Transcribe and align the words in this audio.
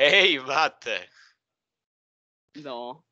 Ehi, 0.00 0.38
Matte, 0.38 1.10
No. 2.54 3.04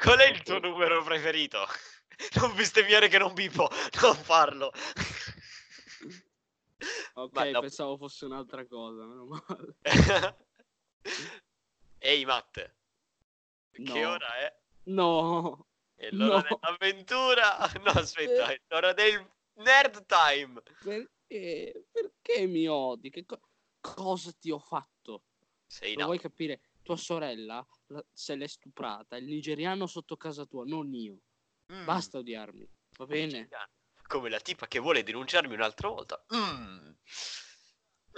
qual 0.00 0.18
è 0.20 0.28
il 0.30 0.40
tuo 0.42 0.60
numero 0.60 1.02
preferito? 1.02 1.66
Non 2.40 2.54
bestemmiare 2.54 3.08
che 3.08 3.18
non 3.18 3.34
bipo, 3.34 3.68
non 4.00 4.14
farlo. 4.14 4.70
Ok, 7.14 7.32
Ma 7.32 7.50
no. 7.50 7.60
pensavo 7.60 7.96
fosse 7.96 8.24
un'altra 8.26 8.66
cosa, 8.66 9.04
meno 9.04 9.24
male. 9.24 9.76
Ehi, 11.98 12.24
Matte, 12.24 12.76
che 13.72 13.82
No. 13.82 14.10
ora 14.10 14.34
è? 14.36 14.60
No. 14.84 15.66
È 15.94 16.08
l'ora 16.10 16.46
No. 16.48 16.58
dell'avventura. 16.60 17.56
No, 17.82 17.90
aspetta, 17.92 18.48
è 18.52 18.60
l'ora 18.68 18.92
del 18.92 19.28
nerd 19.54 20.04
time. 20.06 20.60
Perché? 20.82 21.86
Perché 21.90 22.46
mi 22.46 22.66
odi? 22.68 23.10
Che 23.10 23.24
co- 23.24 23.40
cosa 23.80 24.30
ti 24.32 24.50
ho 24.50 24.58
fatto? 24.58 24.93
Sei 25.74 25.94
Lo 25.96 26.04
vuoi 26.04 26.20
capire? 26.20 26.60
Tua 26.82 26.96
sorella 26.96 27.66
la- 27.88 28.04
se 28.12 28.36
l'è 28.36 28.46
stuprata, 28.46 29.16
il 29.16 29.24
nigeriano 29.24 29.88
sotto 29.88 30.16
casa 30.16 30.44
tua, 30.46 30.64
non 30.64 30.94
io. 30.94 31.18
Mm. 31.72 31.84
Basta 31.84 32.18
odiarmi, 32.18 32.68
va 32.96 33.06
bene? 33.06 33.48
Come 34.06 34.28
la 34.28 34.38
tipa 34.38 34.68
che 34.68 34.78
vuole 34.78 35.02
denunciarmi 35.02 35.52
un'altra 35.54 35.88
volta. 35.88 36.24
Mm. 36.32 36.90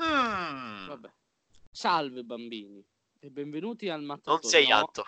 Mm. 0.02 0.86
Vabbè. 0.88 1.14
Salve 1.70 2.24
bambini 2.24 2.84
e 3.20 3.30
benvenuti 3.30 3.88
al 3.88 4.02
mattatore. 4.02 4.40
Non 4.42 4.50
sei 4.50 4.68
no, 4.68 4.76
Anto. 4.76 5.04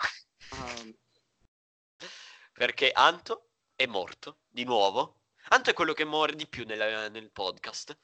ah, 0.49 2.07
Perché 2.53 2.91
Anto 2.91 3.49
è 3.75 3.85
morto 3.85 4.39
di 4.47 4.63
nuovo. 4.63 5.21
Anto 5.49 5.69
è 5.69 5.73
quello 5.73 5.93
che 5.93 6.05
muore 6.05 6.33
di 6.35 6.47
più 6.47 6.65
nella- 6.65 7.09
nel 7.09 7.29
podcast. 7.31 7.95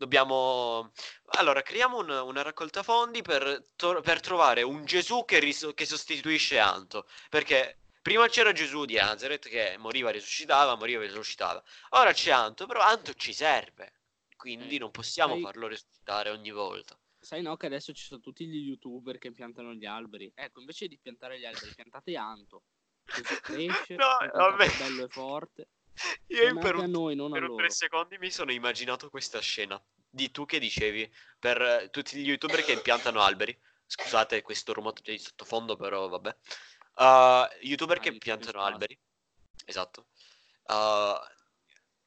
Dobbiamo. 0.00 0.92
Allora, 1.36 1.60
creiamo 1.60 1.98
un- 1.98 2.08
una 2.08 2.40
raccolta 2.40 2.82
fondi 2.82 3.20
per, 3.20 3.66
to- 3.76 4.00
per 4.00 4.20
trovare 4.20 4.62
un 4.62 4.86
Gesù 4.86 5.26
che, 5.26 5.38
ris- 5.40 5.72
che 5.74 5.84
sostituisce 5.84 6.58
Anto. 6.58 7.06
Perché 7.28 7.80
prima 8.00 8.26
c'era 8.28 8.52
Gesù 8.52 8.86
di 8.86 8.94
Nazareth 8.94 9.46
che 9.50 9.76
moriva, 9.76 10.08
risuscitava, 10.08 10.74
moriva, 10.76 11.02
risuscitava. 11.02 11.62
Ora 11.90 12.14
c'è 12.14 12.30
Anto, 12.30 12.64
però 12.64 12.80
Anto 12.80 13.12
ci 13.12 13.34
serve. 13.34 13.92
Quindi 14.36 14.76
Eh, 14.76 14.78
non 14.78 14.90
possiamo 14.90 15.34
sai- 15.34 15.42
farlo 15.42 15.66
risuscitare 15.66 16.30
ogni 16.30 16.50
volta. 16.50 16.98
sai 17.20 17.42
no 17.42 17.58
che 17.58 17.66
adesso 17.66 17.92
ci 17.92 18.02
sono 18.02 18.20
tutti 18.20 18.46
gli 18.46 18.68
youtuber 18.68 19.18
che 19.18 19.32
piantano 19.32 19.74
gli 19.74 19.84
alberi. 19.84 20.32
Ecco, 20.34 20.60
invece 20.60 20.88
di 20.88 20.98
piantare 20.98 21.38
gli 21.38 21.44
alberi, 21.44 21.74
piantate 21.74 22.16
Anto. 22.16 22.62
Così 23.04 23.22
cresce, 23.86 23.96
No, 23.96 24.16
diventa 24.18 24.38
vabbè. 24.48 24.76
bello 24.78 25.04
e 25.04 25.08
forte. 25.08 25.68
Io 26.28 26.58
per 26.58 26.76
un 26.76 26.90
noi, 26.90 27.14
Per 27.16 27.42
un 27.50 27.56
tre 27.58 27.68
secondi 27.70 28.16
mi 28.16 28.30
sono 28.30 28.50
immaginato 28.50 29.10
questa 29.10 29.40
scena 29.40 29.78
di 30.10 30.30
tu 30.30 30.44
che 30.44 30.58
dicevi 30.58 31.10
per 31.38 31.60
eh, 31.62 31.90
tutti 31.90 32.18
gli 32.18 32.28
youtuber 32.28 32.62
che 32.64 32.72
impiantano 32.72 33.20
alberi. 33.20 33.56
Scusate 33.86 34.42
questo 34.42 34.72
rumore 34.72 35.00
di 35.02 35.18
sottofondo, 35.18 35.76
però 35.76 36.08
vabbè. 36.08 36.36
Uh, 36.96 37.48
youtuber 37.62 37.98
Ah, 37.98 38.00
che 38.00 38.18
piantano 38.18 38.60
alberi. 38.60 38.98
Esatto. 39.64 40.06
Uh, 40.66 41.18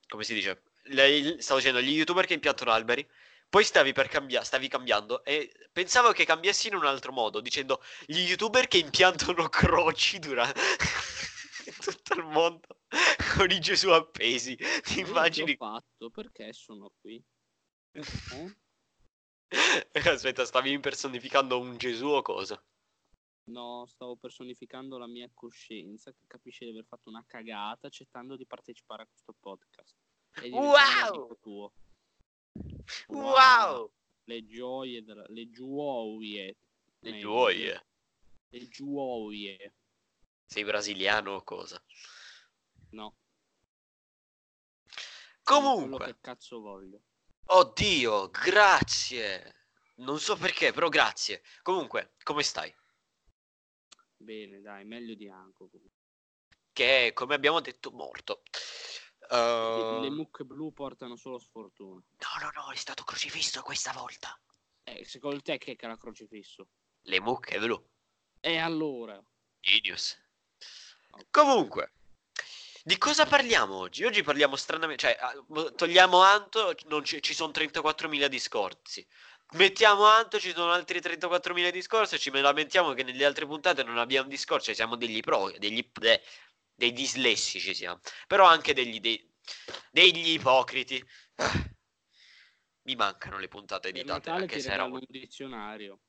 come 0.08 0.24
si 0.24 0.34
dice? 0.34 0.64
Le- 0.84 1.42
stavo 1.42 1.60
dicendo 1.60 1.82
gli 1.82 1.92
youtuber 1.94 2.26
che 2.26 2.34
impiantano 2.34 2.72
alberi. 2.72 3.08
Poi 3.50 3.64
stavi 3.64 3.94
per 3.94 4.08
cambiare, 4.08 4.46
stavi 4.46 4.68
cambiando 4.68 5.24
e 5.24 5.52
pensavo 5.72 6.12
che 6.12 6.26
cambiassi 6.26 6.70
in 6.70 6.76
un 6.76 6.86
altro 6.86 7.12
modo, 7.12 7.40
dicendo 7.40 7.84
gli 8.06 8.20
youtuber 8.20 8.68
che 8.68 8.78
impiantano 8.78 9.48
croci 9.50 10.18
durante 10.20 10.60
tutto 11.80 12.16
il 12.16 12.26
mondo 12.26 12.80
con 13.36 13.52
i 13.52 13.60
Gesù 13.60 13.90
appesi. 13.90 14.56
Ti 14.56 15.00
immagini? 15.00 15.52
ho 15.52 15.56
fatto? 15.56 16.10
Perché 16.10 16.52
sono 16.54 16.92
qui? 17.00 17.24
Eh? 17.94 18.56
Aspetta, 20.10 20.46
stavi 20.46 20.72
impersonificando 20.72 21.60
un 21.60 21.78
Gesù 21.78 22.08
o 22.08 22.22
cosa? 22.22 22.62
No, 23.46 23.86
stavo 23.88 24.16
personificando 24.16 24.98
la 24.98 25.08
mia 25.08 25.30
coscienza 25.34 26.12
che 26.12 26.26
capisce 26.26 26.66
di 26.66 26.72
aver 26.72 26.86
fatto 26.86 27.10
una 27.10 27.24
cagata 27.28 27.88
accettando 27.88 28.36
di 28.36 28.46
partecipare 28.46 29.04
a 29.04 29.08
questo 29.08 29.36
podcast. 29.40 29.96
Wow! 30.50 31.38
tuo. 31.40 31.74
Wow! 33.08 33.92
Le 34.24 34.46
gioie 34.46 35.04
della... 35.04 35.26
le 35.28 35.50
gioie. 35.50 36.58
Le 37.00 37.20
gioie. 37.20 37.86
Le 38.50 38.68
gioie. 38.70 39.76
Sei 40.46 40.64
brasiliano 40.64 41.34
o 41.34 41.44
cosa? 41.44 41.84
No. 42.92 43.16
Quello 45.44 45.62
Comunque, 45.62 46.06
che 46.06 46.18
cazzo 46.22 46.62
voglio. 46.62 47.02
Oddio, 47.46 48.30
grazie. 48.30 49.68
Non 49.96 50.20
so 50.20 50.36
perché, 50.36 50.72
però 50.74 50.90
grazie. 50.90 51.44
Comunque, 51.62 52.16
come 52.24 52.44
stai? 52.44 52.74
Bene, 54.16 54.62
dai, 54.62 54.86
meglio 54.86 55.16
di 55.16 55.30
Anco. 55.30 55.70
Che 56.72 57.08
è, 57.08 57.14
come 57.14 57.36
abbiamo 57.36 57.60
detto, 57.60 57.92
morto. 57.92 58.44
Le, 59.30 59.38
Uh, 59.38 60.02
le 60.02 60.10
mucche 60.10 60.44
blu 60.44 60.74
portano 60.74 61.16
solo 61.16 61.40
sfortuna. 61.40 62.02
No, 62.02 62.46
no, 62.46 62.52
no, 62.54 62.72
è 62.72 62.76
stato 62.76 63.04
crocifisso 63.04 63.62
questa 63.62 63.94
volta. 63.94 64.38
Eh, 64.84 65.06
secondo 65.06 65.42
te 65.42 65.58
che 65.58 65.78
era 65.80 65.98
crocifisso? 65.98 66.68
Le 67.04 67.22
mucche 67.22 67.58
blu. 67.58 67.82
E 68.42 68.58
allora? 68.58 69.24
Genius. 69.62 70.22
Comunque, 71.30 71.94
di 72.86 72.98
cosa 72.98 73.26
parliamo 73.26 73.76
oggi? 73.76 74.04
Oggi 74.04 74.24
parliamo 74.24 74.58
stranamente, 74.58 75.08
cioè, 75.08 75.18
ah, 75.20 75.42
mo- 75.48 75.72
togliamo 75.74 76.22
Anto, 76.22 76.76
non 76.88 77.04
ci, 77.06 77.22
sono 77.34 77.52
34.000 77.54 78.28
discorsi. 78.28 79.08
Mettiamo 79.54 80.04
Anto, 80.06 80.38
ci 80.38 80.52
sono 80.52 80.72
altri 80.72 81.00
34.000 81.00 81.72
discorsi 81.72 82.16
e 82.16 82.20
ci 82.20 82.30
lamentiamo 82.30 82.92
che 82.94 83.04
nelle 83.04 83.24
altre 83.24 83.46
puntate 83.46 83.84
non 83.84 83.98
abbiamo 83.98 84.28
discorsi, 84.28 84.66
cioè 84.66 84.76
siamo 84.76 84.98
degli 84.98 85.22
pro, 85.22 85.50
degli, 85.58 85.90
de- 85.94 86.22
dei 86.76 86.92
dislessici 86.92 87.74
siamo, 87.74 88.00
però 88.28 88.48
anche 88.48 88.74
degli, 88.74 89.00
dei- 89.00 89.32
degli 89.90 90.32
ipocriti. 90.32 91.02
Ah. 91.36 91.72
Mi 92.86 92.96
mancano 92.96 93.38
le 93.38 93.48
puntate 93.48 93.90
editate, 93.90 94.30
anche 94.30 94.60
se 94.60 94.74
era 94.74 94.84
un 94.84 95.00
dizionario. 95.08 96.02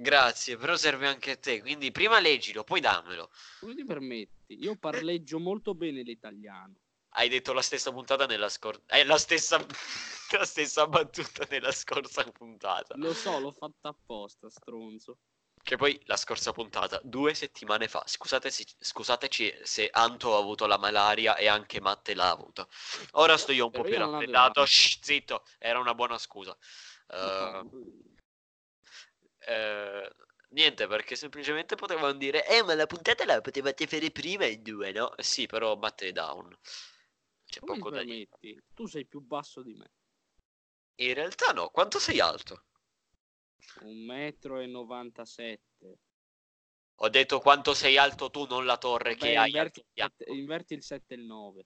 Grazie, 0.00 0.56
però 0.56 0.76
serve 0.76 1.06
anche 1.06 1.32
a 1.32 1.36
te, 1.36 1.60
quindi 1.60 1.92
prima 1.92 2.20
leggilo, 2.20 2.64
poi 2.64 2.80
dammelo. 2.80 3.30
Come 3.60 3.74
ti 3.74 3.84
permetti? 3.84 4.58
Io 4.62 4.74
parleggio 4.76 5.38
molto 5.38 5.74
bene 5.74 6.00
l'italiano. 6.00 6.74
Hai 7.10 7.28
detto 7.28 7.52
la 7.52 7.60
stessa 7.60 7.92
puntata 7.92 8.24
nella 8.24 8.48
scorsa. 8.48 8.80
È 8.86 9.04
la 9.04 9.18
stessa... 9.18 9.58
la 10.38 10.44
stessa 10.46 10.86
battuta 10.86 11.46
nella 11.50 11.70
scorsa 11.70 12.24
puntata. 12.24 12.94
Lo 12.96 13.12
so, 13.12 13.38
l'ho 13.38 13.52
fatta 13.52 13.90
apposta, 13.90 14.48
stronzo. 14.48 15.18
Che 15.62 15.76
poi 15.76 16.00
la 16.04 16.16
scorsa 16.16 16.52
puntata, 16.52 16.98
due 17.02 17.34
settimane 17.34 17.86
fa. 17.86 18.02
Scusateci, 18.06 18.64
scusateci 18.78 19.58
se 19.62 19.90
Anto 19.92 20.34
ha 20.34 20.38
avuto 20.38 20.64
la 20.64 20.78
malaria 20.78 21.36
e 21.36 21.46
anche 21.46 21.78
Matte 21.82 22.14
l'ha 22.14 22.30
avuta. 22.30 22.66
Ora 23.12 23.36
sto 23.36 23.52
io 23.52 23.66
un 23.66 23.70
po' 23.70 23.82
Però 23.82 23.88
più 23.88 23.98
io 23.98 24.04
non 24.04 24.12
raffreddato. 24.12 24.64
Shh, 24.64 25.00
zitto, 25.02 25.44
era 25.58 25.78
una 25.78 25.94
buona 25.94 26.16
scusa. 26.16 26.56
Eh, 27.08 27.64
eh, 29.50 30.10
niente, 30.50 30.86
perché 30.86 31.16
semplicemente 31.16 31.74
potevano 31.74 32.12
dire: 32.12 32.46
Eh, 32.46 32.62
ma 32.62 32.74
la 32.74 32.86
puntata 32.86 33.24
la 33.24 33.40
potevate 33.40 33.86
fare 33.86 34.10
prima 34.10 34.46
in 34.46 34.62
due, 34.62 34.92
no? 34.92 35.12
Sì, 35.18 35.46
però 35.46 35.76
Matte 35.76 36.08
è 36.08 36.12
down. 36.12 36.56
C'è 37.44 37.60
Come 37.60 37.78
poco 37.78 37.90
da 37.90 38.04
dire. 38.04 38.28
Tu 38.74 38.86
sei 38.86 39.06
più 39.06 39.20
basso 39.20 39.62
di 39.62 39.74
me. 39.74 39.90
In 41.00 41.14
realtà 41.14 41.52
no, 41.52 41.70
quanto 41.70 41.98
sei 41.98 42.20
alto? 42.20 42.66
Un 43.80 44.04
metro 44.04 44.60
e 44.60 44.66
97. 44.66 45.98
Ho 47.02 47.08
detto 47.08 47.40
quanto 47.40 47.72
sei 47.74 47.96
alto 47.96 48.30
tu, 48.30 48.44
non 48.44 48.66
la 48.66 48.76
torre 48.76 49.14
che 49.16 49.34
Vabbè, 49.34 49.38
hai 49.38 49.48
inverti, 49.48 49.84
inverti 50.26 50.74
il 50.74 50.82
7 50.82 51.14
e 51.14 51.16
il 51.16 51.24
9. 51.24 51.64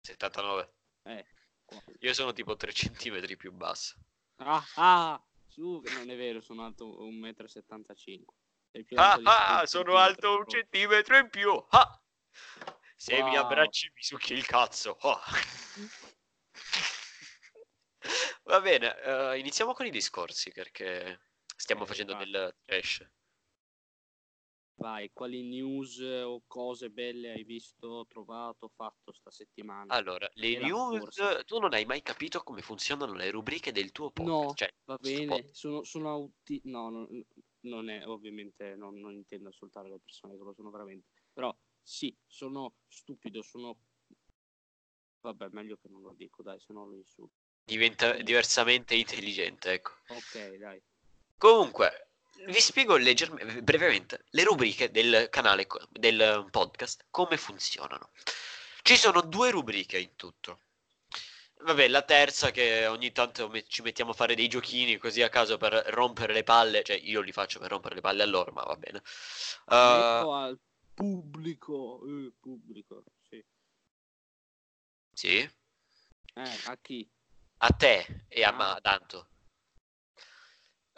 79. 0.00 0.74
Eh. 1.04 1.24
Io 2.00 2.12
sono 2.12 2.32
tipo 2.32 2.56
3 2.56 2.72
centimetri 2.72 3.36
più 3.36 3.52
basso. 3.52 3.94
Ah, 4.36 4.64
ah, 4.74 5.24
su, 5.52 5.80
che 5.82 5.90
non 5.90 6.10
è 6.10 6.16
vero, 6.16 6.40
sono 6.40 6.64
alto 6.64 7.04
1,75 7.04 8.34
m. 8.72 8.80
Ah, 8.94 9.20
ah, 9.24 9.66
7 9.66 9.66
sono 9.66 9.96
alto 9.96 10.36
un 10.38 10.44
centimetro 10.46 11.16
in 11.18 11.28
più. 11.30 11.52
Ah! 11.70 12.02
Se 12.96 13.22
mi 13.22 13.36
Wow. 13.36 13.36
abbracci 13.36 13.90
mi 13.94 14.02
succhi 14.02 14.32
il 14.34 14.46
cazzo. 14.46 14.96
Ah. 15.02 15.20
Va 18.44 18.60
bene, 18.60 19.00
eh, 19.02 19.38
iniziamo 19.38 19.72
con 19.72 19.86
i 19.86 19.90
discorsi 19.90 20.50
perché 20.52 21.20
stiamo 21.56 21.84
Ok, 21.84 21.86
facendo 21.86 22.14
del 22.14 22.54
trash. 22.64 23.06
Vai, 24.74 25.10
quali 25.12 25.42
news 25.42 25.98
o 26.00 26.42
cose 26.46 26.90
belle 26.90 27.32
hai 27.32 27.44
visto, 27.44 28.04
trovato, 28.08 28.68
fatto 28.74 29.12
sta 29.12 29.30
settimana? 29.30 29.94
Allora, 29.94 30.28
le 30.34 30.46
E 30.46 30.58
la 30.58 30.66
news, 30.66 30.98
corsa. 30.98 31.44
tu 31.44 31.58
non 31.58 31.72
hai 31.72 31.84
mai 31.84 32.02
capito 32.02 32.42
come 32.42 32.62
funzionano 32.62 33.12
le 33.12 33.30
rubriche 33.30 33.70
del 33.70 33.92
tuo 33.92 34.10
podcast. 34.10 34.28
No, 34.28 34.54
cioè, 34.54 34.74
Va 34.84 34.96
bene, 34.96 35.48
sono, 35.52 35.84
sono 35.84 36.08
auti... 36.10 36.60
No, 36.64 36.88
non, 36.90 37.24
non 37.60 37.90
è, 37.90 38.06
ovviamente, 38.06 38.74
non, 38.74 38.98
non 38.98 39.12
intendo 39.12 39.50
ascoltare 39.50 39.88
le 39.88 40.00
persone 40.00 40.36
che 40.36 40.42
lo 40.42 40.52
sono 40.52 40.70
veramente. 40.70 41.06
Però, 41.32 41.56
sì, 41.80 42.16
sono 42.26 42.74
stupido, 42.88 43.42
sono... 43.42 43.78
Vabbè, 45.20 45.48
meglio 45.50 45.76
che 45.76 45.88
non 45.88 46.02
lo 46.02 46.12
dico, 46.16 46.42
dai, 46.42 46.58
se 46.58 46.72
no 46.72 46.86
lo 46.86 46.96
insulto. 46.96 47.36
Diventa 47.64 48.20
diversamente 48.22 48.96
intelligente, 48.96 49.74
ecco. 49.74 49.92
Ok, 50.08 50.56
dai. 50.56 50.82
Comunque, 51.36 52.11
vi 52.46 52.60
spiego 52.60 52.96
leggermente, 52.96 53.62
brevemente 53.62 54.24
le 54.30 54.44
rubriche 54.44 54.90
del 54.90 55.28
canale, 55.30 55.66
del 55.90 56.46
podcast, 56.50 57.06
come 57.10 57.36
funzionano. 57.36 58.10
Ci 58.82 58.96
sono 58.96 59.20
due 59.20 59.50
rubriche 59.50 59.98
in 59.98 60.16
tutto. 60.16 60.60
Vabbè, 61.62 61.86
la 61.86 62.02
terza 62.02 62.50
che 62.50 62.86
ogni 62.86 63.12
tanto 63.12 63.48
me- 63.48 63.64
ci 63.68 63.82
mettiamo 63.82 64.10
a 64.10 64.14
fare 64.14 64.34
dei 64.34 64.48
giochini 64.48 64.98
così 64.98 65.22
a 65.22 65.28
caso 65.28 65.58
per 65.58 65.72
rompere 65.90 66.32
le 66.32 66.42
palle, 66.42 66.82
cioè 66.82 66.96
io 66.96 67.20
li 67.20 67.30
faccio 67.30 67.60
per 67.60 67.70
rompere 67.70 67.94
le 67.94 68.00
palle 68.00 68.22
a 68.24 68.26
loro, 68.26 68.50
ma 68.50 68.64
va 68.64 68.74
bene. 68.76 69.00
Uh, 69.66 69.74
al 70.30 70.58
pubblico, 70.92 72.00
eh, 72.04 72.32
pubblico, 72.40 73.04
sì. 73.28 73.44
Sì? 75.12 75.38
Eh, 76.34 76.60
a 76.64 76.76
chi? 76.80 77.08
A 77.58 77.68
te 77.70 78.24
e 78.26 78.42
a 78.42 78.48
ah. 78.48 78.52
ma 78.52 78.78
tanto. 78.82 79.28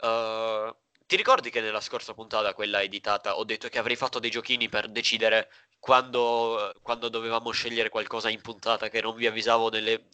Uh, 0.01 0.75
ti 1.15 1.21
ricordi 1.21 1.51
che 1.51 1.61
nella 1.61 1.81
scorsa 1.81 2.13
puntata, 2.13 2.55
quella 2.55 2.83
editata, 2.83 3.37
ho 3.37 3.45
detto 3.45 3.69
che 3.69 3.79
avrei 3.79 3.95
fatto 3.95 4.19
dei 4.19 4.31
giochini 4.31 4.69
per 4.69 4.89
decidere 4.89 5.49
quando, 5.79 6.75
quando 6.83 7.09
dovevamo 7.09 7.53
scegliere 7.53 7.89
qualcosa 7.89 8.31
in 8.31 8.41
puntata 8.41 8.89
che 8.89 9.01
non 9.01 9.15
vi 9.15 9.29
avvisavo 9.29 9.71
nelle 9.71 10.09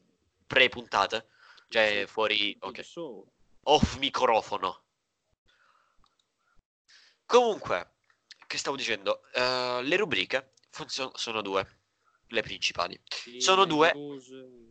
pre-puntate? 0.46 1.28
Cioè 1.70 2.04
fuori... 2.06 2.54
Ok. 2.60 2.82
Off 3.62 3.96
microfono. 3.96 4.82
Comunque, 7.24 7.94
che 8.46 8.58
stavo 8.58 8.76
dicendo? 8.76 9.22
Uh, 9.32 9.80
le 9.80 9.96
rubriche 9.96 10.52
funzio- 10.68 11.12
sono 11.14 11.40
due, 11.40 11.66
le 12.26 12.42
principali. 12.42 13.00
Sì, 13.08 13.40
sono 13.40 13.64
due, 13.64 13.90
news. 13.94 14.28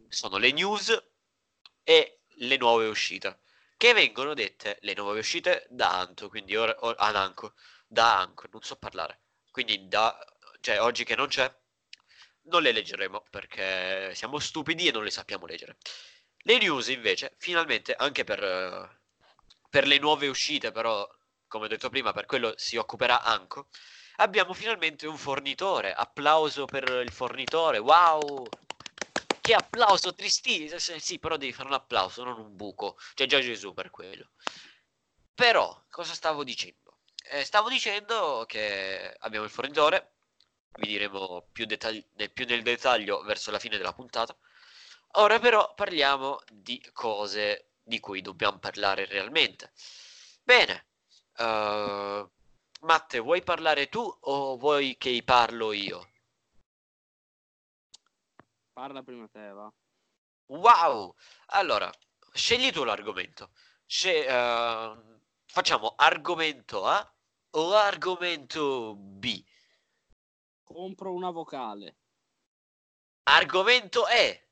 sono 0.10 0.38
le 0.38 0.52
news 0.52 1.04
e 1.82 2.20
le 2.28 2.58
nuove 2.58 2.88
uscite 2.88 3.40
che 3.80 3.94
vengono 3.94 4.34
dette 4.34 4.78
le 4.82 4.94
nuove 4.94 5.20
uscite 5.20 5.66
da 5.70 5.98
Anto, 5.98 6.28
quindi 6.28 6.54
ora, 6.54 6.76
or, 6.82 6.96
Ananco, 7.00 7.54
da 7.88 8.20
Anco, 8.20 8.46
non 8.52 8.62
so 8.62 8.76
parlare. 8.76 9.22
Quindi 9.52 9.88
da, 9.88 10.20
cioè, 10.60 10.82
oggi 10.82 11.06
che 11.06 11.16
non 11.16 11.28
c'è, 11.28 11.50
non 12.50 12.62
le 12.62 12.74
leggeremo 12.74 13.24
perché 13.30 14.14
siamo 14.16 14.38
stupidi 14.40 14.90
e 14.90 14.92
non 14.92 15.06
le 15.06 15.12
sappiamo 15.12 15.46
leggere. 15.46 15.78
Le 16.40 16.58
news 16.58 16.90
invece, 16.90 17.36
finalmente, 17.38 17.96
anche 17.96 18.26
per, 18.26 19.00
per 19.70 19.88
le 19.88 19.98
nuove 19.98 20.28
uscite, 20.28 20.74
però, 20.74 21.08
come 21.48 21.66
ho 21.66 21.70
detto 21.70 21.88
prima, 21.90 22.12
per 22.12 22.26
quello 22.26 22.54
si 22.58 22.76
occuperà 22.76 23.22
Anco, 23.22 23.70
abbiamo 24.18 24.52
finalmente 24.54 25.08
un 25.08 25.18
fornitore. 25.18 25.94
Applauso 25.94 26.66
per 26.66 26.84
il 27.02 27.14
fornitore, 27.14 27.78
wow! 27.78 28.46
Che 29.42 29.54
applauso 29.54 30.14
tristissimo. 30.14 31.00
Sì, 31.00 31.20
però 31.20 31.38
devi 31.38 31.54
fare 31.54 31.68
un 31.68 31.76
applauso, 31.76 32.24
non 32.24 32.40
un 32.40 32.56
buco. 32.56 32.98
C'è 33.16 33.26
già 33.26 33.40
Gesù 33.40 33.74
per 33.74 33.90
quello. 33.90 34.32
Però, 35.34 35.86
cosa 35.90 36.14
stavo 36.14 36.44
dicendo? 36.44 36.98
Eh, 37.32 37.44
stavo 37.44 37.70
dicendo 37.70 38.46
che 38.48 39.16
abbiamo 39.20 39.46
il 39.46 39.52
fornitore. 39.52 40.14
Vi 40.80 40.88
diremo 40.88 41.48
più, 41.52 41.66
dettagli- 41.66 42.06
più 42.34 42.46
nel 42.46 42.62
dettaglio 42.64 43.22
verso 43.22 43.52
la 43.52 43.60
fine 43.60 43.78
della 43.78 43.94
puntata. 43.94 44.36
Ora 45.14 45.40
però 45.40 45.74
parliamo 45.74 46.42
di 46.52 46.84
cose 46.94 47.72
di 47.82 48.00
cui 48.00 48.22
dobbiamo 48.22 48.60
parlare 48.60 49.06
realmente. 49.06 49.72
Bene. 50.44 50.86
Uh, 51.38 52.30
Matte, 52.82 53.20
vuoi 53.20 53.42
parlare 53.42 53.88
tu 53.90 54.02
o 54.02 54.58
vuoi 54.58 54.98
che 54.98 55.22
parlo 55.24 55.72
io? 55.72 56.10
Parla 58.80 59.04
prima 59.04 59.28
te, 59.28 59.52
va. 59.52 59.70
Wow! 60.46 61.14
Allora, 61.48 61.92
scegli 62.32 62.72
tu 62.72 62.86
l'argomento. 62.86 63.52
Sce- 63.86 64.26
uh, 64.26 65.20
facciamo 65.46 65.96
argomento 65.98 66.86
A 66.86 67.14
o 67.58 67.74
argomento 67.74 68.96
B? 68.96 69.44
Compro 70.64 71.14
una 71.14 71.30
vocale. 71.30 71.98
Argomento 73.24 74.08
E. 74.08 74.48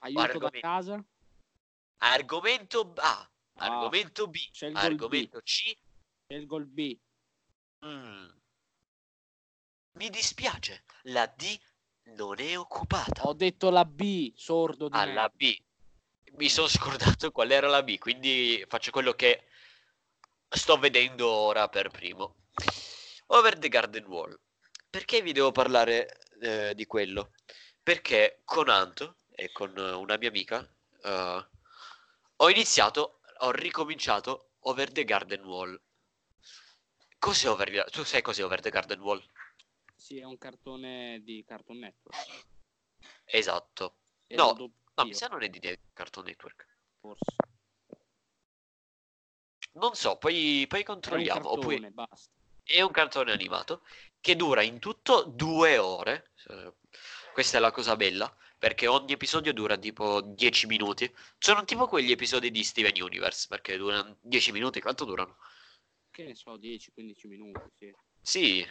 Aiuto 0.00 0.20
argomento. 0.20 0.50
da 0.50 0.60
casa. 0.60 1.04
Argomento 1.98 2.92
A. 2.96 3.32
Argomento 3.52 4.26
B. 4.26 4.36
Argomento 4.72 5.38
B. 5.38 5.42
C. 5.44 5.78
Scelgo 6.26 6.56
il 6.56 6.66
B. 6.66 7.00
Mm. 7.86 8.28
Mi 9.92 10.10
dispiace, 10.10 10.82
la 11.02 11.24
D 11.26 11.56
non 12.12 12.38
è 12.40 12.58
occupata. 12.58 13.22
Ho 13.22 13.32
detto 13.32 13.70
la 13.70 13.84
B, 13.84 14.32
sordo 14.36 14.88
di 14.88 14.96
ah, 14.96 15.06
me. 15.06 15.32
B. 15.34 15.56
Mi 16.36 16.48
sono 16.48 16.68
scordato 16.68 17.30
qual 17.30 17.50
era 17.50 17.68
la 17.68 17.82
B, 17.82 17.98
quindi 17.98 18.64
faccio 18.68 18.90
quello 18.90 19.12
che 19.12 19.46
sto 20.48 20.78
vedendo 20.78 21.28
ora 21.28 21.68
per 21.68 21.90
primo. 21.90 22.36
Over 23.26 23.58
the 23.58 23.68
Garden 23.68 24.04
Wall. 24.06 24.38
Perché 24.90 25.22
vi 25.22 25.32
devo 25.32 25.52
parlare 25.52 26.20
eh, 26.40 26.74
di 26.74 26.86
quello? 26.86 27.32
Perché 27.82 28.42
con 28.44 28.68
Anto 28.68 29.18
e 29.34 29.50
con 29.52 29.76
una 29.76 30.16
mia 30.16 30.28
amica 30.28 30.58
uh, 31.02 31.44
ho 32.36 32.50
iniziato, 32.50 33.20
ho 33.38 33.50
ricominciato 33.50 34.52
Over 34.60 34.92
the 34.92 35.04
Garden 35.04 35.44
Wall. 35.44 35.80
Cos'è 37.18 37.48
Over 37.48 37.70
the... 37.70 37.84
Tu 37.90 38.04
sai 38.04 38.22
cos'è 38.22 38.44
Over 38.44 38.60
the 38.60 38.70
Garden 38.70 39.00
Wall? 39.00 39.22
Sì, 40.04 40.18
è 40.18 40.24
un 40.24 40.36
cartone 40.36 41.22
di 41.24 41.42
Cartoon 41.46 41.78
Network. 41.78 42.46
Esatto. 43.24 43.96
Era 44.26 44.42
no, 44.42 44.70
no, 44.96 45.04
mi 45.06 45.14
sa 45.14 45.28
non 45.28 45.42
è 45.42 45.48
di 45.48 45.58
Cartoon 45.94 46.26
Network. 46.26 46.66
Forse. 47.00 47.36
Non 49.72 49.94
so, 49.94 50.18
poi, 50.18 50.66
poi 50.68 50.84
controlliamo. 50.84 51.40
È 51.40 51.54
un 51.54 51.54
cartone, 51.54 51.80
poi... 51.80 51.90
basta. 51.90 52.30
È 52.62 52.82
un 52.82 52.90
cartone 52.90 53.32
animato 53.32 53.82
che 54.20 54.36
dura 54.36 54.60
in 54.60 54.78
tutto 54.78 55.22
due 55.22 55.78
ore. 55.78 56.32
Questa 57.32 57.56
è 57.56 57.60
la 57.60 57.70
cosa 57.70 57.96
bella, 57.96 58.30
perché 58.58 58.86
ogni 58.86 59.12
episodio 59.12 59.54
dura 59.54 59.78
tipo 59.78 60.20
10 60.20 60.66
minuti. 60.66 61.10
Sono 61.38 61.64
tipo 61.64 61.88
quegli 61.88 62.10
episodi 62.10 62.50
di 62.50 62.62
Steven 62.62 62.92
Universe, 63.00 63.46
perché 63.48 63.78
durano 63.78 64.18
10 64.20 64.52
minuti. 64.52 64.82
Quanto 64.82 65.06
durano? 65.06 65.38
Che 66.10 66.24
ne 66.24 66.34
so, 66.34 66.58
10-15 66.58 67.26
minuti, 67.26 67.70
sì. 67.74 67.94
Sì, 68.20 68.70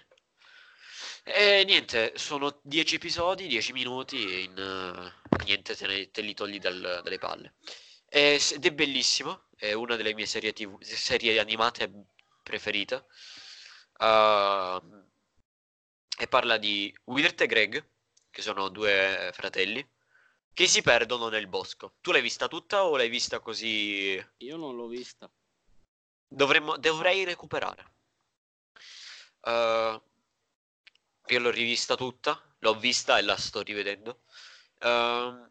e 1.24 1.64
niente, 1.66 2.14
sono 2.18 2.60
10 2.64 2.96
episodi, 2.96 3.48
10 3.48 3.72
minuti 3.72 4.28
e 4.30 4.40
in, 4.42 4.58
uh, 4.58 5.36
niente 5.46 5.76
te, 5.76 5.88
ne, 5.88 6.12
te, 6.12 6.22
li 6.22 6.34
togli 6.34 6.60
dal, 6.60 7.02
dalle 7.04 7.18
palle. 7.18 7.56
E, 8.10 8.42
ed 8.52 8.66
è 8.66 8.72
bellissimo, 8.72 9.46
è 9.56 9.72
una 9.74 9.96
delle 9.96 10.14
mie 10.14 10.26
serie, 10.26 10.54
TV, 10.54 10.82
serie 10.82 11.40
animate 11.40 11.92
preferite. 12.44 13.06
Uh, 14.00 15.02
e 16.18 16.28
parla 16.28 16.58
di 16.58 16.94
Wirt 17.06 17.42
e 17.42 17.48
Greg, 17.48 17.88
che 18.30 18.42
sono 18.42 18.70
due 18.70 19.32
fratelli, 19.34 19.88
che 20.54 20.68
si 20.68 20.82
perdono 20.82 21.30
nel 21.30 21.48
bosco. 21.48 21.96
Tu 22.02 22.12
l'hai 22.12 22.22
vista 22.22 22.48
tutta 22.48 22.84
o 22.86 22.98
l'hai 22.98 23.10
vista 23.10 23.40
così? 23.40 24.24
Io 24.38 24.58
non 24.58 24.76
l'ho 24.76 24.88
vista. 24.88 25.32
Dovremmo, 26.28 26.78
dovrei 26.78 27.24
recuperare. 27.24 27.92
Uh, 29.42 30.02
io 31.28 31.40
l'ho 31.40 31.52
rivista 31.52 31.96
tutta, 31.96 32.42
l'ho 32.60 32.78
vista 32.78 33.18
e 33.18 33.22
la 33.22 33.38
sto 33.38 33.62
rivedendo. 33.62 34.22
Uh, 34.82 35.50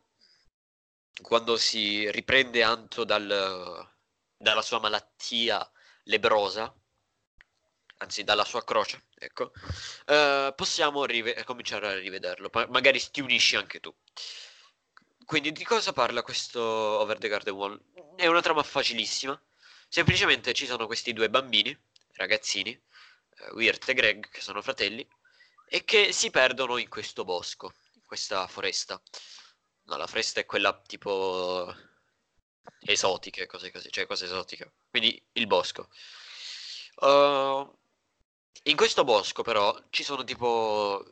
quando 1.23 1.57
si 1.57 2.11
riprende 2.11 2.63
Anto 2.63 3.05
dal, 3.05 3.91
dalla 4.37 4.63
sua 4.63 4.81
malattia 4.81 5.71
lebrosa, 6.05 6.75
anzi 7.99 8.25
dalla 8.25 8.45
sua 8.45 8.65
croce, 8.65 9.07
ecco, 9.15 9.53
uh, 10.07 10.55
possiamo 10.55 11.05
rive- 11.05 11.43
cominciare 11.45 11.89
a 11.89 11.99
rivederlo. 11.99 12.51
Ma- 12.53 12.67
magari 12.67 13.01
ti 13.11 13.21
unisci 13.21 13.57
anche 13.57 13.81
tu. 13.81 13.95
Quindi 15.25 15.53
di 15.53 15.65
cosa 15.65 15.93
parla 15.93 16.23
questo 16.23 16.61
Over 16.61 17.19
the 17.19 17.29
Garden 17.29 17.55
Wall? 17.55 17.81
È 18.17 18.27
una 18.27 18.43
trama 18.43 18.63
facilissima. 18.63 19.41
Semplicemente 19.89 20.53
ci 20.53 20.67
sono 20.67 20.87
questi 20.87 21.13
due 21.13 21.31
bambini, 21.31 21.77
ragazzini, 22.15 22.79
uh, 23.49 23.55
Wirt 23.55 23.89
e 23.89 23.95
Greg, 23.95 24.29
che 24.29 24.41
sono 24.41 24.61
fratelli, 24.61 25.07
e 25.75 25.85
che 25.85 26.13
si 26.13 26.29
perdono 26.29 26.77
in 26.77 26.91
questo 26.91 27.25
bosco, 27.25 27.73
in 27.95 28.03
questa 28.05 28.47
foresta. 28.47 29.01
No, 29.85 29.97
la 29.97 30.07
foresta 30.07 30.39
è 30.41 30.45
quella 30.45 30.79
tipo 30.79 31.75
esotiche, 32.81 33.47
cose 33.47 33.71
così, 33.71 33.91
cioè 33.91 34.05
cose 34.05 34.27
esotiche. 34.27 34.75
Quindi 34.91 35.27
il 35.33 35.47
bosco. 35.47 35.89
Uh, 36.97 37.75
in 38.65 38.77
questo 38.77 39.03
bosco 39.03 39.43
però 39.43 39.75
ci 39.89 40.03
sono 40.03 40.25
tipo 40.25 41.11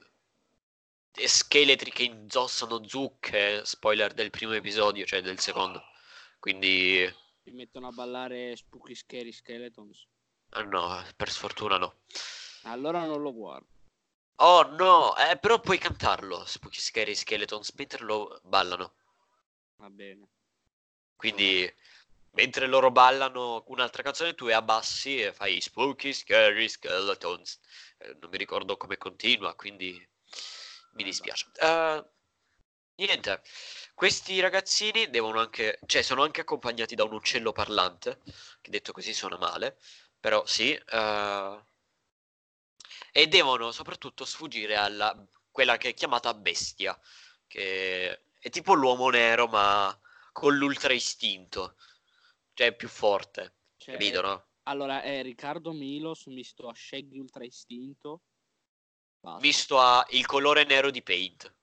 scheletri 1.12 1.90
che 1.90 2.02
inzossano 2.02 2.86
zucche, 2.86 3.64
spoiler 3.64 4.12
del 4.12 4.28
primo 4.28 4.52
episodio, 4.52 5.06
cioè 5.06 5.22
del 5.22 5.38
secondo. 5.38 5.82
Quindi... 6.38 7.10
Mi 7.44 7.52
mettono 7.52 7.86
a 7.86 7.92
ballare 7.92 8.54
Spooky 8.56 8.94
Scary 8.94 9.32
Skeletons. 9.32 10.06
Ah 10.50 10.64
no, 10.64 11.02
per 11.16 11.30
sfortuna 11.30 11.78
no. 11.78 12.02
Allora 12.64 13.06
non 13.06 13.22
lo 13.22 13.32
guardo. 13.32 13.78
Oh 14.42 14.62
no, 14.62 15.14
eh, 15.16 15.36
però 15.38 15.60
puoi 15.60 15.76
cantarlo, 15.76 16.44
Spooky 16.46 16.80
Scary 16.80 17.14
Skeletons, 17.14 17.72
mentre 17.76 18.04
lo 18.04 18.40
ballano. 18.44 18.94
Va 19.76 19.90
bene. 19.90 20.28
Quindi 21.14 21.70
mentre 22.32 22.66
loro 22.66 22.90
ballano 22.90 23.62
un'altra 23.66 24.02
canzone, 24.02 24.34
tu 24.34 24.46
abbassi 24.46 25.20
e 25.20 25.32
fai 25.34 25.60
Spooky 25.60 26.14
Scary 26.14 26.68
Skeletons. 26.68 27.60
Eh, 27.98 28.16
non 28.18 28.30
mi 28.30 28.38
ricordo 28.38 28.78
come 28.78 28.96
continua, 28.96 29.54
quindi 29.54 30.08
mi 30.92 31.04
dispiace. 31.04 31.50
Uh, 31.60 32.02
niente, 32.94 33.42
questi 33.94 34.40
ragazzini 34.40 35.10
devono 35.10 35.40
anche, 35.40 35.80
cioè 35.84 36.00
sono 36.00 36.22
anche 36.22 36.40
accompagnati 36.40 36.94
da 36.94 37.04
un 37.04 37.12
uccello 37.12 37.52
parlante, 37.52 38.20
che 38.62 38.70
detto 38.70 38.92
così 38.92 39.12
suona 39.12 39.36
male, 39.36 39.78
però 40.18 40.46
sì, 40.46 40.72
uh, 40.92 41.62
e 43.12 43.26
devono 43.26 43.72
soprattutto 43.72 44.24
sfuggire 44.24 44.76
alla 44.76 45.16
quella 45.50 45.76
che 45.76 45.90
è 45.90 45.94
chiamata 45.94 46.32
bestia, 46.34 46.98
che 47.46 48.22
è 48.38 48.50
tipo 48.50 48.74
l'uomo 48.74 49.10
nero 49.10 49.46
ma 49.48 49.98
con 50.32 50.56
l'ultra 50.56 50.92
istinto, 50.92 51.76
cioè 52.54 52.68
è 52.68 52.74
più 52.74 52.88
forte, 52.88 53.54
cioè, 53.76 53.94
capito 53.94 54.20
no? 54.22 54.46
Allora 54.64 55.02
è 55.02 55.22
Riccardo 55.22 55.72
Milos 55.72 56.26
misto 56.26 56.68
a 56.68 56.74
Shaggy 56.74 57.18
ultra 57.18 57.44
istinto, 57.44 58.22
Basta. 59.18 59.40
misto 59.40 59.80
a 59.80 60.06
il 60.10 60.26
colore 60.26 60.64
nero 60.64 60.90
di 60.90 61.02
Paint. 61.02 61.54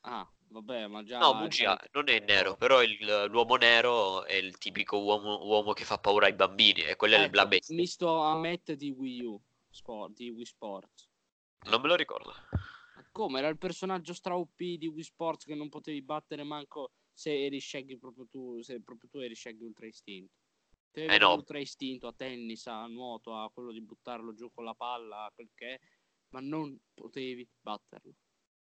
Ah, 0.00 0.28
vabbè, 0.48 0.86
ma 0.88 1.04
già... 1.04 1.18
No, 1.18 1.36
bugia, 1.36 1.76
cioè... 1.76 1.88
non 1.92 2.08
è 2.08 2.18
nero, 2.20 2.56
però 2.56 2.82
il, 2.82 3.26
l'uomo 3.28 3.56
nero 3.56 4.24
è 4.24 4.34
il 4.34 4.58
tipico 4.58 4.98
uomo, 4.98 5.44
uomo, 5.44 5.72
che 5.74 5.84
fa 5.84 5.98
paura 5.98 6.26
ai 6.26 6.32
bambini, 6.32 6.82
e 6.82 6.96
quello 6.96 7.16
ecco, 7.16 7.32
è 7.32 7.36
la 7.36 7.46
bestia. 7.46 7.76
Misto 7.76 8.20
a 8.20 8.34
Matt 8.36 8.72
di 8.72 8.90
Wii 8.90 9.24
U, 9.24 9.40
Sport, 9.70 10.14
di 10.14 10.30
Wii 10.30 10.44
Sport. 10.44 11.08
Non 11.68 11.80
me 11.80 11.88
lo 11.88 11.94
ricordo. 11.94 12.32
Come? 13.12 13.38
Era 13.38 13.48
il 13.48 13.58
personaggio 13.58 14.14
stra 14.14 14.36
OP 14.36 14.56
di 14.56 14.86
Wii 14.86 15.02
Sports 15.02 15.44
che 15.44 15.54
non 15.54 15.68
potevi 15.68 16.02
battere 16.02 16.42
manco 16.42 16.92
se 17.12 17.44
eri 17.44 17.60
Shaggy 17.60 17.98
proprio 17.98 18.26
tu, 18.28 18.62
se 18.62 18.80
proprio 18.80 19.08
tu 19.10 19.18
eri 19.18 19.34
Shaggy 19.34 19.64
Ultra 19.64 19.86
Istinto. 19.86 20.34
Te 20.90 21.04
eh 21.04 21.18
no. 21.18 21.34
Ultra 21.34 21.58
Istinto 21.58 22.06
a 22.06 22.12
tennis, 22.12 22.66
a 22.66 22.86
nuoto, 22.86 23.34
a 23.36 23.50
quello 23.50 23.72
di 23.72 23.80
buttarlo 23.80 24.34
giù 24.34 24.50
con 24.52 24.64
la 24.64 24.74
palla, 24.74 25.24
a 25.24 25.32
quel 25.32 25.50
che 25.54 25.74
è, 25.74 25.80
ma 26.30 26.40
non 26.40 26.78
potevi 26.94 27.48
batterlo. 27.60 28.14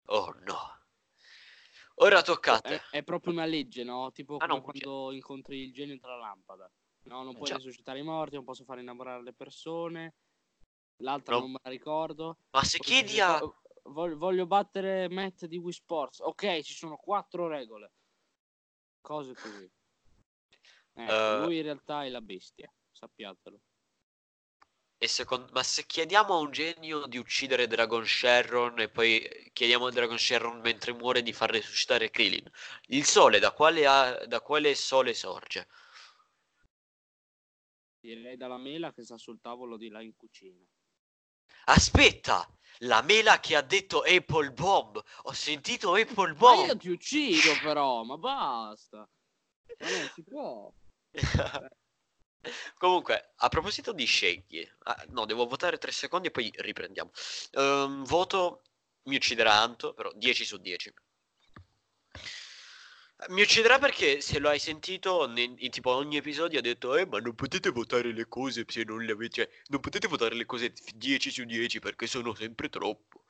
Oh 0.07 0.33
no. 0.40 0.78
Ora 2.02 2.23
toccate. 2.23 2.76
È, 2.90 2.99
è 2.99 3.02
proprio 3.02 3.33
una 3.33 3.45
legge, 3.45 3.85
no? 3.85 4.11
Tipo 4.12 4.38
ah, 4.38 4.47
no, 4.47 4.62
quando 4.62 5.12
incontri 5.12 5.61
il 5.61 5.73
genio 5.73 5.99
tra 5.99 6.16
lampada. 6.16 6.71
No, 7.04 7.23
non 7.23 7.33
eh, 7.33 7.37
puoi 7.37 7.49
già. 7.49 7.57
risuscitare 7.57 7.99
i 7.99 8.02
morti, 8.02 8.35
non 8.35 8.45
posso 8.45 8.64
far 8.64 8.78
innamorare 8.78 9.23
le 9.23 9.33
persone. 9.33 10.14
L'altra 11.00 11.35
no. 11.35 11.40
non 11.40 11.50
me 11.52 11.61
la 11.62 11.71
ricordo. 11.71 12.38
Ma 12.50 12.62
se 12.62 12.78
chiedi 12.78 13.21
a 13.21 13.40
voglio, 13.85 14.16
voglio 14.16 14.47
battere 14.47 15.09
Matt 15.09 15.45
di 15.47 15.59
Wii 15.59 15.73
Sports. 15.73 16.21
Ok, 16.21 16.61
ci 16.61 16.75
sono 16.75 16.97
quattro 16.97 17.49
regole. 17.49 17.92
Cose 19.00 19.35
così. 19.35 19.71
Eh, 20.95 21.38
uh, 21.38 21.45
lui 21.45 21.57
in 21.57 21.62
realtà 21.62 22.04
è 22.04 22.09
la 22.09 22.21
bestia, 22.21 22.71
sappiatelo. 22.90 23.61
E 25.02 25.09
secondo... 25.09 25.50
Ma 25.52 25.62
se 25.62 25.87
chiediamo 25.87 26.35
a 26.35 26.38
un 26.38 26.50
genio 26.50 27.07
di 27.07 27.16
uccidere 27.16 27.66
Dragon 27.66 28.04
Sharon 28.04 28.80
e 28.80 28.90
poi 28.90 29.50
chiediamo 29.54 29.87
a 29.87 29.90
Dragon 29.90 30.19
Sharon 30.19 30.61
mentre 30.61 30.92
muore 30.92 31.23
di 31.23 31.33
far 31.33 31.50
resuscitare 31.50 32.11
Krillin, 32.11 32.50
il 32.88 33.04
sole 33.04 33.38
da 33.38 33.52
quale, 33.52 33.87
ha... 33.87 34.26
da 34.26 34.42
quale 34.42 34.75
sole 34.75 35.14
sorge? 35.14 35.69
Direi 37.99 38.37
dalla 38.37 38.59
mela 38.59 38.92
che 38.92 39.02
sta 39.02 39.16
sul 39.16 39.40
tavolo 39.40 39.78
di 39.78 39.88
là 39.88 40.02
in 40.02 40.14
cucina. 40.14 40.62
Aspetta! 41.64 42.47
La 42.85 43.02
mela 43.02 43.40
che 43.40 43.57
ha 43.57 43.61
detto 43.61 44.02
Apple 44.02 44.52
Bomb. 44.52 45.02
Ho 45.25 45.33
sentito 45.33 45.95
Apple 45.95 46.33
Bomb. 46.35 46.61
Ma 46.61 46.66
io 46.66 46.76
ti 46.76 46.88
uccido 46.88 47.52
però, 47.62 48.04
ma 48.04 48.16
basta. 48.16 49.09
Ma 49.78 49.90
non 49.90 50.11
si 50.14 50.23
può. 50.23 50.73
Comunque, 52.78 53.33
a 53.37 53.49
proposito 53.49 53.92
di 53.92 54.07
scegli, 54.07 54.66
ah, 54.85 55.04
no, 55.09 55.26
devo 55.26 55.47
votare 55.47 55.76
tre 55.76 55.92
secondi 55.92 56.28
e 56.28 56.30
poi 56.30 56.50
riprendiamo. 56.54 57.11
Um, 57.52 58.04
voto 58.04 58.62
mi 59.04 59.16
ucciderà 59.16 59.52
Anto, 59.52 59.92
però 59.92 60.11
10 60.14 60.45
su 60.45 60.57
10. 60.57 60.92
Mi 63.29 63.43
ucciderà 63.43 63.79
perché 63.79 64.23
se 64.23 64.39
lo 64.39 64.49
hai 64.49 64.59
sentito 64.59 65.31
in, 65.37 65.55
in 65.59 65.71
tipo 65.71 65.91
ogni 65.91 66.17
episodio 66.17 66.59
ha 66.59 66.62
detto 66.62 66.97
Eh 66.97 67.05
ma 67.05 67.19
non 67.19 67.35
potete 67.35 67.69
votare 67.69 68.12
le 68.12 68.27
cose 68.27 68.65
se 68.67 68.83
non 68.85 69.05
le 69.05 69.12
avete 69.12 69.45
Cioè 69.45 69.50
non 69.67 69.81
potete 69.81 70.09
votare 70.09 70.35
le 70.35 70.47
cose 70.47 70.73
10 70.95 71.31
su 71.31 71.45
10 71.45 71.81
perché 71.81 72.07
sono 72.07 72.35
sempre 72.35 72.71
troppo. 72.71 73.25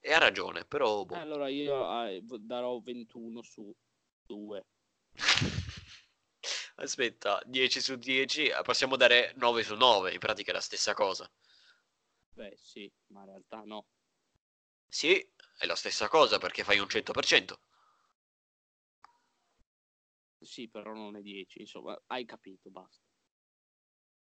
E 0.00 0.12
ha 0.12 0.18
ragione 0.18 0.64
però 0.64 1.04
boh. 1.04 1.14
Allora 1.14 1.48
io 1.48 2.04
eh, 2.04 2.20
darò 2.40 2.80
21 2.80 3.42
su 3.42 3.72
2 4.26 4.66
Aspetta 6.76 7.40
10 7.46 7.80
su 7.80 7.94
10 7.96 8.46
eh, 8.46 8.62
possiamo 8.62 8.96
dare 8.96 9.34
9 9.36 9.62
su 9.62 9.76
9 9.76 10.12
In 10.12 10.18
pratica 10.18 10.50
è 10.50 10.54
la 10.54 10.60
stessa 10.60 10.94
cosa. 10.94 11.30
Beh 12.34 12.56
sì 12.56 12.90
ma 13.08 13.20
in 13.20 13.26
realtà 13.26 13.62
no. 13.64 13.86
Sì 14.88 15.16
è 15.58 15.66
la 15.66 15.76
stessa 15.76 16.08
cosa 16.08 16.38
perché 16.38 16.64
fai 16.64 16.80
un 16.80 16.86
100% 16.88 17.54
sì, 20.44 20.68
però 20.68 20.92
non 20.92 21.16
è 21.16 21.20
10, 21.20 21.60
insomma, 21.60 22.00
hai 22.06 22.24
capito, 22.24 22.70
basta. 22.70 23.04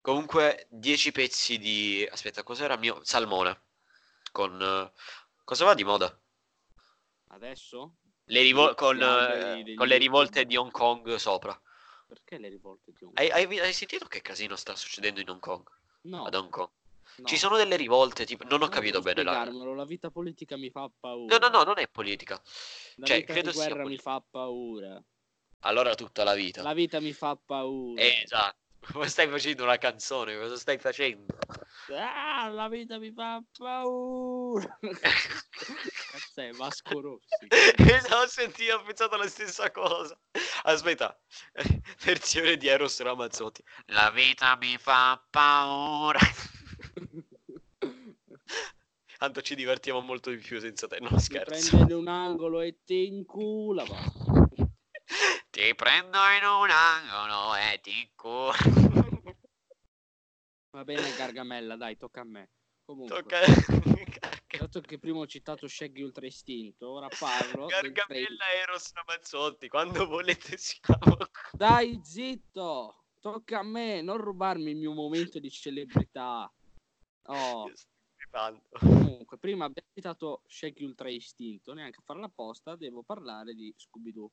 Comunque, 0.00 0.66
10 0.70 1.12
pezzi 1.12 1.58
di... 1.58 2.06
Aspetta, 2.10 2.42
cos'era 2.42 2.76
mio? 2.76 3.00
Salmone. 3.02 3.64
Con... 4.32 4.60
Uh... 4.60 4.90
Cosa 5.44 5.64
va 5.64 5.74
di 5.74 5.84
moda? 5.84 6.16
Adesso? 7.28 7.96
Le 8.24 8.42
rivol- 8.42 8.74
con, 8.76 8.96
uh, 8.96 9.74
con 9.74 9.88
le 9.88 9.96
rivolte 9.98 10.46
di 10.46 10.56
Hong 10.56 10.70
Kong 10.70 11.16
sopra. 11.16 11.60
Perché 12.06 12.38
le 12.38 12.48
rivolte 12.48 12.92
di 12.92 13.04
Hong 13.04 13.14
Kong? 13.14 13.18
Hai, 13.18 13.44
hai, 13.44 13.58
hai 13.58 13.72
sentito 13.72 14.06
che 14.06 14.22
casino 14.22 14.54
sta 14.56 14.76
succedendo 14.76 15.20
in 15.20 15.28
Hong 15.28 15.40
Kong? 15.40 15.68
No. 16.02 16.24
Ad 16.24 16.34
Hong 16.34 16.50
Kong. 16.50 16.70
No. 17.16 17.26
Ci 17.26 17.36
sono 17.36 17.56
delle 17.56 17.76
rivolte, 17.76 18.24
tipo, 18.24 18.44
non 18.44 18.54
ho 18.54 18.58
non 18.58 18.68
capito 18.68 19.00
bene 19.00 19.22
la... 19.24 19.44
la 19.44 19.84
vita 19.84 20.10
politica 20.10 20.56
mi 20.56 20.70
fa 20.70 20.88
paura. 21.00 21.36
No, 21.36 21.48
no, 21.48 21.58
no, 21.58 21.64
non 21.64 21.78
è 21.78 21.88
politica. 21.88 22.40
La 22.96 23.06
cioè, 23.06 23.18
vita 23.18 23.32
credo 23.32 23.50
di 23.50 23.56
guerra 23.56 23.84
mi 23.84 23.98
fa 23.98 24.22
paura. 24.28 25.02
Allora 25.60 25.94
tutta 25.94 26.24
la 26.24 26.34
vita. 26.34 26.62
La 26.62 26.72
vita 26.72 27.00
mi 27.00 27.12
fa 27.12 27.36
paura. 27.36 28.02
esatto. 28.02 28.56
Come 28.92 29.08
stai 29.08 29.28
facendo 29.28 29.62
una 29.62 29.76
canzone? 29.76 30.38
Cosa 30.38 30.56
stai 30.56 30.78
facendo? 30.78 31.36
Ah, 31.90 32.48
la 32.48 32.68
vita 32.68 32.98
mi 32.98 33.12
fa 33.12 33.42
paura. 33.56 34.78
Cazzo 34.80 36.40
è 36.40 36.50
Vasco 36.52 37.00
Rossi. 37.00 37.46
ho 38.12 38.26
sentito, 38.26 38.76
ho 38.76 38.82
pensato 38.82 39.16
la 39.16 39.28
stessa 39.28 39.70
cosa. 39.70 40.18
Aspetta, 40.62 41.16
versione 42.04 42.56
di 42.56 42.68
Eros 42.68 43.00
Ramazzotti. 43.00 43.62
La 43.86 44.10
vita 44.10 44.56
mi 44.56 44.78
fa 44.78 45.22
paura. 45.30 46.18
Tanto 49.18 49.42
ci 49.42 49.54
divertiamo 49.54 50.00
molto 50.00 50.30
di 50.30 50.38
più 50.38 50.58
senza 50.58 50.86
te, 50.86 50.98
non 51.00 51.20
scherzo. 51.20 51.76
Prendere 51.76 51.92
un 51.98 52.08
angolo 52.08 52.62
e 52.62 52.78
ti 52.84 53.06
incula, 53.06 53.84
va. 53.84 54.39
Ti 55.60 55.74
prendo 55.74 56.16
in 56.16 56.42
un 56.42 56.70
angolo 56.70 57.54
e 57.54 57.80
ti 57.82 58.10
curo. 58.14 58.56
Va 60.70 60.84
bene, 60.84 61.14
Gargamella, 61.14 61.76
dai, 61.76 61.98
tocca 61.98 62.22
a 62.22 62.24
me. 62.24 62.52
Comunque, 62.82 63.20
tocca... 63.20 63.40
dato 64.58 64.80
che 64.80 64.98
prima 64.98 65.18
ho 65.18 65.26
citato 65.26 65.68
Shaggy 65.68 66.00
Ultra 66.00 66.24
Istinto, 66.24 66.88
ora 66.88 67.08
parlo. 67.08 67.66
Gargamella 67.66 68.48
e 68.54 68.56
Eros 68.62 68.90
Ramazzotti, 68.94 69.68
quando 69.68 70.06
volete 70.06 70.56
siamo. 70.56 71.18
Dai, 71.52 72.00
zitto! 72.02 73.04
Tocca 73.20 73.58
a 73.58 73.62
me, 73.62 74.00
non 74.00 74.16
rubarmi 74.16 74.70
il 74.70 74.78
mio 74.78 74.94
momento 74.94 75.38
di 75.38 75.50
celebrità. 75.50 76.50
Oh. 77.24 77.70
Comunque, 78.78 79.36
prima 79.36 79.66
abbiamo 79.66 79.90
citato 79.92 80.42
Shaggy 80.46 80.84
Ultra 80.84 81.10
Istinto, 81.10 81.74
neanche 81.74 81.98
a 82.00 82.02
farla 82.02 82.24
apposta, 82.24 82.76
devo 82.76 83.02
parlare 83.02 83.52
di 83.52 83.70
Scooby-Doo. 83.76 84.30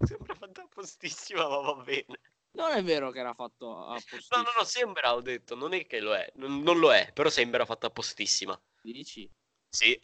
Sembra 0.06 0.34
fatto 0.34 0.60
appostissima, 0.62 1.48
ma 1.48 1.58
va 1.58 1.74
bene. 1.82 2.20
Non 2.52 2.72
è 2.72 2.82
vero 2.82 3.10
che 3.10 3.18
era 3.18 3.34
fatto 3.34 3.86
appostissima. 3.86 4.38
No, 4.38 4.42
no, 4.42 4.50
no, 4.58 4.64
sembra, 4.64 5.14
ho 5.14 5.20
detto, 5.20 5.54
non 5.54 5.74
è 5.74 5.86
che 5.86 6.00
lo 6.00 6.14
è. 6.14 6.30
Non, 6.36 6.60
non 6.60 6.78
lo 6.78 6.92
è, 6.92 7.10
però 7.12 7.28
sembra 7.28 7.64
fatto 7.64 7.86
appostissima. 7.86 8.60
Dici? 8.82 9.30
Sì. 9.68 9.98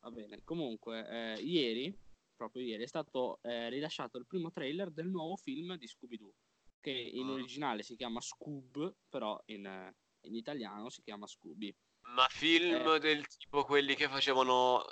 Va 0.00 0.10
bene, 0.10 0.40
comunque, 0.42 1.06
eh, 1.08 1.40
ieri, 1.42 1.94
proprio 2.34 2.62
ieri, 2.62 2.84
è 2.84 2.86
stato 2.86 3.38
eh, 3.42 3.68
rilasciato 3.68 4.16
il 4.18 4.26
primo 4.26 4.50
trailer 4.50 4.90
del 4.90 5.08
nuovo 5.08 5.36
film 5.36 5.76
di 5.76 5.86
Scooby-Doo, 5.86 6.32
che 6.80 6.90
in 6.90 7.28
ah. 7.28 7.32
originale 7.32 7.82
si 7.82 7.94
chiama 7.96 8.20
Scoob, 8.20 8.94
però 9.08 9.40
in, 9.46 9.92
in 10.22 10.34
italiano 10.34 10.88
si 10.88 11.02
chiama 11.02 11.26
Scooby. 11.26 11.74
Ma 12.14 12.26
film 12.30 12.88
eh, 12.88 12.98
del 12.98 13.26
tipo 13.26 13.64
quelli 13.64 13.94
che 13.94 14.08
facevano 14.08 14.84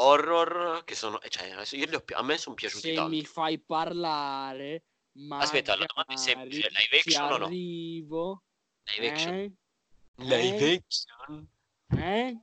horror 0.00 0.84
che 0.84 0.94
sono... 0.94 1.18
Cioè, 1.28 1.46
io 1.76 1.86
li 1.86 1.94
ho, 1.94 2.04
a 2.14 2.22
me 2.22 2.38
sono 2.38 2.54
piaciuti 2.54 2.88
Se 2.88 2.94
tanto. 2.94 3.10
mi 3.10 3.24
fai 3.24 3.58
parlare... 3.58 4.84
Aspetta, 5.30 5.76
la 5.76 5.86
domanda 5.86 6.12
è 6.12 6.16
semplice. 6.16 6.68
Live 6.68 6.98
action 6.98 7.32
o 7.32 7.36
no? 7.36 7.44
Arrivo. 7.46 8.42
Live 8.84 9.08
action. 9.10 9.34
Eh? 9.34 9.52
Live 10.16 10.72
eh? 10.72 10.74
action. 10.76 11.48
Eh? 11.98 12.40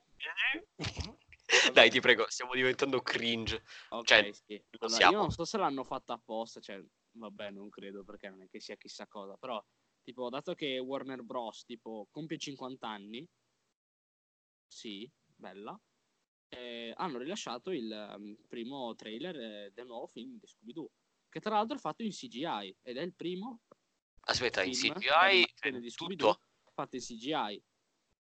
Dai, 1.72 1.90
ti 1.90 2.02
prego, 2.02 2.26
stiamo 2.30 2.54
diventando 2.54 3.02
cringe. 3.02 3.64
Ok, 3.90 4.06
cioè, 4.06 4.32
sì. 4.34 4.62
Allora, 4.80 5.10
io 5.10 5.18
non 5.18 5.32
so 5.32 5.46
se 5.46 5.58
l'hanno 5.58 5.84
fatta 5.84 6.14
apposta, 6.14 6.60
cioè, 6.60 6.84
vabbè, 7.12 7.52
non 7.52 7.70
credo 7.70 8.04
perché 8.04 8.30
non 8.30 8.42
è 8.42 8.50
che 8.50 8.60
sia 8.60 8.76
chissà 8.76 9.08
cosa, 9.08 9.38
però 9.38 9.64
tipo, 10.04 10.30
dato 10.30 10.54
che 10.54 10.78
Warner 10.80 11.24
Bros. 11.24 11.64
tipo 11.64 12.08
compie 12.12 12.38
50 12.38 12.88
anni, 12.88 13.26
sì, 14.68 15.10
bella, 15.26 15.80
eh, 16.50 16.87
hanno 16.98 17.18
rilasciato 17.20 17.72
il 17.72 18.14
um, 18.18 18.36
primo 18.48 18.94
trailer 18.96 19.36
eh, 19.40 19.72
del 19.74 19.86
nuovo 19.88 20.08
film 20.08 20.38
di 20.40 20.48
Scooby-Doo, 20.48 20.92
che 21.30 21.40
tra 21.40 21.52
l'altro 21.56 21.76
è 21.78 21.80
fatto 21.80 22.04
in 22.04 22.12
CGI 22.12 22.78
ed 22.82 22.98
è 22.98 23.02
il 23.02 23.14
primo 23.16 23.62
Aspetta, 24.30 24.64
in 24.64 24.74
CGI 24.74 25.54
di 25.80 25.92
tutto? 25.94 26.42
fatto 26.74 26.96
in 26.96 27.02
CGI, 27.02 27.64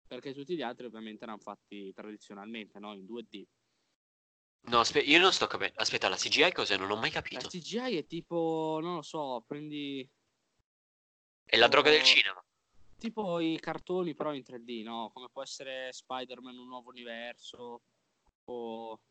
perché 0.07 0.33
tutti 0.33 0.55
gli 0.55 0.61
altri 0.61 0.85
ovviamente 0.85 1.23
erano 1.23 1.39
fatti 1.39 1.91
tradizionalmente, 1.93 2.79
no? 2.79 2.93
In 2.93 3.05
2D. 3.05 3.43
No, 4.69 4.79
aspetta, 4.79 5.09
io 5.09 5.19
non 5.19 5.31
sto 5.33 5.47
capendo. 5.47 5.79
Aspetta, 5.79 6.09
la 6.09 6.15
CGI 6.17 6.51
cos'è? 6.51 6.77
Non 6.77 6.91
ho 6.91 6.95
mai 6.95 7.11
La 7.11 7.21
capito. 7.21 7.47
CGI 7.47 7.97
è 7.97 8.05
tipo, 8.05 8.79
non 8.81 8.95
lo 8.95 9.01
so, 9.01 9.43
prendi 9.47 10.07
È 11.43 11.57
la 11.57 11.67
droga 11.67 11.89
del 11.89 12.03
cinema. 12.03 12.41
tipo 12.97 13.39
i 13.39 13.59
cartoni 13.59 14.13
però 14.13 14.33
in 14.33 14.43
3D, 14.43 14.83
no? 14.83 15.09
Come 15.13 15.29
può 15.29 15.41
essere 15.41 15.91
Spider-Man 15.91 16.57
un 16.57 16.67
nuovo 16.67 16.89
universo 16.89 17.83
o 18.49 19.01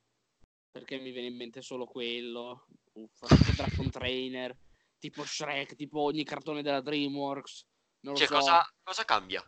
perché 0.71 0.99
mi 0.99 1.11
viene 1.11 1.29
in 1.29 1.37
mente 1.37 1.63
solo 1.63 1.87
quello, 1.87 2.67
Uffa, 2.93 3.27
Dragon 3.55 3.91
Trainer, 3.91 4.57
tipo 4.99 5.25
Shrek, 5.25 5.75
tipo 5.75 6.01
ogni 6.01 6.25
cartone 6.25 6.63
della 6.63 6.81
DreamWorks. 6.81 7.67
Non 8.01 8.13
lo 8.13 8.19
Cioè, 8.19 8.29
so. 8.29 8.35
cosa, 8.35 8.75
cosa 8.83 9.05
cambia? 9.05 9.43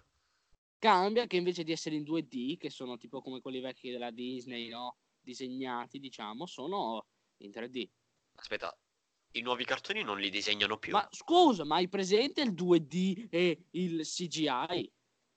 Cambia 0.79 1.27
che 1.27 1.37
invece 1.37 1.65
di 1.65 1.73
essere 1.73 1.97
in 1.97 2.03
2D, 2.03 2.57
che 2.57 2.71
sono 2.71 2.97
tipo 2.97 3.21
come 3.21 3.41
quelli 3.41 3.61
vecchi 3.61 3.91
della 3.91 4.11
Disney, 4.11 4.69
no? 4.69 4.99
Disegnati, 5.21 5.99
diciamo, 5.99 6.47
sono 6.47 7.07
in 7.43 7.51
3D. 7.51 7.89
Aspetta, 8.37 8.75
i 9.33 9.43
nuovi 9.43 9.65
cartoni 9.65 10.03
non 10.03 10.19
li 10.19 10.31
disegnano 10.31 10.79
più. 10.79 10.93
Ma 10.93 11.07
scusa, 11.11 11.65
ma 11.65 11.77
hai 11.77 11.89
presente 11.89 12.41
il 12.41 12.53
2D 12.53 13.27
e 13.29 13.67
il 13.73 14.01
CGI? 14.03 14.91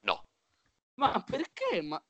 No. 0.05 0.23
Ma 0.95 1.21
perché? 1.23 1.81
Ma 1.81 2.01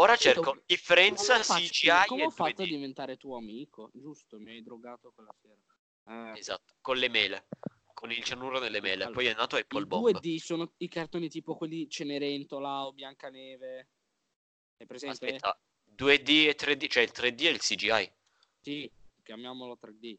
Ora 0.00 0.16
cerco 0.16 0.62
differenza 0.64 1.40
come 1.40 1.60
CGI 1.60 2.06
come 2.06 2.24
ho 2.24 2.30
fatto 2.30 2.62
a 2.62 2.64
2D. 2.64 2.68
diventare 2.68 3.16
tuo 3.16 3.36
amico? 3.36 3.90
Giusto, 3.92 4.38
mi 4.38 4.52
hai 4.52 4.62
drogato 4.62 5.10
quella 5.12 5.34
sera. 5.40 6.32
Eh, 6.32 6.38
Esatto, 6.38 6.74
con 6.80 6.96
le 6.96 7.08
mele. 7.08 7.48
Con 7.94 8.12
il 8.12 8.22
cianuro 8.22 8.60
delle 8.60 8.80
mele. 8.80 9.02
Allora, 9.04 9.10
Poi 9.10 9.26
è 9.26 9.34
nato 9.34 9.56
Apple 9.56 9.82
I 9.82 9.86
Bomb. 9.86 10.20
2D 10.20 10.36
sono 10.36 10.72
i 10.76 10.88
cartoni 10.88 11.28
tipo 11.28 11.56
quelli 11.56 11.88
Cenerentola 11.88 12.86
o 12.86 12.92
Biancaneve. 12.92 13.88
Hai 14.76 14.86
presente? 14.86 15.24
Aspetta, 15.24 15.60
2D 15.96 16.46
e 16.46 16.54
3D, 16.56 16.86
cioè 16.88 17.02
il 17.02 17.10
3D 17.12 17.44
e 17.46 17.50
il 17.50 17.58
CGI. 17.58 18.12
Sì, 18.60 18.90
chiamiamolo 19.24 19.76
3D. 19.82 20.16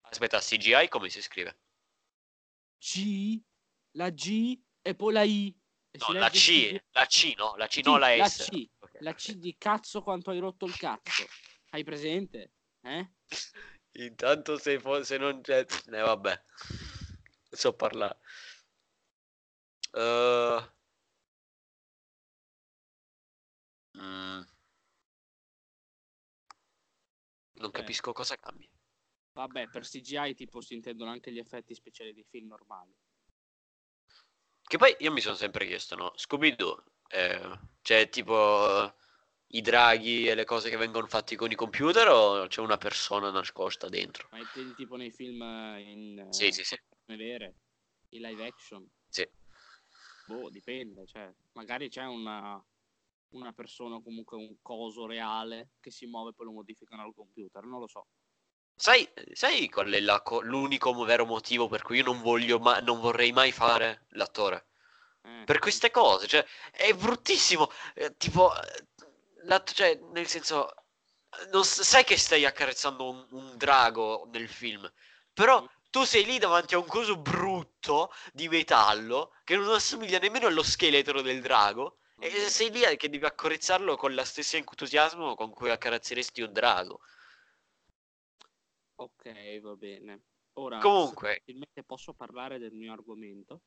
Aspetta, 0.00 0.40
CGI 0.40 0.88
come 0.88 1.08
si 1.10 1.22
scrive? 1.22 1.58
C, 2.78 3.40
la 3.92 4.10
G 4.10 4.60
e 4.82 4.94
poi 4.96 5.12
la 5.12 5.22
I. 5.22 5.56
No, 5.96 6.12
la 6.12 6.28
C, 6.28 6.36
CG. 6.38 6.84
la 6.90 7.06
C 7.06 7.34
no, 7.36 7.54
la 7.56 7.66
C 7.68 7.74
Sì, 7.74 7.82
no, 7.82 7.96
la 7.98 8.16
la 8.16 8.26
S. 8.26 8.48
C, 8.50 8.68
Ok, 8.80 8.96
La. 9.00 9.14
C 9.14 9.32
di 9.34 9.56
cazzo 9.56 10.02
quanto 10.02 10.30
hai 10.30 10.40
rotto 10.40 10.66
il 10.66 10.76
cazzo. 10.76 11.24
Hai 11.70 11.84
presente? 11.84 12.52
Eh? 12.80 13.10
Intanto 13.98 14.58
se, 14.58 14.80
fo- 14.80 15.04
se 15.04 15.18
non 15.18 15.40
c'è... 15.40 15.64
Eh 15.86 16.00
vabbè. 16.00 16.42
So 17.50 17.74
parlare. 17.74 18.18
Eh, 19.92 20.70
mm. 23.96 24.40
Non 27.56 27.68
Eh. 27.68 27.70
capisco 27.70 28.12
cosa 28.12 28.36
cambia. 28.36 28.68
Vabbè, 29.32 29.68
per 29.68 29.84
CGI 29.84 30.34
tipo 30.34 30.60
si 30.60 30.74
intendono 30.74 31.10
anche 31.10 31.32
gli 31.32 31.38
effetti 31.38 31.74
speciali 31.74 32.12
dei 32.12 32.24
film 32.24 32.48
normali. 32.48 32.92
Che 34.74 34.80
poi 34.80 34.96
io 34.98 35.12
mi 35.12 35.20
sono 35.20 35.36
sempre 35.36 35.68
chiesto, 35.68 35.94
no? 35.94 36.12
Scooby-Doo, 36.16 36.82
eh, 37.10 37.58
c'è 37.80 38.08
tipo 38.08 38.84
eh, 38.84 38.94
i 39.50 39.60
draghi 39.60 40.26
e 40.26 40.34
le 40.34 40.44
cose 40.44 40.68
che 40.68 40.76
vengono 40.76 41.06
fatti 41.06 41.36
con 41.36 41.48
i 41.52 41.54
computer 41.54 42.08
o 42.08 42.48
c'è 42.48 42.60
una 42.60 42.76
persona 42.76 43.30
nascosta 43.30 43.88
dentro? 43.88 44.26
Ma 44.32 44.40
intendi 44.40 44.74
tipo 44.74 44.96
nei 44.96 45.12
film 45.12 45.40
eh, 45.42 45.80
in 45.80 46.18
eh, 46.18 46.32
Sì, 46.32 46.50
sì, 46.50 46.64
sì. 46.64 46.76
persone 46.88 47.16
vere, 47.16 47.54
i 48.08 48.18
live 48.18 48.44
action? 48.44 48.84
Sì. 49.10 49.24
Boh, 50.24 50.50
dipende, 50.50 51.06
cioè, 51.06 51.32
magari 51.52 51.88
c'è 51.88 52.06
una, 52.06 52.60
una 53.28 53.52
persona 53.52 53.94
o 53.94 54.02
comunque 54.02 54.36
un 54.36 54.56
coso 54.60 55.06
reale 55.06 55.68
che 55.78 55.92
si 55.92 56.06
muove 56.06 56.30
e 56.30 56.34
poi 56.34 56.46
lo 56.46 56.52
modificano 56.52 57.02
al 57.02 57.14
computer, 57.14 57.62
non 57.62 57.78
lo 57.78 57.86
so. 57.86 58.08
Sai, 58.76 59.08
sai 59.32 59.68
qual 59.68 59.90
è 59.92 60.00
la 60.00 60.20
co- 60.20 60.40
l'unico 60.40 60.92
vero 61.04 61.24
motivo 61.24 61.68
per 61.68 61.82
cui 61.82 61.98
io 61.98 62.04
non 62.04 62.20
voglio 62.20 62.58
ma- 62.58 62.80
non 62.80 63.00
vorrei 63.00 63.32
mai 63.32 63.52
fare 63.52 64.06
l'attore? 64.10 64.66
Eh, 65.22 65.44
Per 65.44 65.58
queste 65.58 65.90
cose, 65.90 66.26
cioè, 66.26 66.44
è 66.72 66.92
bruttissimo. 66.94 67.70
eh, 67.94 68.16
tipo, 68.16 68.52
eh, 68.60 68.84
l'att- 69.44 69.72
cioè, 69.72 69.98
nel 70.12 70.26
senso, 70.26 70.72
non 71.52 71.64
sai 71.64 72.04
che 72.04 72.16
stai 72.16 72.44
accarezzando 72.44 73.08
un, 73.08 73.26
un 73.30 73.56
drago 73.56 74.28
nel 74.32 74.48
film, 74.48 74.90
però 75.32 75.66
tu 75.90 76.04
sei 76.04 76.24
lì 76.24 76.38
davanti 76.38 76.74
a 76.74 76.78
un 76.78 76.86
coso 76.86 77.16
brutto 77.16 78.12
di 78.32 78.48
metallo 78.48 79.32
che 79.44 79.56
non 79.56 79.72
assomiglia 79.72 80.18
nemmeno 80.18 80.46
allo 80.46 80.62
scheletro 80.62 81.22
del 81.22 81.40
drago. 81.40 81.98
E 82.18 82.30
sei 82.48 82.70
lì 82.70 82.96
che 82.96 83.08
devi 83.10 83.24
accarezzarlo 83.24 83.96
con 83.96 84.14
la 84.14 84.24
stessa 84.24 84.56
entusiasmo 84.56 85.34
con 85.34 85.50
cui 85.50 85.70
accarezzeresti 85.70 86.42
un 86.42 86.52
drago. 86.52 87.00
Ok, 88.96 89.60
va 89.60 89.74
bene. 89.76 90.22
Ora, 90.54 90.78
Comunque, 90.78 91.42
posso 91.84 92.14
parlare 92.14 92.58
del 92.58 92.72
mio 92.72 92.92
argomento. 92.92 93.62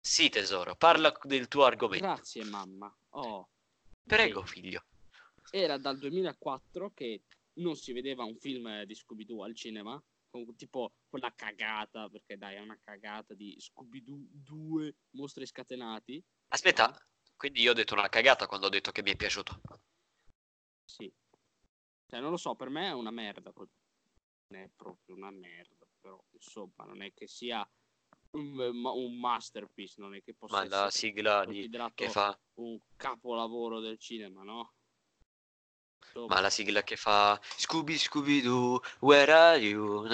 sì, 0.00 0.28
tesoro, 0.28 0.74
parla 0.74 1.16
del 1.22 1.46
tuo 1.48 1.64
argomento. 1.64 2.04
Grazie, 2.04 2.44
mamma. 2.44 2.92
Oh, 3.10 3.48
Prego, 4.04 4.44
figlio. 4.44 4.84
era 5.50 5.78
dal 5.78 5.98
2004 5.98 6.90
che 6.92 7.22
non 7.54 7.76
si 7.76 7.92
vedeva 7.92 8.24
un 8.24 8.36
film 8.36 8.66
eh, 8.66 8.86
di 8.86 8.94
Scooby-Doo 8.94 9.44
al 9.44 9.54
cinema, 9.54 10.02
con 10.30 10.56
tipo 10.56 10.94
quella 11.08 11.32
cagata, 11.34 12.08
perché 12.08 12.36
dai, 12.36 12.56
è 12.56 12.60
una 12.60 12.78
cagata 12.82 13.34
di 13.34 13.54
Scooby-Doo 13.58 14.18
2 14.30 14.96
mostri 15.10 15.46
scatenati. 15.46 16.22
Aspetta, 16.48 16.92
quindi 17.36 17.60
io 17.60 17.70
ho 17.70 17.74
detto 17.74 17.94
una 17.94 18.08
cagata 18.08 18.46
quando 18.46 18.66
ho 18.66 18.70
detto 18.70 18.90
che 18.90 19.02
mi 19.02 19.12
è 19.12 19.16
piaciuto. 19.16 19.60
Sì. 20.84 21.10
Cioè, 22.06 22.20
non 22.20 22.30
lo 22.30 22.36
so, 22.36 22.54
per 22.56 22.68
me 22.68 22.88
è 22.88 22.92
una 22.92 23.10
merda. 23.10 23.52
quel- 23.52 23.68
è 24.54 24.70
proprio 24.74 25.16
una 25.16 25.30
merda, 25.30 25.86
però 26.00 26.22
insomma, 26.32 26.84
non 26.84 27.02
è 27.02 27.12
che 27.12 27.26
sia 27.26 27.68
un, 28.32 28.58
un 28.58 29.18
masterpiece, 29.18 30.00
non 30.00 30.14
è 30.14 30.22
che 30.22 30.34
possa 30.34 30.62
Ma 30.62 30.68
la 30.68 30.90
sigla 30.90 31.44
di... 31.44 31.68
che 31.94 32.08
fa... 32.08 32.38
un 32.54 32.78
capolavoro 32.96 33.80
del 33.80 33.98
cinema, 33.98 34.42
no? 34.42 34.74
Insomma, 36.04 36.34
Ma 36.34 36.40
la 36.40 36.50
sigla 36.50 36.82
che 36.82 36.96
fa 36.96 37.40
Scooby 37.42 37.96
Scooby 37.96 38.40
Doo, 38.40 38.80
where 39.00 39.32
are 39.32 39.58
you? 39.58 40.06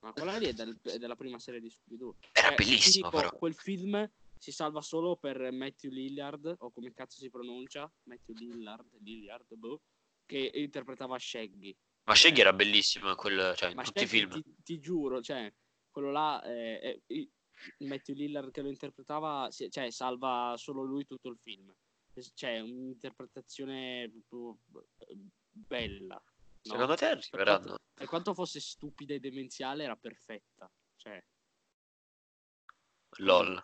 Ma 0.00 0.12
quella 0.12 0.36
lì 0.36 0.46
è, 0.46 0.52
del- 0.52 0.78
è 0.82 0.98
della 0.98 1.16
prima 1.16 1.38
serie 1.38 1.60
di 1.60 1.70
Scooby-Doo. 1.70 2.16
Era 2.32 2.48
Cioè, 2.48 2.56
bellissimo 2.56 3.08
dico, 3.08 3.22
però. 3.22 3.36
Quel 3.36 3.54
film 3.54 4.10
si 4.38 4.52
salva 4.52 4.80
solo 4.80 5.16
per 5.16 5.50
Matthew 5.50 5.90
Lillard, 5.90 6.54
o 6.58 6.70
come 6.70 6.92
cazzo 6.92 7.18
si 7.18 7.30
pronuncia? 7.30 7.90
Matthew 8.04 8.36
Lillard, 8.36 8.88
Lillard, 9.00 9.54
boh, 9.54 9.80
che 10.24 10.50
interpretava 10.54 11.18
Shaggy. 11.18 11.76
Ma 12.06 12.14
Shaggy 12.14 12.40
era 12.40 12.52
bellissimo 12.52 13.10
in, 13.10 13.16
quel, 13.16 13.54
cioè, 13.56 13.70
in 13.70 13.82
tutti 13.82 14.04
i 14.04 14.06
film. 14.06 14.30
ti, 14.30 14.44
ti 14.62 14.78
giuro, 14.78 15.20
cioè, 15.20 15.52
quello 15.90 16.10
là, 16.12 16.42
eh, 16.44 17.02
il- 17.06 17.30
Matthew 17.78 18.14
Lillard 18.14 18.50
che 18.50 18.60
lo 18.60 18.68
interpretava, 18.68 19.48
cioè, 19.50 19.90
salva 19.90 20.54
solo 20.56 20.82
lui 20.82 21.04
tutto 21.04 21.28
il 21.28 21.38
film. 21.38 21.72
Cioè, 22.34 22.60
un'interpretazione 22.60 24.02
eh, 24.04 25.16
bella. 25.50 26.14
no? 26.14 26.22
Secondo 26.62 26.94
te 26.94 27.06
Per 27.06 27.18
arriveranno? 27.40 27.64
quanto, 27.66 27.82
per 27.94 28.06
quanto 28.06 28.34
fosse 28.34 28.60
stupida 28.60 29.14
e 29.14 29.20
demenziale, 29.20 29.84
era 29.84 29.96
perfetta. 29.96 30.70
Cioè, 30.96 31.22
LOL. 33.18 33.62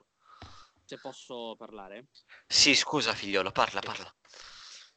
se 0.84 0.98
posso 0.98 1.54
parlare. 1.56 2.08
Sì, 2.46 2.74
scusa 2.74 3.14
figliolo, 3.14 3.52
parla, 3.52 3.80
parla. 3.80 4.12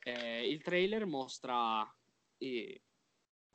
Eh, 0.03 0.49
il 0.49 0.61
trailer 0.61 1.05
mostra 1.05 1.85
eh, 2.37 2.81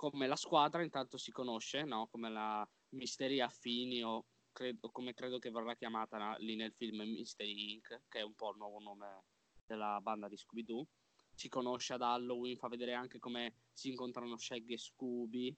come 0.00 0.26
la 0.26 0.36
squadra 0.36 0.82
intanto 0.82 1.18
si 1.18 1.30
conosce, 1.30 1.84
no? 1.84 2.08
come 2.10 2.30
la 2.30 2.66
Mystery 2.94 3.40
Affini 3.40 4.02
o, 4.02 4.24
credo, 4.50 4.88
come 4.88 5.12
credo 5.12 5.38
che 5.38 5.50
verrà 5.50 5.76
chiamata 5.76 6.16
na- 6.16 6.36
lì 6.38 6.56
nel 6.56 6.72
film 6.72 7.02
Mystery 7.02 7.74
Inc., 7.74 8.04
che 8.08 8.20
è 8.20 8.22
un 8.22 8.32
po' 8.32 8.52
il 8.52 8.56
nuovo 8.56 8.78
nome 8.78 9.24
della 9.66 10.00
banda 10.00 10.26
di 10.26 10.38
Scooby-Doo. 10.38 10.88
Si 11.34 11.50
conosce 11.50 11.92
ad 11.92 12.00
Halloween, 12.00 12.56
fa 12.56 12.68
vedere 12.68 12.94
anche 12.94 13.18
come 13.18 13.56
si 13.74 13.90
incontrano 13.90 14.38
Shaggy 14.38 14.72
e 14.72 14.78
Scooby, 14.78 15.54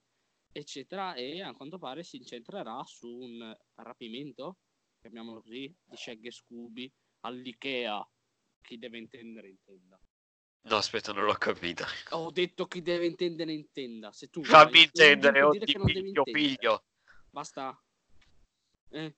eccetera, 0.51 1.13
e 1.13 1.41
a 1.41 1.53
quanto 1.53 1.77
pare 1.77 2.03
si 2.03 2.17
incentrerà 2.17 2.83
su 2.83 3.07
un 3.07 3.57
rapimento, 3.75 4.57
chiamiamolo 4.99 5.41
così, 5.41 5.73
di 5.85 5.95
Shaggy 5.95 6.27
e 6.27 6.31
Scooby 6.31 6.93
all'Ikea. 7.21 8.05
Chi 8.61 8.77
deve 8.77 8.97
intendere 8.97 9.47
intenda. 9.47 9.97
No, 10.65 10.77
aspetta, 10.77 11.11
non 11.11 11.25
l'ho 11.25 11.33
capito. 11.33 11.85
Ho 12.11 12.31
detto 12.31 12.67
chi 12.67 12.81
deve 12.81 13.05
intendere 13.05 13.51
intenda. 13.51 14.13
Se 14.13 14.29
tu 14.29 14.43
Fammi 14.43 14.83
intendere, 14.83 15.41
devi 15.51 15.65
figlio, 15.65 15.89
intendere. 15.89 16.31
figlio. 16.31 16.83
Basta. 17.29 17.77
Eh? 18.89 19.15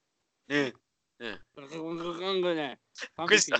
Eh, 0.48 0.74
eh. 1.18 1.42
Questa- 3.14 3.58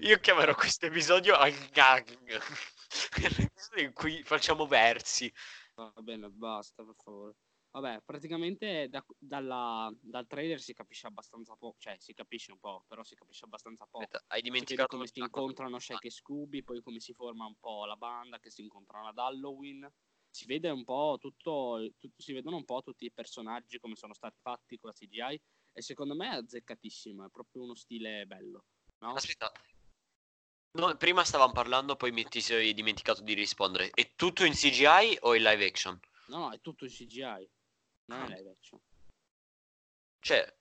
io 0.00 0.18
chiamerò 0.18 0.54
questo 0.54 0.86
episodio. 0.86 1.36
L'episodio 1.44 2.40
in 3.76 3.92
cui 3.92 4.22
facciamo 4.22 4.66
versi. 4.66 5.30
Va 5.74 5.92
bene, 6.00 6.30
basta, 6.30 6.82
per 6.82 6.94
favore. 7.02 7.34
Vabbè, 7.70 8.00
praticamente 8.04 8.88
da- 8.88 9.04
dalla- 9.18 9.92
dal 10.00 10.26
trailer 10.26 10.60
si 10.60 10.72
capisce 10.72 11.06
abbastanza 11.06 11.54
poco, 11.56 11.76
cioè 11.78 11.96
si 11.98 12.14
capisce 12.14 12.52
un 12.52 12.58
po', 12.58 12.84
però 12.86 13.02
si 13.04 13.14
capisce 13.14 13.44
abbastanza 13.44 13.84
poco. 13.84 14.04
Aspetta, 14.04 14.24
hai 14.28 14.38
Si 14.38 14.44
dimenticato 14.44 14.96
come 14.96 15.06
si 15.06 15.18
incontrano 15.20 15.78
Shaq 15.78 16.04
e 16.04 16.10
Scooby, 16.10 16.62
poi 16.62 16.82
come 16.82 17.00
si 17.00 17.12
forma 17.12 17.44
un 17.44 17.56
po' 17.58 17.84
la 17.84 17.96
banda, 17.96 18.38
che 18.38 18.50
si 18.50 18.62
incontrano 18.62 19.08
ad 19.08 19.18
Halloween. 19.18 19.86
Si 20.30 20.46
vede 20.46 20.70
un 20.70 20.84
po' 20.84 21.16
tutto, 21.20 21.90
tut- 21.98 22.14
si 22.16 22.32
vedono 22.32 22.56
un 22.56 22.64
po' 22.64 22.82
tutti 22.82 23.04
i 23.04 23.12
personaggi 23.12 23.78
come 23.78 23.94
sono 23.96 24.14
stati 24.14 24.38
fatti 24.40 24.78
con 24.78 24.90
la 24.90 24.94
CGI 24.94 25.40
e 25.72 25.82
secondo 25.82 26.14
me 26.14 26.30
è 26.30 26.36
azzeccatissimo, 26.36 27.26
è 27.26 27.30
proprio 27.30 27.62
uno 27.62 27.74
stile 27.74 28.26
bello, 28.26 28.64
no? 28.98 29.14
Aspetta. 29.14 29.52
No, 30.72 30.94
prima 30.96 31.24
stavamo 31.24 31.52
parlando, 31.54 31.96
poi 31.96 32.12
mi 32.12 32.24
ti 32.24 32.42
sei 32.42 32.74
dimenticato 32.74 33.22
di 33.22 33.32
rispondere. 33.32 33.90
È 33.90 34.12
tutto 34.14 34.44
in 34.44 34.52
CGI 34.52 35.18
o 35.20 35.34
in 35.34 35.42
live 35.42 35.64
action? 35.64 35.98
No, 36.26 36.38
no, 36.38 36.52
è 36.52 36.60
tutto 36.60 36.84
in 36.84 36.90
CGI, 36.90 37.48
non 38.06 38.22
è 38.22 38.36
live 38.36 38.50
action. 38.50 38.80
Cioè... 40.20 40.56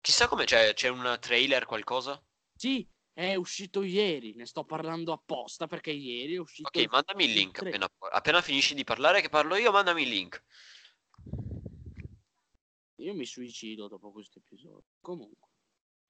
Chissà 0.00 0.28
come 0.28 0.44
c'è, 0.44 0.74
c'è 0.74 0.88
un 0.88 1.16
trailer, 1.18 1.64
qualcosa? 1.64 2.22
Sì, 2.54 2.86
è 3.14 3.36
uscito 3.36 3.82
ieri, 3.82 4.34
ne 4.34 4.44
sto 4.44 4.64
parlando 4.64 5.12
apposta 5.12 5.66
perché 5.66 5.92
ieri 5.92 6.34
è 6.34 6.38
uscito 6.38 6.68
Ok, 6.68 6.86
mandami 6.90 7.24
il 7.24 7.32
link 7.32 7.58
appena, 7.58 7.88
appena 8.10 8.42
finisci 8.42 8.74
di 8.74 8.84
parlare 8.84 9.22
che 9.22 9.30
parlo 9.30 9.56
io, 9.56 9.72
mandami 9.72 10.02
il 10.02 10.08
link. 10.08 10.44
Io 12.96 13.14
mi 13.14 13.24
suicido 13.24 13.88
dopo 13.88 14.12
questo 14.12 14.40
episodio. 14.40 14.84
Comunque, 15.00 15.48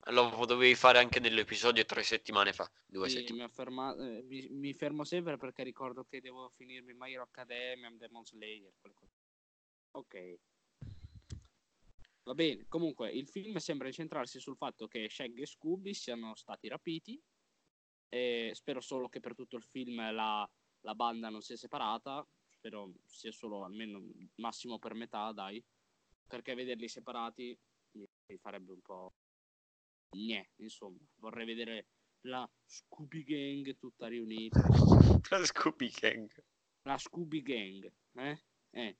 Lo 0.08 0.44
dovevi 0.44 0.74
fare 0.74 0.98
anche 0.98 1.18
nell'episodio 1.18 1.84
tre 1.84 2.02
settimane 2.02 2.52
fa, 2.52 2.70
due 2.84 3.08
sì, 3.08 3.14
settimane. 3.16 3.36
mi, 3.38 3.42
ha 3.42 3.48
ferma- 3.48 3.96
eh, 3.96 4.22
mi- 4.22 4.48
mi 4.50 4.74
fermo 4.74 5.04
sempre 5.04 5.38
perché 5.38 5.62
ricordo 5.62 6.04
che 6.04 6.20
devo 6.20 6.50
finirmi 6.56 6.92
My 6.92 7.12
Hero 7.12 7.22
Academia, 7.22 7.90
Demon 7.90 8.24
Slayer, 8.24 8.72
quelle 8.80 8.94
cose. 8.94 9.12
Ok. 9.92 10.38
Va 12.24 12.34
bene, 12.34 12.64
comunque 12.68 13.10
il 13.10 13.28
film 13.28 13.56
sembra 13.56 13.86
incentrarsi 13.86 14.40
sul 14.40 14.56
fatto 14.56 14.86
che 14.86 15.08
Shaggy 15.10 15.42
e 15.42 15.46
Scooby 15.46 15.92
siano 15.92 16.34
stati 16.34 16.68
rapiti 16.68 17.22
e 18.08 18.50
spero 18.54 18.80
solo 18.80 19.08
che 19.08 19.20
per 19.20 19.34
tutto 19.34 19.56
il 19.56 19.62
film 19.62 19.96
la, 20.12 20.48
la 20.80 20.94
banda 20.94 21.28
non 21.28 21.42
sia 21.42 21.56
separata, 21.56 22.26
spero 22.48 22.92
sia 23.04 23.32
solo 23.32 23.64
almeno 23.64 24.02
massimo 24.36 24.78
per 24.78 24.94
metà, 24.94 25.32
dai, 25.32 25.62
perché 26.26 26.54
vederli 26.54 26.88
separati 26.88 27.58
mi 27.92 28.38
farebbe 28.38 28.72
un 28.72 28.80
po'... 28.80 29.12
Gnè, 30.14 30.48
insomma, 30.57 30.98
vorrei 31.16 31.44
vedere 31.44 31.88
la 32.22 32.48
Scooby 32.64 33.22
Gang 33.24 33.77
tutta 33.77 34.07
riunita. 34.07 34.61
La 35.31 35.44
Scooby 35.44 35.90
Gang. 35.90 36.31
La 36.83 36.98
Scooby 36.98 37.42
Gang, 37.42 37.92
eh? 38.14 38.42
Eh. 38.70 38.98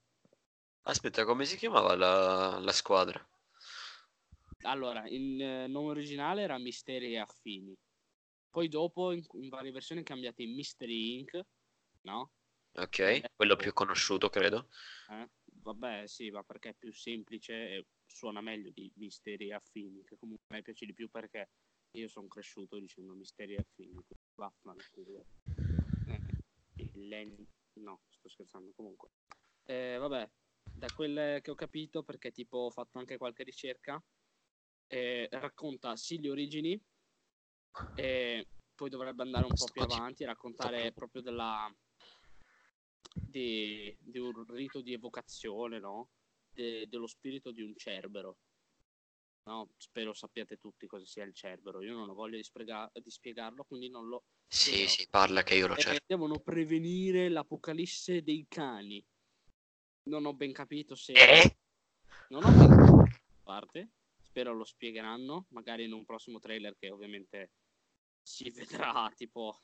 Aspetta, 0.83 1.24
come 1.24 1.44
si 1.44 1.57
chiamava 1.57 1.96
la, 1.96 2.59
la 2.59 2.72
squadra? 2.72 3.27
Allora, 4.62 5.07
il 5.09 5.40
eh, 5.40 5.66
nome 5.66 5.90
originale 5.90 6.42
era 6.42 6.59
Misteri 6.59 7.12
e 7.12 7.18
Affini. 7.18 7.77
Poi 8.50 8.68
dopo, 8.68 9.12
in, 9.12 9.22
in 9.33 9.48
varie 9.48 9.72
versioni, 9.72 10.03
cambiate 10.03 10.42
in 10.42 10.55
Mystery 10.55 11.18
Inc., 11.18 11.40
no? 12.03 12.33
Ok, 12.77 13.35
quello 13.35 13.57
più 13.57 13.72
conosciuto, 13.72 14.29
credo. 14.29 14.68
Eh? 15.11 15.29
Vabbè, 15.64 16.07
sì, 16.07 16.31
ma 16.31 16.42
perché 16.42 16.70
è 16.70 16.74
più 16.74 16.92
semplice 16.92 17.55
e 17.55 17.87
suona 18.07 18.42
meglio 18.42 18.70
di 18.70 18.92
Misteri 18.96 19.50
Affini, 19.50 20.05
che 20.05 20.14
comunque 20.18 20.44
a 20.48 20.57
me 20.57 20.62
piace 20.62 20.85
di 20.85 20.92
più 20.92 21.09
perché 21.09 21.48
io 21.92 22.07
sono 22.09 22.29
cresciuto 22.29 22.79
dicendo 22.79 23.14
Misteri 23.14 23.57
Affini. 23.57 23.94
quindi 23.94 24.14
Vaffanculo. 24.35 25.27
Eh, 26.05 26.20
il- 26.92 27.46
No, 27.77 27.98
sto 28.11 28.29
scherzando 28.29 28.72
comunque. 28.77 29.09
Eh, 29.64 29.96
vabbè, 29.96 30.31
da 30.74 30.90
quel 30.90 31.40
che 31.40 31.50
ho 31.50 31.55
capito, 31.55 32.03
perché 32.03 32.31
tipo 32.31 32.59
ho 32.59 32.70
fatto 32.70 32.98
anche 32.98 33.16
qualche 33.16 33.42
ricerca, 33.42 34.00
eh, 34.87 35.29
racconta 35.31 35.96
sì 35.96 36.20
le 36.20 36.31
origini 36.31 36.81
e 37.94 38.46
poi 38.74 38.90
dovrebbe 38.90 39.22
andare 39.22 39.44
un 39.44 39.55
po' 39.55 39.68
più 39.72 39.83
avanti 39.83 40.22
e 40.22 40.27
raccontare 40.27 40.92
proprio 40.92 41.22
della 41.22 41.74
di, 43.14 43.96
di 44.00 44.18
un 44.18 44.44
rito 44.46 44.81
di 44.81 44.92
evocazione, 44.92 45.79
no? 45.79 46.11
De- 46.53 46.87
dello 46.88 47.07
spirito 47.07 47.53
di 47.53 47.62
un 47.62 47.74
cerbero. 47.77 48.38
No? 49.44 49.68
Spero 49.77 50.12
sappiate 50.12 50.57
tutti 50.57 50.87
cosa 50.87 51.05
sia 51.07 51.24
il 51.24 51.35
cerbero. 51.35 51.83
Io 51.83 51.94
non 51.94 52.11
ho 52.11 52.14
voglia 52.14 52.37
di, 52.37 52.42
sprega- 52.42 52.90
di 52.92 53.11
spiegarlo, 53.11 53.64
quindi 53.64 53.88
non 53.88 54.09
lo 54.09 54.24
Sì, 54.46 54.70
Sì, 54.70 54.87
sì, 54.87 55.09
parla 55.09 55.42
che 55.42 55.55
io 55.55 55.66
lo 55.66 55.77
eh, 55.77 55.81
cerco. 55.81 56.05
devono 56.07 56.40
prevenire 56.40 57.29
l'apocalisse 57.29 58.22
dei 58.22 58.46
cani. 58.48 59.05
Non 60.05 60.27
ho 60.27 60.35
ben 60.35 60.53
capito 60.53 60.94
se. 60.94 61.12
Eh? 61.12 61.57
Non 62.29 62.44
ho 62.44 62.50
ben 62.50 62.68
capito 62.68 63.05
parte. 63.42 63.90
Spero 64.22 64.53
lo 64.53 64.64
spiegheranno. 64.64 65.46
Magari 65.50 65.85
in 65.85 65.92
un 65.92 66.05
prossimo 66.05 66.38
trailer 66.38 66.77
che 66.77 66.90
ovviamente 66.90 67.53
si 68.22 68.50
vedrà 68.50 69.11
tipo 69.16 69.62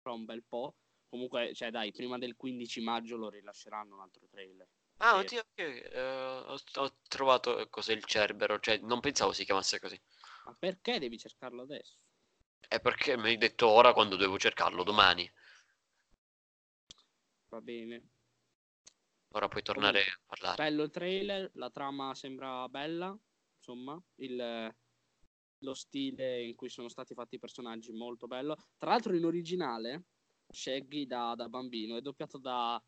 fra 0.00 0.12
un 0.12 0.24
bel 0.24 0.44
po'. 0.44 0.74
Comunque, 1.08 1.54
cioè, 1.54 1.70
dai, 1.70 1.92
prima 1.92 2.18
del 2.18 2.36
15 2.36 2.80
maggio 2.80 3.16
lo 3.16 3.28
rilasceranno 3.28 3.94
un 3.94 4.00
altro 4.00 4.26
trailer. 4.30 4.68
Ah, 4.98 5.16
oddio, 5.18 5.40
ok. 5.40 5.58
eh, 5.58 6.42
ho, 6.46 6.58
ho 6.74 6.96
trovato 7.08 7.66
cos'è 7.68 7.92
il 7.92 8.04
cerbero. 8.04 8.58
Cioè, 8.58 8.78
non 8.78 9.00
pensavo 9.00 9.32
si 9.32 9.44
chiamasse 9.44 9.78
così. 9.78 10.00
Ma 10.44 10.54
perché 10.58 10.98
devi 10.98 11.18
cercarlo 11.18 11.62
adesso? 11.62 11.98
È 12.68 12.80
perché 12.80 13.16
mi 13.16 13.28
hai 13.28 13.36
detto 13.36 13.68
ora 13.68 13.92
quando 13.92 14.16
devo 14.16 14.38
cercarlo, 14.38 14.82
domani. 14.82 15.30
Va 17.50 17.60
bene. 17.60 18.02
Ora 19.32 19.48
puoi 19.48 19.62
tornare 19.62 20.00
a 20.00 20.20
parlare. 20.26 20.62
Bello 20.62 20.82
il 20.84 20.90
trailer, 20.90 21.50
la 21.54 21.70
trama 21.70 22.14
sembra 22.14 22.68
bella, 22.68 23.16
insomma, 23.56 24.00
il- 24.16 24.74
lo 25.58 25.74
stile 25.74 26.42
in 26.42 26.54
cui 26.54 26.68
sono 26.68 26.88
stati 26.88 27.14
fatti 27.14 27.36
i 27.36 27.38
personaggi 27.38 27.92
molto 27.92 28.26
bello. 28.26 28.56
Tra 28.78 28.90
l'altro 28.90 29.14
in 29.16 29.24
originale 29.24 30.04
Shaggy 30.54 31.06
da, 31.06 31.34
da 31.34 31.48
bambino 31.48 31.96
è 31.96 32.00
doppiato 32.00 32.38
da, 32.38 32.82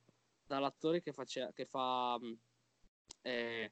dall'attore 0.47 1.03
che, 1.03 1.13
face- 1.13 1.51
che 1.55 1.67
fa 1.67 2.19
mh, 2.19 2.39
eh, 3.23 3.71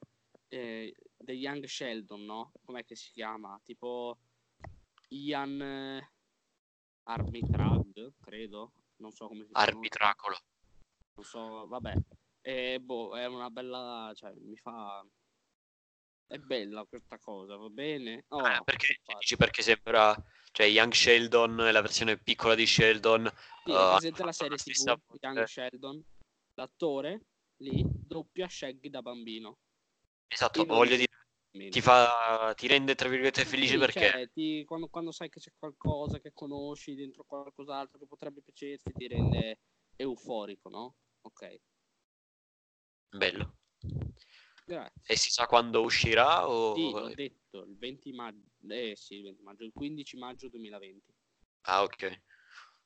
eh, 0.48 0.94
The 1.16 1.33
Young 1.33 1.64
Sheldon, 1.64 2.24
no? 2.24 2.52
Com'è 2.64 2.85
che 2.85 2.96
si 2.96 3.11
chiama? 3.12 3.59
Tipo 3.64 4.18
Ian 5.09 5.61
eh, 5.62 6.12
Armitrag, 7.04 8.14
credo, 8.20 8.72
non 8.96 9.12
so 9.12 9.28
come 9.28 9.44
si 9.44 9.52
pronuncia. 9.52 9.76
Arbitracolo. 9.76 10.38
Non 11.14 11.24
so, 11.24 11.66
vabbè. 11.66 11.94
E 12.40 12.80
boh, 12.80 13.16
è 13.16 13.26
una 13.26 13.50
bella, 13.50 14.12
cioè, 14.14 14.33
mi 14.35 14.57
fa... 14.57 15.04
È 16.27 16.39
bella 16.39 16.85
questa 16.85 17.19
cosa, 17.19 17.57
va 17.57 17.69
bene? 17.69 18.25
Oh, 18.29 18.43
Ah, 18.43 18.61
perché 18.63 18.99
dici 19.19 19.37
perché 19.37 19.63
sembra. 19.63 20.15
Cioè, 20.53 20.67
Young 20.67 20.93
Sheldon 20.93 21.61
è 21.61 21.73
la 21.73 21.81
versione 21.81 22.17
piccola 22.17 22.55
di 22.55 22.67
Sheldon. 22.67 23.31
Sì, 23.65 23.73
uh, 23.73 23.77
la 23.77 23.99
serie 24.33 24.59
stessa 24.59 24.95
TV, 24.95 25.01
voce. 25.07 25.19
Young 25.21 25.45
Sheldon, 25.45 26.03
l'attore 26.55 27.21
lì 27.59 27.83
doppia 27.85 28.49
Shaggy 28.49 28.89
da 28.89 29.03
bambino. 29.03 29.59
Esatto, 30.29 30.63
in 30.63 30.69
voglio 30.69 30.97
dire, 30.97 31.09
ti 31.71 31.81
fa. 31.81 32.53
Ti 32.57 32.67
rende 32.67 32.95
tra 32.95 33.09
virgolette 33.09 33.45
felice 33.45 33.75
Sì, 33.75 33.79
perché. 33.79 34.11
cioè, 34.11 34.31
ti- 34.33 34.65
quando, 34.65 34.89
quando 34.89 35.11
sai 35.13 35.29
che 35.29 35.41
c'è 35.41 35.51
qualcosa 35.59 36.21
che 36.21 36.33
conosci 36.33 36.95
dentro 36.95 37.25
qualcos'altro 37.25 37.99
che 37.99 38.07
potrebbe 38.07 38.43
piacerti, 38.43 38.93
ti 38.93 39.07
rende 39.09 39.59
euforico, 39.97 40.69
no? 40.69 40.95
Ok, 41.23 41.57
Bello. 43.13 43.55
Grazie. 44.64 45.03
E 45.07 45.16
si 45.16 45.31
sa 45.31 45.46
quando 45.46 45.83
uscirà 45.83 46.48
o. 46.48 46.74
Sì, 46.74 46.90
l'ho 46.92 47.14
detto, 47.14 47.62
il 47.64 47.77
20 47.77 48.12
maggio, 48.12 48.48
eh 48.68 48.94
sì, 48.96 49.16
il 49.16 49.22
20 49.22 49.42
maggio, 49.42 49.64
il 49.64 49.72
15 49.72 50.16
maggio 50.16 50.48
2020. 50.48 51.12
Ah, 51.62 51.83
ok. 51.83 52.22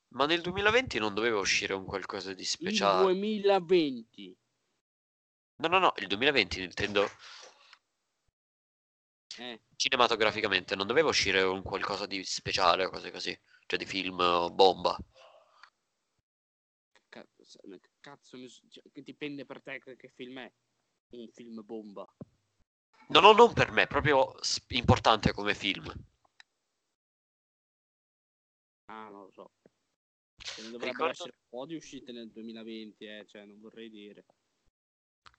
Ma 0.09 0.25
nel 0.25 0.41
2020 0.41 0.97
non 0.99 1.13
doveva 1.13 1.39
uscire 1.39 1.73
un 1.73 1.85
qualcosa 1.85 2.33
di 2.33 2.41
Il 2.41 2.47
speciale. 2.47 3.03
2020. 3.03 4.35
No, 5.57 5.67
no, 5.67 5.79
no, 5.79 5.93
il 5.97 6.07
2020 6.07 6.61
intendo 6.63 7.07
Eh, 9.37 9.59
cinematograficamente, 9.75 10.75
non 10.75 10.85
doveva 10.85 11.09
uscire 11.09 11.41
un 11.41 11.63
qualcosa 11.63 12.05
di 12.05 12.23
speciale 12.23 12.85
o 12.85 12.89
cose 12.89 13.09
così. 13.11 13.37
Cioè 13.65 13.79
di 13.79 13.85
film 13.85 14.17
bomba. 14.53 14.97
cazzo, 17.99 18.37
so- 18.47 18.61
cioè, 18.69 18.83
dipende 19.01 19.45
per 19.45 19.61
te 19.61 19.79
che 19.79 20.09
film 20.09 20.39
è. 20.39 20.51
Un 21.11 21.27
film 21.33 21.63
bomba. 21.65 22.05
No, 23.07 23.19
no, 23.19 23.31
non 23.33 23.53
per 23.53 23.71
me, 23.71 23.87
proprio 23.87 24.35
importante 24.69 25.31
come 25.33 25.55
film. 25.55 25.91
Ah, 28.85 29.09
non 29.09 29.23
lo 29.23 29.31
so. 29.31 29.51
Ce 30.37 30.61
ne 30.61 30.69
dovrebbero 30.69 30.91
Ricordo- 30.91 31.11
essere 31.11 31.33
un 31.35 31.59
po' 31.59 31.65
di 31.65 31.75
uscite 31.75 32.11
nel 32.11 32.31
2020, 32.31 33.05
eh, 33.05 33.25
cioè, 33.27 33.45
non 33.45 33.59
vorrei 33.59 33.89
dire. 33.89 34.25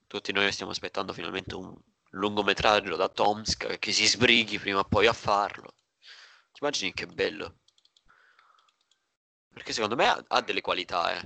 Tutti 0.07 0.33
noi 0.33 0.51
stiamo 0.51 0.73
aspettando 0.73 1.13
finalmente 1.13 1.55
un 1.55 1.77
lungometraggio 2.11 2.97
da 2.97 3.09
Tomsk 3.09 3.79
che 3.79 3.93
si 3.93 4.07
sbrighi 4.07 4.59
prima 4.59 4.81
o 4.81 4.85
poi 4.85 5.07
a 5.07 5.13
farlo. 5.13 5.75
Ti 6.53 6.59
immagini 6.61 6.93
che 6.93 7.07
bello? 7.07 7.61
Perché 9.53 9.73
secondo 9.73 9.95
me 9.95 10.09
ha, 10.09 10.25
ha 10.27 10.41
delle 10.41 10.61
qualità, 10.61 11.17
eh. 11.17 11.23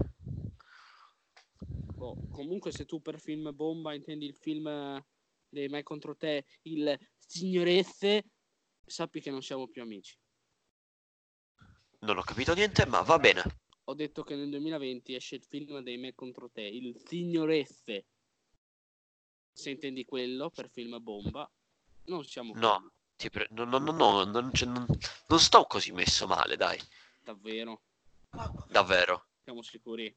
Comunque 2.34 2.72
se 2.72 2.84
tu 2.84 3.00
per 3.00 3.20
film 3.20 3.54
bomba 3.54 3.94
intendi 3.94 4.26
il 4.26 4.34
film 4.34 4.66
eh, 4.66 5.06
dei 5.48 5.68
me 5.68 5.84
contro 5.84 6.16
te, 6.16 6.44
il 6.62 6.98
signorezze, 7.16 8.24
sappi 8.84 9.20
che 9.20 9.30
non 9.30 9.40
siamo 9.40 9.68
più 9.68 9.82
amici. 9.82 10.18
Non 12.00 12.18
ho 12.18 12.22
capito 12.22 12.52
niente, 12.52 12.86
ma 12.86 13.02
va 13.02 13.20
bene. 13.20 13.42
Ho 13.84 13.94
detto 13.94 14.24
che 14.24 14.34
nel 14.34 14.50
2020 14.50 15.14
esce 15.14 15.36
il 15.36 15.44
film 15.44 15.78
dei 15.78 15.96
me 15.96 16.12
contro 16.14 16.50
te, 16.50 16.62
il 16.62 17.00
signorezze. 17.06 18.06
Se 19.52 19.70
intendi 19.70 20.04
quello 20.04 20.50
per 20.50 20.68
film 20.68 21.00
bomba, 21.00 21.48
non 22.06 22.24
siamo 22.24 22.52
più 22.52 22.60
No, 22.60 22.90
ti 23.14 23.30
pre- 23.30 23.46
no, 23.52 23.64
no, 23.64 23.78
no, 23.78 23.92
no, 23.92 24.24
non, 24.24 24.50
c'è- 24.50 24.66
non- 24.66 24.86
non 25.28 25.38
sto 25.38 25.64
così 25.66 25.92
messo 25.92 26.26
male, 26.26 26.56
dai. 26.56 26.80
davvero. 27.22 27.82
Davvero. 28.66 29.28
Siamo 29.44 29.62
sicuri? 29.62 30.14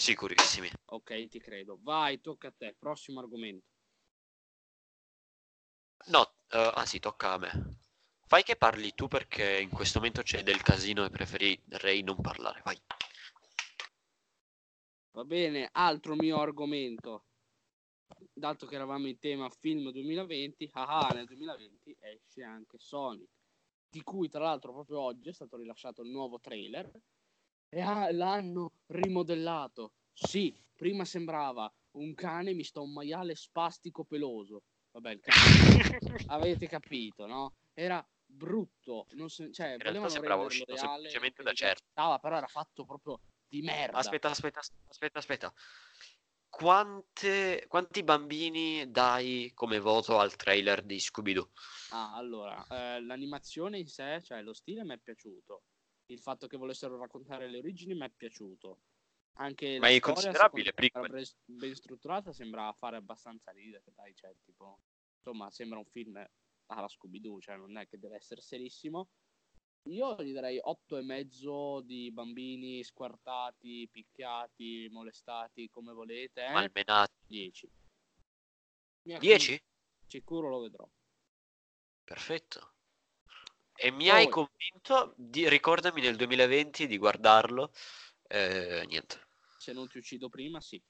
Sicurissimi. 0.00 0.70
Ok, 0.86 1.28
ti 1.28 1.38
credo. 1.38 1.78
Vai, 1.82 2.22
tocca 2.22 2.48
a 2.48 2.54
te. 2.56 2.74
Prossimo 2.78 3.20
argomento. 3.20 3.66
No, 6.06 6.22
eh, 6.48 6.70
ah 6.74 6.86
sì, 6.86 6.98
tocca 6.98 7.32
a 7.32 7.36
me. 7.36 7.76
Fai 8.26 8.42
che 8.42 8.56
parli 8.56 8.94
tu 8.94 9.08
perché 9.08 9.60
in 9.60 9.68
questo 9.68 9.98
momento 9.98 10.22
c'è 10.22 10.42
del 10.42 10.62
casino 10.62 11.04
e 11.04 11.10
preferirei 11.10 12.02
non 12.02 12.18
parlare. 12.22 12.62
Vai. 12.64 12.80
Va 15.10 15.24
bene, 15.24 15.68
altro 15.70 16.14
mio 16.14 16.40
argomento. 16.40 17.26
Dato 18.32 18.64
che 18.64 18.76
eravamo 18.76 19.06
in 19.06 19.18
tema 19.18 19.50
film 19.50 19.90
2020, 19.90 20.70
ah 20.72 21.08
ah, 21.08 21.12
nel 21.12 21.26
2020 21.26 21.94
esce 22.00 22.42
anche 22.42 22.78
Sonic, 22.78 23.28
di 23.86 24.02
cui 24.02 24.30
tra 24.30 24.44
l'altro 24.44 24.72
proprio 24.72 25.00
oggi 25.00 25.28
è 25.28 25.32
stato 25.34 25.58
rilasciato 25.58 26.00
il 26.00 26.08
nuovo 26.08 26.40
trailer 26.40 26.90
e 27.70 27.80
ah, 27.80 28.12
l'hanno 28.12 28.74
rimodellato. 28.86 29.94
Sì, 30.12 30.54
prima 30.74 31.04
sembrava 31.06 31.72
un 31.92 32.14
cane 32.14 32.52
misto 32.54 32.80
a 32.80 32.82
un 32.82 32.92
maiale 32.92 33.34
spastico 33.34 34.04
peloso. 34.04 34.64
Vabbè, 34.92 35.12
il 35.12 35.20
cane 35.20 35.54
avete 36.26 36.66
capito, 36.68 37.26
no? 37.26 37.54
Era 37.72 38.06
brutto, 38.24 39.06
non 39.12 39.28
se- 39.30 39.52
cioè, 39.52 39.78
realtà 39.78 40.08
volevano 40.08 40.08
sembrava 40.08 40.44
uscito 40.44 40.74
reale, 40.74 40.76
semplicemente 40.76 41.42
da 41.42 41.50
mi 41.50 41.56
Certo. 41.56 41.84
piaceva, 41.94 42.18
però 42.18 42.36
era 42.36 42.48
fatto 42.48 42.84
proprio 42.84 43.22
di 43.46 43.62
merda. 43.62 44.20
Aspetta, 44.20 44.28
aspetta, 44.30 44.60
aspetta, 44.88 45.18
aspetta. 45.18 45.52
Quante, 46.48 47.64
quanti 47.68 48.02
bambini 48.02 48.90
dai 48.90 49.52
come 49.54 49.78
voto 49.78 50.18
al 50.18 50.34
trailer 50.36 50.82
di 50.82 50.98
Scooby-Doo? 50.98 51.50
Ah, 51.92 52.14
allora, 52.14 52.64
eh, 52.68 53.00
l'animazione 53.02 53.78
in 53.78 53.86
sé, 53.88 54.20
cioè 54.22 54.42
lo 54.42 54.52
stile 54.52 54.84
mi 54.84 54.94
è 54.94 54.98
piaciuto. 54.98 55.64
Il 56.10 56.18
fatto 56.20 56.48
che 56.48 56.56
volessero 56.56 56.98
raccontare 56.98 57.48
le 57.48 57.58
origini 57.58 57.94
mi 57.94 58.04
è 58.04 58.10
piaciuto. 58.10 58.80
Anche 59.34 59.78
Ma 59.78 59.88
la 59.88 59.94
è 59.94 60.00
considerabile 60.00 60.72
prequel. 60.72 61.24
ben- 61.44 61.74
strutturata, 61.74 62.32
sembra 62.32 62.72
fare 62.72 62.96
abbastanza 62.96 63.52
ridere, 63.52 63.84
dai, 63.94 64.14
cioè, 64.14 64.34
tipo, 64.44 64.80
insomma, 65.16 65.50
sembra 65.50 65.78
un 65.78 65.86
film 65.86 66.22
alla 66.66 66.88
Scooby-Doo, 66.88 67.40
cioè 67.40 67.56
non 67.56 67.76
è 67.78 67.86
che 67.86 67.98
deve 67.98 68.16
essere 68.16 68.40
serissimo. 68.40 69.10
Io 69.84 70.22
gli 70.22 70.32
darei 70.32 70.58
otto 70.60 70.98
e 70.98 71.02
mezzo 71.02 71.80
di 71.80 72.10
bambini 72.10 72.82
squartati, 72.82 73.88
picchiati, 73.90 74.88
molestati, 74.90 75.70
come 75.70 75.92
volete, 75.92 76.44
eh? 76.44 76.52
Malmenati. 76.52 77.14
10. 77.26 77.70
Mi 79.02 79.14
ha 79.14 79.18
10? 79.18 79.46
convinto, 79.46 79.64
Sicuro 80.06 80.48
lo 80.48 80.60
vedrò. 80.60 80.90
Perfetto. 82.04 82.74
E 83.82 83.90
mi 83.90 84.10
hai 84.10 84.24
Poi- 84.28 84.46
convinto 84.46 85.14
di 85.16 85.48
ricordami 85.48 86.02
nel 86.02 86.14
2020 86.14 86.86
di 86.86 86.98
guardarlo. 86.98 87.72
Eh, 88.28 88.84
niente. 88.86 89.28
Se 89.56 89.72
non 89.72 89.88
ti 89.88 89.96
uccido 89.96 90.28
prima, 90.28 90.60
sì. 90.60 90.82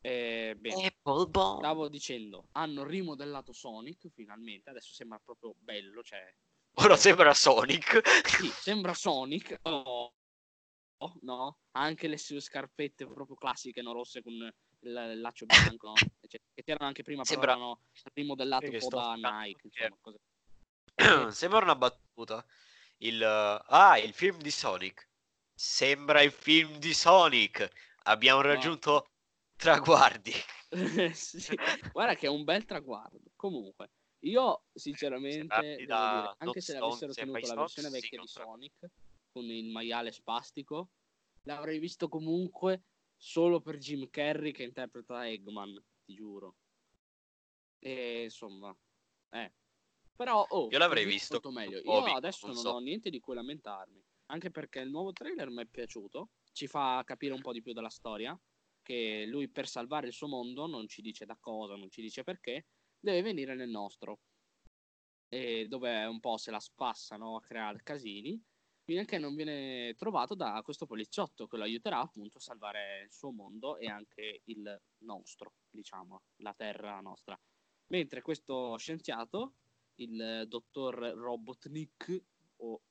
Eh, 0.00 0.54
bene. 0.56 0.86
Apple 0.86 1.26
Bomb. 1.26 1.58
Stavo 1.58 1.88
dicendo, 1.88 2.48
hanno 2.52 2.84
rimodellato 2.84 3.52
Sonic 3.52 4.08
finalmente, 4.14 4.70
adesso 4.70 4.94
sembra 4.94 5.20
proprio 5.22 5.54
bello, 5.58 6.02
cioè... 6.02 6.34
Ora 6.76 6.96
sembra 6.96 7.34
Sonic. 7.34 8.00
Sì, 8.26 8.48
sembra 8.48 8.94
Sonic. 8.94 9.58
Oh, 9.64 10.14
oh, 10.98 11.18
no, 11.22 11.58
anche 11.72 12.08
le 12.08 12.16
sue 12.16 12.40
scarpette 12.40 13.06
proprio 13.06 13.36
classiche, 13.36 13.82
no, 13.82 13.92
rosse 13.92 14.22
con 14.22 14.32
il 14.32 15.20
laccio 15.20 15.44
bianco, 15.44 15.88
no? 15.88 15.94
Cioè, 15.94 16.40
che 16.54 16.62
c'erano 16.62 16.86
anche 16.86 17.02
prima, 17.02 17.24
Sembra- 17.24 17.52
però 17.54 17.58
erano 17.58 17.82
rimodellato 18.14 18.70
un 18.70 18.78
po' 18.78 18.88
da 18.88 19.14
Nike, 19.16 19.60
insomma, 19.64 19.96
cose- 20.00 20.20
Sembra 21.32 21.58
una 21.58 21.76
battuta. 21.76 22.06
Il, 22.98 23.22
eh, 23.22 23.64
ah, 23.66 23.98
il 23.98 24.12
film 24.12 24.38
di 24.38 24.50
Sonic. 24.50 25.08
Sembra 25.54 26.22
il 26.22 26.32
film 26.32 26.78
di 26.78 26.94
Sonic. 26.94 27.68
Abbiamo 28.04 28.40
raggiunto 28.40 29.10
traguardi. 29.56 30.32
Sì, 31.14 31.56
Guarda 31.92 32.14
che 32.14 32.26
è 32.26 32.28
un 32.28 32.44
bel 32.44 32.66
traguardo. 32.66 33.30
Comunque, 33.36 33.90
io 34.24 34.64
sinceramente, 34.74 35.46
da 35.86 36.34
dire, 36.34 36.34
anche 36.38 36.60
se 36.60 36.74
Stone, 36.74 36.84
avessero 36.84 37.12
se 37.12 37.20
tenuto 37.22 37.46
la 37.46 37.54
versione 37.54 37.88
vecchia 37.88 38.20
di 38.20 38.26
Sonic 38.26 38.90
con 39.32 39.44
il 39.44 39.70
maiale 39.70 40.12
spastico, 40.12 40.90
l'avrei 41.44 41.78
visto 41.78 42.08
comunque 42.08 42.82
solo 43.16 43.60
per 43.60 43.78
Jim 43.78 44.10
Carrey 44.10 44.52
che 44.52 44.64
interpreta 44.64 45.26
Eggman, 45.26 45.82
ti 46.04 46.14
giuro. 46.14 46.56
E 47.78 48.24
insomma, 48.24 48.76
eh. 49.30 49.52
Però, 50.18 50.44
oh, 50.48 50.66
Io 50.68 50.78
l'avrei 50.78 51.04
visto 51.04 51.40
meglio. 51.52 51.76
Io 51.76 51.84
Bobby, 51.84 52.10
adesso 52.10 52.46
non 52.46 52.56
non, 52.56 52.64
so. 52.64 52.70
ho 52.70 52.78
niente 52.80 53.08
di 53.08 53.20
cui 53.20 53.36
lamentarmi, 53.36 54.04
anche 54.32 54.50
perché 54.50 54.80
il 54.80 54.90
nuovo 54.90 55.12
trailer 55.12 55.48
mi 55.48 55.62
è 55.62 55.66
piaciuto, 55.66 56.30
ci 56.50 56.66
fa 56.66 57.00
capire 57.04 57.34
un 57.34 57.40
po' 57.40 57.52
di 57.52 57.62
più 57.62 57.72
della 57.72 57.88
storia, 57.88 58.36
che 58.82 59.26
lui 59.26 59.48
per 59.48 59.68
salvare 59.68 60.08
il 60.08 60.12
suo 60.12 60.26
mondo, 60.26 60.66
non 60.66 60.88
ci 60.88 61.02
dice 61.02 61.24
da 61.24 61.36
cosa, 61.38 61.76
non 61.76 61.88
ci 61.88 62.02
dice 62.02 62.24
perché, 62.24 62.66
deve 62.98 63.22
venire 63.22 63.54
nel 63.54 63.68
nostro. 63.68 64.18
E 65.28 65.66
dove 65.68 66.04
un 66.06 66.18
po' 66.18 66.36
se 66.36 66.50
la 66.50 66.58
spassano 66.58 67.36
a 67.36 67.40
creare 67.40 67.84
casini, 67.84 68.42
fino 68.82 69.02
a 69.02 69.04
che 69.04 69.18
non 69.18 69.36
viene 69.36 69.94
trovato 69.96 70.34
da 70.34 70.60
questo 70.64 70.86
poliziotto 70.86 71.46
che 71.46 71.56
lo 71.56 71.62
aiuterà 71.62 72.00
appunto 72.00 72.38
a 72.38 72.40
salvare 72.40 73.02
il 73.04 73.12
suo 73.12 73.30
mondo 73.30 73.76
e 73.76 73.86
anche 73.86 74.40
il 74.46 74.82
nostro, 75.04 75.52
diciamo, 75.70 76.22
la 76.38 76.54
terra 76.54 76.98
nostra. 76.98 77.38
Mentre 77.92 78.20
questo 78.20 78.76
scienziato, 78.78 79.54
il 79.98 80.44
dottor 80.46 80.94
Robotnik, 80.94 82.24
o 82.56 82.82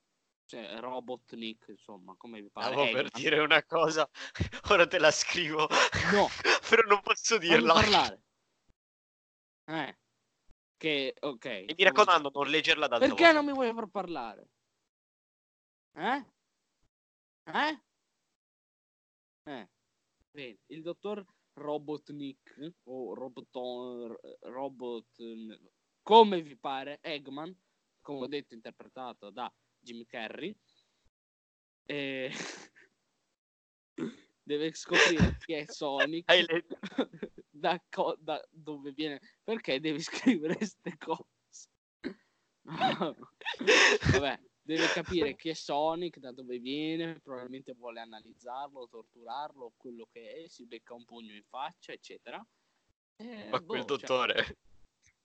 cioè 0.46 0.80
Robotnik, 0.80 1.66
insomma, 1.68 2.16
come 2.18 2.42
vi 2.42 2.50
pare. 2.50 2.74
Stavo 2.74 2.92
per 2.92 3.10
dire 3.12 3.40
una 3.40 3.64
cosa, 3.64 4.10
ora 4.72 4.88
te 4.88 5.00
la 5.00 5.12
scrivo. 5.12 5.68
No. 6.14 6.28
però 6.70 6.82
non 6.88 7.02
posso 7.02 7.38
dirla. 7.38 7.74
parlare. 7.74 8.24
Eh. 9.66 9.98
Che, 10.78 11.16
ok. 11.20 11.46
E 11.46 11.74
mi 11.76 11.84
raccomando, 11.84 12.32
non 12.34 12.48
leggerla 12.48 12.86
alta 12.86 13.00
Perché 13.00 13.24
voce. 13.24 13.34
non 13.34 13.46
mi 13.46 13.52
vuoi 13.52 13.74
far 13.74 13.88
parlare? 13.88 14.50
Eh? 15.94 16.26
Eh? 17.46 17.82
Eh. 19.44 19.70
Bene, 20.30 20.60
il 20.68 20.82
dottor 20.82 21.26
Robotnik 21.54 22.74
o 22.84 23.16
Roboton 23.16 24.16
Robot 24.42 25.18
come 26.08 26.42
vi 26.42 26.56
pare, 26.56 27.00
Eggman, 27.02 27.54
come 28.00 28.20
ho 28.20 28.28
detto 28.28 28.54
interpretato 28.54 29.30
da 29.30 29.54
Jim 29.78 30.06
Carrey 30.06 30.58
e 31.84 32.32
deve 34.42 34.72
scoprire 34.72 35.36
chi 35.38 35.52
è 35.52 35.66
Sonic 35.66 36.30
Hai 36.30 36.46
letto? 36.46 36.80
da, 37.52 37.84
co- 37.90 38.16
da 38.22 38.42
dove 38.50 38.94
viene 38.94 39.20
perché 39.44 39.82
devi 39.82 40.00
scrivere 40.00 40.56
queste 40.56 40.98
cose 40.98 41.28
vabbè 44.14 44.40
deve 44.62 44.88
capire 44.94 45.36
chi 45.36 45.50
è 45.50 45.54
Sonic 45.54 46.20
da 46.20 46.32
dove 46.32 46.58
viene 46.60 47.20
probabilmente 47.20 47.74
vuole 47.74 48.00
analizzarlo 48.00 48.88
torturarlo 48.88 49.74
quello 49.76 50.08
che 50.10 50.46
è 50.46 50.48
si 50.48 50.66
becca 50.68 50.94
un 50.94 51.04
pugno 51.04 51.34
in 51.34 51.44
faccia 51.44 51.92
eccetera 51.92 52.42
E, 53.18 53.50
Ma 53.50 53.60
quel 53.60 53.84
boh, 53.84 53.98
cioè, 53.98 54.08
dottore. 54.08 54.58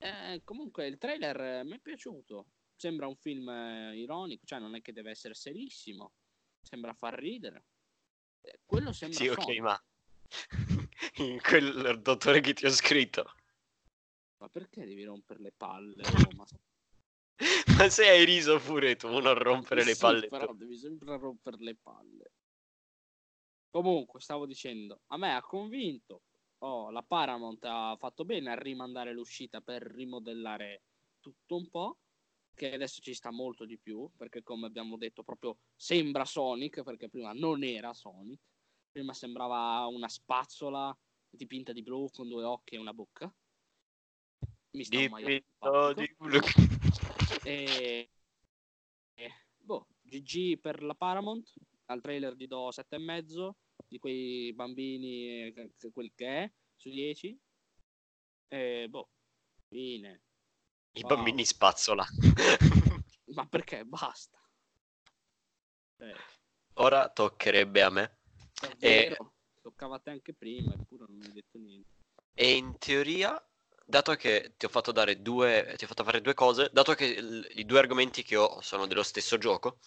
Eh, 0.03 0.41
comunque 0.43 0.87
il 0.87 0.97
trailer 0.97 1.39
eh, 1.41 1.63
mi 1.63 1.77
è 1.77 1.79
piaciuto 1.79 2.47
sembra 2.75 3.07
un 3.07 3.15
film 3.15 3.47
eh, 3.49 3.97
ironico 3.97 4.45
cioè 4.45 4.59
non 4.59 4.75
è 4.75 4.81
che 4.81 4.91
deve 4.93 5.11
essere 5.11 5.33
serissimo 5.33 6.13
sembra 6.61 6.93
far 6.93 7.15
ridere 7.15 7.65
Eh, 8.41 8.59
quello 8.65 8.91
sembra 8.91 9.23
Sì, 9.23 9.29
ok, 9.29 9.43
Sonic. 9.43 9.59
ma 9.59 9.83
in 11.17 11.39
quel 11.41 12.01
dottore 12.01 12.41
che 12.41 12.53
ti 12.53 12.65
ho 12.65 12.69
scritto. 12.71 13.23
Ma 14.37 14.49
perché 14.49 14.85
devi 14.85 15.03
rompere 15.03 15.39
le 15.41 15.53
palle? 15.55 16.03
oh, 16.27 16.31
ma... 16.33 16.45
Ma 17.77 17.89
se 17.89 18.07
hai 18.09 18.25
riso 18.25 18.59
pure 18.59 18.95
tu, 18.95 19.07
non 19.19 19.33
rompere 19.35 19.83
le 19.83 19.93
Sì, 19.93 19.99
palle. 19.99 20.27
però 20.27 20.47
tu. 20.47 20.57
devi 20.57 20.77
sempre 20.77 21.17
rompere 21.17 21.57
le 21.59 21.75
palle. 21.75 22.31
Comunque, 23.69 24.19
stavo 24.21 24.45
dicendo, 24.45 25.01
a 25.07 25.17
me 25.17 25.33
ha 25.33 25.41
convinto. 25.41 26.21
Oh, 26.63 26.89
la 26.91 27.03
Paramount 27.03 27.63
ha 27.65 27.95
fatto 27.97 28.25
bene 28.25 28.51
a 28.51 28.55
rimandare 28.55 29.13
l'uscita 29.13 29.61
per 29.61 29.83
rimodellare 29.83 30.83
tutto 31.19 31.55
un 31.55 31.69
po', 31.69 31.99
che 32.53 32.73
adesso 32.73 33.01
ci 33.01 33.13
sta 33.13 33.31
molto 33.31 33.65
di 33.65 33.77
più, 33.77 34.09
perché 34.15 34.43
come 34.43 34.67
abbiamo 34.67 34.97
detto 34.97 35.23
proprio 35.23 35.57
sembra 35.75 36.25
Sonic, 36.25 36.83
perché 36.83 37.09
prima 37.09 37.33
non 37.33 37.63
era 37.63 37.93
Sonic, 37.93 38.39
prima 38.91 39.13
sembrava 39.13 39.85
una 39.87 40.07
spazzola 40.07 40.95
dipinta 41.29 41.73
di 41.73 41.81
blu 41.81 42.09
con 42.11 42.27
due 42.27 42.43
occhi 42.43 42.75
e 42.75 42.79
una 42.79 42.93
bocca. 42.93 43.33
Mi 44.71 44.83
sta 44.83 44.97
Dipinto 44.97 45.93
di 45.93 46.15
blu. 46.17 46.39
e, 47.43 48.09
e, 49.13 49.31
boh, 49.57 49.87
GG 50.01 50.59
per 50.59 50.81
la 50.83 50.95
Paramount. 50.95 51.53
Al 51.87 52.01
trailer 52.01 52.33
gli 52.35 52.47
do 52.47 52.69
7,5 52.69 53.51
di 53.93 53.99
quei 53.99 54.51
bambini, 54.53 55.43
eh, 55.53 55.53
quel 55.93 56.11
che 56.15 56.27
è, 56.27 56.51
su 56.75 56.89
10. 56.89 57.39
E 58.49 58.87
boh, 58.89 59.07
fine. 59.69 60.21
I 60.95 61.01
Wow. 61.01 61.09
bambini 61.09 61.45
spazzola. 61.45 62.05
Ma 63.35 63.45
perché? 63.45 63.85
Basta. 63.85 64.39
Eh, 65.99 66.15
Ora 66.75 67.09
toccherebbe 67.09 67.83
a 67.83 67.89
me. 67.91 68.17
E- 68.79 69.09
davvero, 69.09 69.33
toccava 69.61 69.95
a 69.97 69.99
te 69.99 70.09
anche 70.09 70.33
prima, 70.33 70.73
eppure 70.73 71.05
non 71.07 71.17
mi 71.17 71.25
hai 71.27 71.33
detto 71.33 71.57
niente. 71.59 71.89
E 72.35 72.55
in 72.55 72.77
teoria, 72.79 73.31
dato 73.85 74.15
che 74.15 74.55
ti 74.57 74.65
ho 74.65 74.69
fatto 74.69 74.91
dare 74.91 75.21
due, 75.21 75.73
ti 75.77 75.83
ho 75.83 75.87
fatto 75.87 76.03
fare 76.03 76.21
due 76.21 76.33
cose, 76.33 76.69
dato 76.73 76.95
che 76.95 77.05
il- 77.05 77.47
i 77.57 77.65
due 77.65 77.77
argomenti 77.79 78.23
che 78.23 78.35
ho 78.37 78.59
sono 78.61 78.87
dello 78.87 79.03
stesso 79.03 79.37
gioco, 79.37 79.77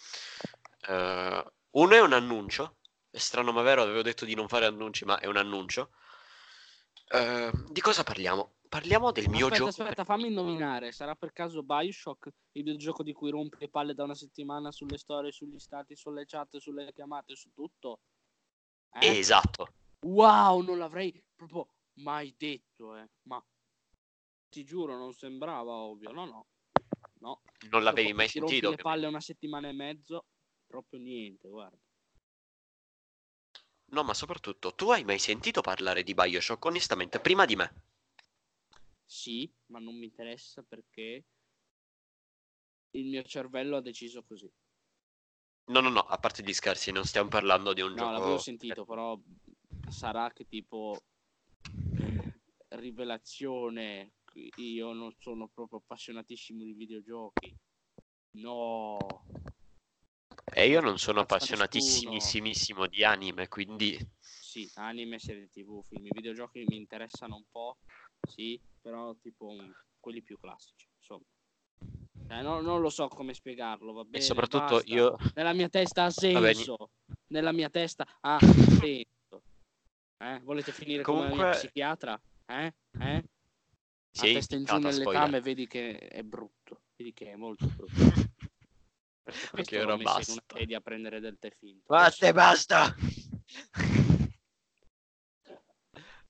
eh, 0.88 1.44
uno 1.70 1.94
è 1.94 2.00
un 2.00 2.12
annuncio, 2.12 2.75
è 3.16 3.18
strano 3.18 3.50
ma 3.50 3.62
vero, 3.62 3.80
avevo 3.80 4.02
detto 4.02 4.26
di 4.26 4.34
non 4.34 4.46
fare 4.46 4.66
annunci, 4.66 5.06
ma 5.06 5.18
è 5.18 5.24
un 5.24 5.38
annuncio. 5.38 5.90
Eh, 7.08 7.50
di 7.70 7.80
cosa 7.80 8.02
parliamo? 8.02 8.56
Parliamo 8.68 9.10
del 9.10 9.30
mio 9.30 9.46
aspetta, 9.46 9.56
gioco. 9.56 9.82
aspetta, 9.82 10.04
fammi 10.04 10.26
indovinare. 10.26 10.92
Sarà 10.92 11.14
per 11.14 11.32
caso 11.32 11.62
Bioshock, 11.62 12.26
il 12.26 12.62
videogioco 12.62 13.02
di 13.02 13.14
cui 13.14 13.30
rompi 13.30 13.56
le 13.60 13.70
palle 13.70 13.94
da 13.94 14.04
una 14.04 14.14
settimana 14.14 14.70
sulle 14.70 14.98
storie, 14.98 15.32
sugli 15.32 15.58
stati, 15.58 15.96
sulle 15.96 16.26
chat, 16.26 16.58
sulle 16.58 16.92
chiamate, 16.92 17.34
su 17.34 17.50
tutto? 17.54 18.00
Eh? 18.92 19.16
Esatto. 19.18 19.72
Wow, 20.00 20.60
non 20.60 20.76
l'avrei 20.76 21.18
proprio 21.34 21.68
mai 22.00 22.34
detto, 22.36 22.96
eh. 22.96 23.08
Ma 23.22 23.42
ti 24.50 24.62
giuro, 24.62 24.98
non 24.98 25.14
sembrava 25.14 25.72
ovvio. 25.72 26.10
No, 26.12 26.26
no. 26.26 26.46
No. 27.20 27.40
Non 27.70 27.82
l'avevi 27.82 28.08
Dopo 28.08 28.18
mai 28.18 28.28
sentito. 28.28 28.68
le 28.68 28.76
palle 28.76 29.06
una 29.06 29.20
settimana 29.20 29.68
e 29.68 29.72
mezzo, 29.72 30.26
proprio 30.66 31.00
niente, 31.00 31.48
guarda. 31.48 31.78
No, 33.96 34.02
ma 34.02 34.12
soprattutto, 34.12 34.74
tu 34.74 34.90
hai 34.90 35.04
mai 35.04 35.18
sentito 35.18 35.62
parlare 35.62 36.02
di 36.02 36.12
Bioshock 36.12 36.62
onestamente 36.66 37.18
prima 37.18 37.46
di 37.46 37.56
me? 37.56 37.72
Sì, 39.06 39.50
ma 39.68 39.78
non 39.78 39.96
mi 39.96 40.04
interessa 40.04 40.62
perché 40.62 41.24
il 42.90 43.06
mio 43.06 43.22
cervello 43.22 43.76
ha 43.76 43.80
deciso 43.80 44.22
così. 44.22 44.52
No, 45.68 45.80
no, 45.80 45.88
no, 45.88 46.00
a 46.00 46.18
parte 46.18 46.42
gli 46.42 46.52
scherzi, 46.52 46.92
non 46.92 47.06
stiamo 47.06 47.30
parlando 47.30 47.72
di 47.72 47.80
un 47.80 47.94
No, 47.94 47.96
gioco... 47.96 48.12
l'avevo 48.12 48.38
sentito, 48.38 48.84
però 48.84 49.18
sarà 49.88 50.30
che 50.30 50.46
tipo 50.46 51.02
rivelazione. 52.68 54.12
Io 54.56 54.92
non 54.92 55.14
sono 55.18 55.48
proprio 55.48 55.78
appassionatissimo 55.78 56.62
di 56.62 56.74
videogiochi. 56.74 57.56
No, 58.32 59.24
E 60.58 60.68
io 60.68 60.80
non 60.80 60.96
sono 60.98 61.20
appassionatissimissimo 61.20 62.86
di 62.86 63.04
anime, 63.04 63.46
quindi... 63.46 63.98
sì, 64.18 64.66
anime, 64.76 65.18
serie 65.18 65.50
TV, 65.50 65.84
film, 65.86 66.06
videogiochi 66.12 66.64
mi 66.66 66.76
interessano 66.76 67.36
un 67.36 67.44
po', 67.50 67.76
sì, 68.26 68.58
però 68.80 69.14
tipo 69.16 69.54
quelli 70.00 70.22
più 70.22 70.38
classici, 70.40 70.88
insomma. 70.96 71.26
Eh, 72.30 72.40
no- 72.40 72.62
non 72.62 72.80
lo 72.80 72.88
so 72.88 73.06
come 73.08 73.34
spiegarlo, 73.34 73.92
va 73.92 74.00
E 74.00 74.04
bene. 74.06 74.24
soprattutto 74.24 74.76
basta. 74.76 74.90
io... 74.94 75.16
Nella 75.34 75.52
mia 75.52 75.68
testa 75.68 76.04
ha 76.04 76.10
senso. 76.10 76.90
Nella 77.26 77.52
mia 77.52 77.68
testa 77.68 78.06
ha 78.20 78.38
senso. 78.40 79.42
Eh? 80.16 80.40
Volete 80.42 80.72
finire 80.72 81.02
come 81.02 81.18
la 81.18 81.24
mia 81.26 81.34
Comunque- 81.36 81.58
psichiatra? 81.58 82.18
Eh? 82.46 82.74
Eh? 82.98 83.24
Sei 84.10 84.30
a 84.30 84.34
testa 84.36 84.56
in 84.56 84.64
giù 84.64 84.72
nell'etame 84.78 85.00
spoiler. 85.02 85.40
vedi 85.42 85.66
che 85.66 85.98
è 85.98 86.22
brutto. 86.22 86.80
Vedi 86.96 87.12
che 87.12 87.32
è 87.32 87.36
molto 87.36 87.66
brutto. 87.66 87.92
Per 89.26 89.50
questo 89.50 89.74
ora 89.74 89.94
in 89.94 90.00
una 90.00 90.12
basta. 90.12 90.40
sedia 90.54 90.78
a 90.78 90.80
prendere 90.80 91.18
del 91.18 91.36
tè 91.38 91.50
finto. 91.50 91.82
Basta 91.88 92.28
e 92.28 92.32
basta! 92.32 92.94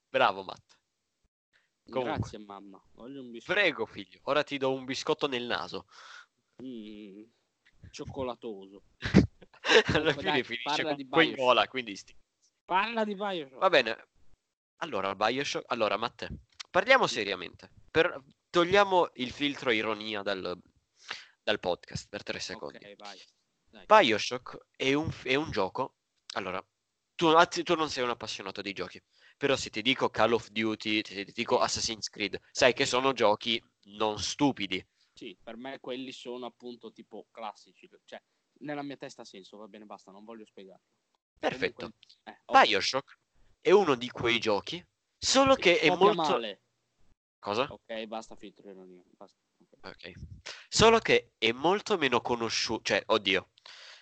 Bravo, 0.09 0.45
Matt. 0.45 0.79
comunque. 1.91 2.17
Grazie 2.17 2.39
mamma. 2.39 2.83
Voglio 2.93 3.21
un 3.21 3.31
biscotto. 3.31 3.53
Prego, 3.53 3.85
figlio, 3.85 4.21
ora 4.23 4.43
ti 4.43 4.57
do 4.57 4.73
un 4.73 4.87
biscotto 4.87 5.29
nel 5.29 5.45
naso. 5.45 5.85
Mm, 6.63 7.25
cioccolatoso. 7.91 8.83
Alla 9.95 10.13
fine 10.13 10.31
dai, 10.31 10.43
finisce 10.43 10.83
con 10.83 10.95
di 10.95 11.07
quegnola, 11.07 11.69
quindi 11.69 11.97
sti... 11.97 12.17
Parla 12.65 13.05
di 13.05 13.15
Bioshock. 13.15 13.59
Va 13.59 13.69
bene. 13.69 14.09
Allora, 14.77 15.15
Bioshock... 15.15 15.65
Allora, 15.71 15.99
Matte, 15.99 16.31
parliamo 16.71 17.07
seriamente. 17.07 17.71
Per... 17.91 18.23
Togliamo 18.49 19.11
il 19.17 19.33
filtro 19.33 19.71
ironia 19.71 20.23
dal, 20.23 20.59
dal 21.47 21.61
podcast 21.61 22.09
per 22.09 22.25
tre 22.25 22.41
secondi. 22.41 22.79
Ok, 22.79 22.97
vai. 22.97 23.23
Dai. 23.71 23.87
Bioshock 23.87 24.67
è 24.75 24.93
un, 24.95 25.09
è 25.23 25.37
un 25.37 25.53
gioco. 25.53 25.95
Allora, 26.35 26.61
tu, 27.15 27.33
tu 27.63 27.75
non 27.77 27.89
sei 27.89 28.03
un 28.03 28.11
appassionato 28.11 28.63
di 28.63 28.73
giochi, 28.73 29.01
però 29.37 29.55
se 29.55 29.71
ti 29.71 29.81
dico 29.81 30.11
Call 30.11 30.33
of 30.33 30.49
Duty, 30.49 31.05
se 31.05 31.25
ti 31.25 31.33
dico. 31.33 31.61
Assassin's 31.61 32.09
Creed, 32.09 32.41
sai 32.51 32.73
che 32.73 32.85
sono 32.85 33.13
giochi 33.13 33.63
non 33.91 34.19
stupidi. 34.19 34.85
Sì, 35.13 35.39
per 35.41 35.57
me 35.57 35.79
quelli 35.79 36.11
sono 36.11 36.47
appunto 36.47 36.91
tipo 36.91 37.29
classici. 37.31 37.89
Cioè, 38.05 38.21
nella 38.63 38.83
mia 38.83 38.97
testa 38.97 39.23
ha 39.23 39.25
senso, 39.25 39.57
va 39.57 39.69
bene, 39.69 39.85
basta, 39.85 40.11
non 40.11 40.25
voglio 40.25 40.45
spiegarlo. 40.45 40.85
Perfetto. 41.39 41.93
Comunque, 41.93 42.07
eh, 42.25 42.43
ok. 42.45 42.61
Bioshock 42.61 43.19
è 43.61 43.71
uno 43.71 43.95
di 43.95 44.11
quei 44.11 44.41
giochi, 44.41 44.85
solo 45.17 45.55
che 45.55 45.79
è 45.79 45.95
molto. 45.95 46.15
male. 46.23 46.63
Cosa? 47.39 47.69
Ok, 47.71 48.05
basta 48.07 48.35
filtro 48.35 48.69
ironia. 48.69 49.05
Basta. 49.11 49.46
Ok. 49.89 50.13
Solo 50.69 50.99
che 50.99 51.33
è 51.39 51.53
molto 51.53 51.97
meno 51.97 52.21
conosciuto, 52.21 52.83
cioè, 52.83 53.03
oddio, 53.07 53.51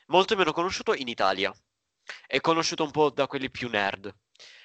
molto 0.07 0.37
meno 0.37 0.53
conosciuto 0.53 0.95
in 0.95 1.09
Italia. 1.09 1.53
È 2.27 2.41
conosciuto 2.41 2.85
un 2.85 2.91
po' 2.91 3.11
da 3.11 3.27
quelli 3.27 3.51
più 3.51 3.69
nerd. 3.69 4.15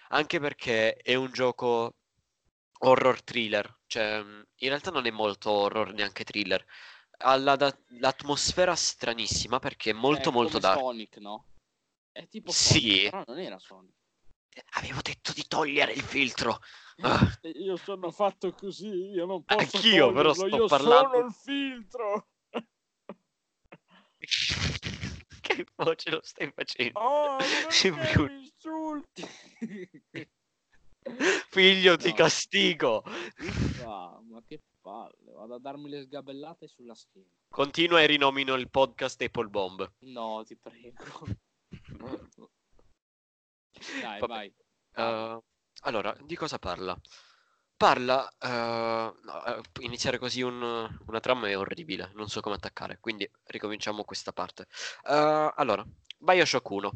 Anche 0.10 0.40
perché 0.40 0.96
è 0.96 1.16
un 1.16 1.32
gioco 1.32 1.96
horror 2.80 3.24
thriller. 3.24 3.80
Cioè, 3.86 4.22
mh, 4.22 4.48
in 4.58 4.70
realtà 4.70 4.92
non 4.92 5.06
è 5.06 5.12
molto 5.12 5.52
horror 5.52 5.94
neanche 5.94 6.24
thriller. 6.24 6.64
Ha 7.22 7.38
da- 7.38 7.78
l'atmosfera 8.00 8.76
stranissima 8.76 9.60
perché 9.60 9.92
è 9.92 9.94
molto 9.94 10.30
È 10.30 10.34
molto 10.34 10.60
dark. 10.60 10.80
Sonic, 10.80 11.18
no? 11.18 11.46
È 12.12 12.28
tipo 12.28 12.52
Sì. 12.52 12.80
Sonic, 12.80 13.10
però 13.10 13.24
non 13.28 13.40
era 13.40 13.60
Sonic. 13.60 13.98
Avevo 14.74 15.02
detto 15.02 15.32
di 15.34 15.46
togliere 15.48 15.94
il 15.94 16.02
filtro. 16.02 16.60
Ah. 17.02 17.26
Io 17.54 17.78
sono 17.78 18.12
fatto 18.12 18.52
così, 18.54 18.88
io 18.88 19.26
non 19.26 19.44
posso 19.46 19.78
Anch'io, 19.78 20.12
però 20.12 20.34
sto 20.34 20.48
io 20.48 20.68
parlando- 20.68 21.10
sono 21.14 21.26
il 21.26 21.34
filtro. 21.34 22.28
che 25.42 25.66
voce 25.76 26.10
lo 26.10 26.20
stai 26.22 26.52
facendo? 26.54 27.00
Oh, 27.00 27.38
Sembri 27.70 28.14
un- 28.18 28.26
mi 28.26 28.40
insulti. 28.44 29.26
Figlio, 31.50 31.96
ti 31.98 32.10
No. 32.10 32.14
castigo. 32.16 33.04
Ah, 33.86 34.20
ma 34.30 34.44
che 34.46 34.62
palle, 34.82 35.32
vado 35.34 35.56
a 35.56 35.60
darmi 35.60 35.90
le 35.90 36.02
sgabellate 36.04 36.68
sulla 36.68 36.94
schiena. 36.94 37.30
Continua 37.48 38.02
e 38.02 38.06
rinomino 38.08 38.56
il 38.56 38.70
podcast 38.70 39.22
Apple 39.22 39.48
Bomb. 39.48 39.90
No, 40.00 40.44
ti 40.46 40.58
prego. 40.58 41.26
Dai, 43.94 44.20
Vabbè. 44.20 44.34
vai. 44.34 44.54
Uh, 44.96 45.42
allora, 45.82 46.16
di 46.22 46.36
cosa 46.36 46.60
parla? 46.60 47.00
Parla, 47.78 48.28
uh, 48.40 48.48
no, 49.24 49.62
iniziare 49.80 50.18
così 50.18 50.42
un- 50.42 51.00
una 51.08 51.20
trama 51.22 51.48
è 51.48 51.58
orribile, 51.58 52.12
non 52.16 52.28
so 52.28 52.42
come 52.42 52.56
attaccare, 52.56 52.98
quindi 53.00 53.30
ricominciamo 53.46 54.04
questa 54.04 54.34
parte. 54.34 54.68
Uh, 55.06 55.52
allora, 55.56 55.86
Bioshock 56.18 56.70
1. 56.72 56.92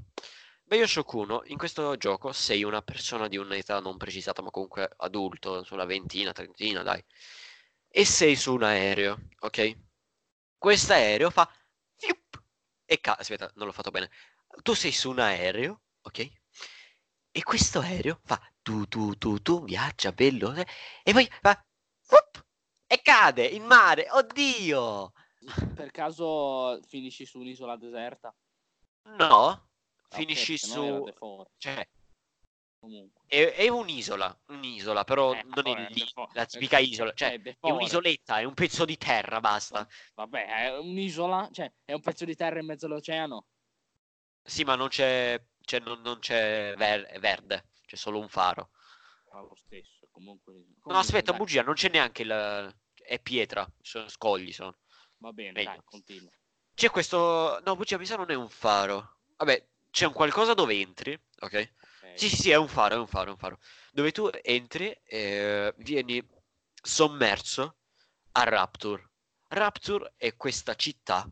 Bioshock 0.63 1.13
1, 1.13 1.41
in 1.45 1.57
questo 1.57 1.95
gioco 1.97 2.33
sei 2.33 2.63
una 2.63 2.81
persona 2.81 3.27
di 3.29 3.37
un'età 3.37 3.79
non 3.79 3.95
precisata, 3.97 4.41
ma 4.41 4.49
comunque 4.49 4.89
adulto, 4.97 5.63
sulla 5.63 5.85
ventina, 5.85 6.33
trentina, 6.33 6.83
dai. 6.83 7.01
E 7.89 8.05
sei 8.05 8.35
su 8.35 8.53
un 8.53 8.63
aereo, 8.63 9.17
ok? 9.39 9.77
Questo 10.57 10.93
aereo 10.93 11.29
fa... 11.29 11.49
E 12.85 12.99
ca- 12.99 13.15
Aspetta, 13.17 13.51
non 13.55 13.65
l'ho 13.67 13.73
fatto 13.73 13.91
bene. 13.91 14.09
Tu 14.61 14.73
sei 14.73 14.91
su 14.91 15.09
un 15.09 15.19
aereo, 15.19 15.81
ok? 16.01 16.31
E 17.35 17.41
questo 17.41 17.79
aereo 17.79 18.19
fa 18.23 18.39
tu 18.61 18.85
tu 18.87 19.17
tu 19.17 19.41
tu, 19.41 19.63
viaggia 19.63 20.11
bello, 20.11 20.53
eh, 20.53 20.65
e 21.03 21.11
poi 21.13 21.27
fa 21.41 21.59
fup, 21.99 22.45
e 22.85 23.01
cade 23.01 23.45
in 23.45 23.63
mare. 23.63 24.07
Oddio! 24.11 25.11
Per 25.75 25.89
caso 25.91 26.79
finisci 26.87 27.25
su 27.25 27.39
un'isola 27.39 27.75
deserta? 27.75 28.33
No, 29.17 29.49
Ah, 29.49 30.15
finisci 30.15 30.57
su 30.57 31.03
cioè. 31.57 31.87
È, 33.25 33.41
è 33.41 33.67
un'isola, 33.67 34.37
un'isola, 34.47 35.03
però 35.03 35.33
Eh, 35.33 35.43
non 35.43 35.63
vabbè, 35.65 35.87
è 35.87 35.93
lì, 35.93 36.05
la 36.33 36.45
tipica 36.45 36.77
isola, 36.77 37.13
cioè 37.13 37.31
è 37.33 37.39
Before. 37.39 37.73
un'isoletta, 37.73 38.39
è 38.39 38.43
un 38.43 38.53
pezzo 38.53 38.85
di 38.85 38.97
terra, 38.97 39.39
basta. 39.39 39.87
Vabbè, 40.15 40.45
è 40.45 40.77
un'isola, 40.77 41.49
cioè 41.51 41.71
è 41.83 41.93
un 41.93 42.01
pezzo 42.01 42.25
di 42.25 42.35
terra 42.35 42.59
in 42.59 42.65
mezzo 42.67 42.85
all'oceano. 42.85 43.45
Sì, 44.45 44.63
ma 44.63 44.75
non 44.75 44.89
c'è, 44.89 45.41
cioè, 45.63 45.79
non, 45.79 46.01
non 46.01 46.19
c'è 46.19 46.73
ver- 46.77 47.19
verde, 47.19 47.69
c'è 47.85 47.95
solo 47.95 48.19
un 48.19 48.29
faro. 48.29 48.71
Fa 49.29 49.39
lo 49.39 49.55
stesso, 49.55 50.07
comunque. 50.11 50.53
No, 50.53 50.63
comunque, 50.81 51.01
aspetta, 51.01 51.31
dai, 51.31 51.39
bugia, 51.39 51.63
non 51.63 51.73
c'è 51.73 51.89
neanche 51.89 52.21
il... 52.21 52.75
è 52.93 53.19
pietra, 53.19 53.67
sono 53.81 54.07
scogli 54.07 54.51
sono. 54.51 54.77
Va 55.17 55.31
bene, 55.31 55.63
dai, 55.63 55.81
continua. 55.83 56.31
C'è 56.73 56.89
questo... 56.89 57.61
No, 57.65 57.75
bugia, 57.75 57.97
mi 57.97 58.05
sa 58.05 58.15
non 58.15 58.31
è 58.31 58.35
un 58.35 58.49
faro. 58.49 59.19
Vabbè, 59.37 59.67
c'è 59.89 60.05
un 60.05 60.13
qualcosa 60.13 60.53
dove 60.53 60.79
entri, 60.79 61.19
ok? 61.39 61.73
Sì, 62.15 62.29
sì, 62.29 62.35
sì, 62.35 62.49
è 62.51 62.55
un 62.55 62.67
faro, 62.67 62.95
è 62.95 62.97
un 62.97 63.07
faro, 63.07 63.29
è 63.29 63.31
un 63.31 63.37
faro. 63.37 63.59
Dove 63.91 64.11
tu 64.11 64.29
entri 64.41 64.91
e 65.03 65.73
vieni 65.77 66.23
sommerso 66.81 67.77
a 68.33 68.43
Rapture. 68.43 69.09
Rapture 69.47 70.13
è 70.17 70.35
questa 70.35 70.75
città 70.75 71.27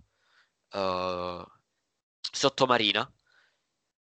eh, 0.70 1.46
sottomarina 2.20 3.12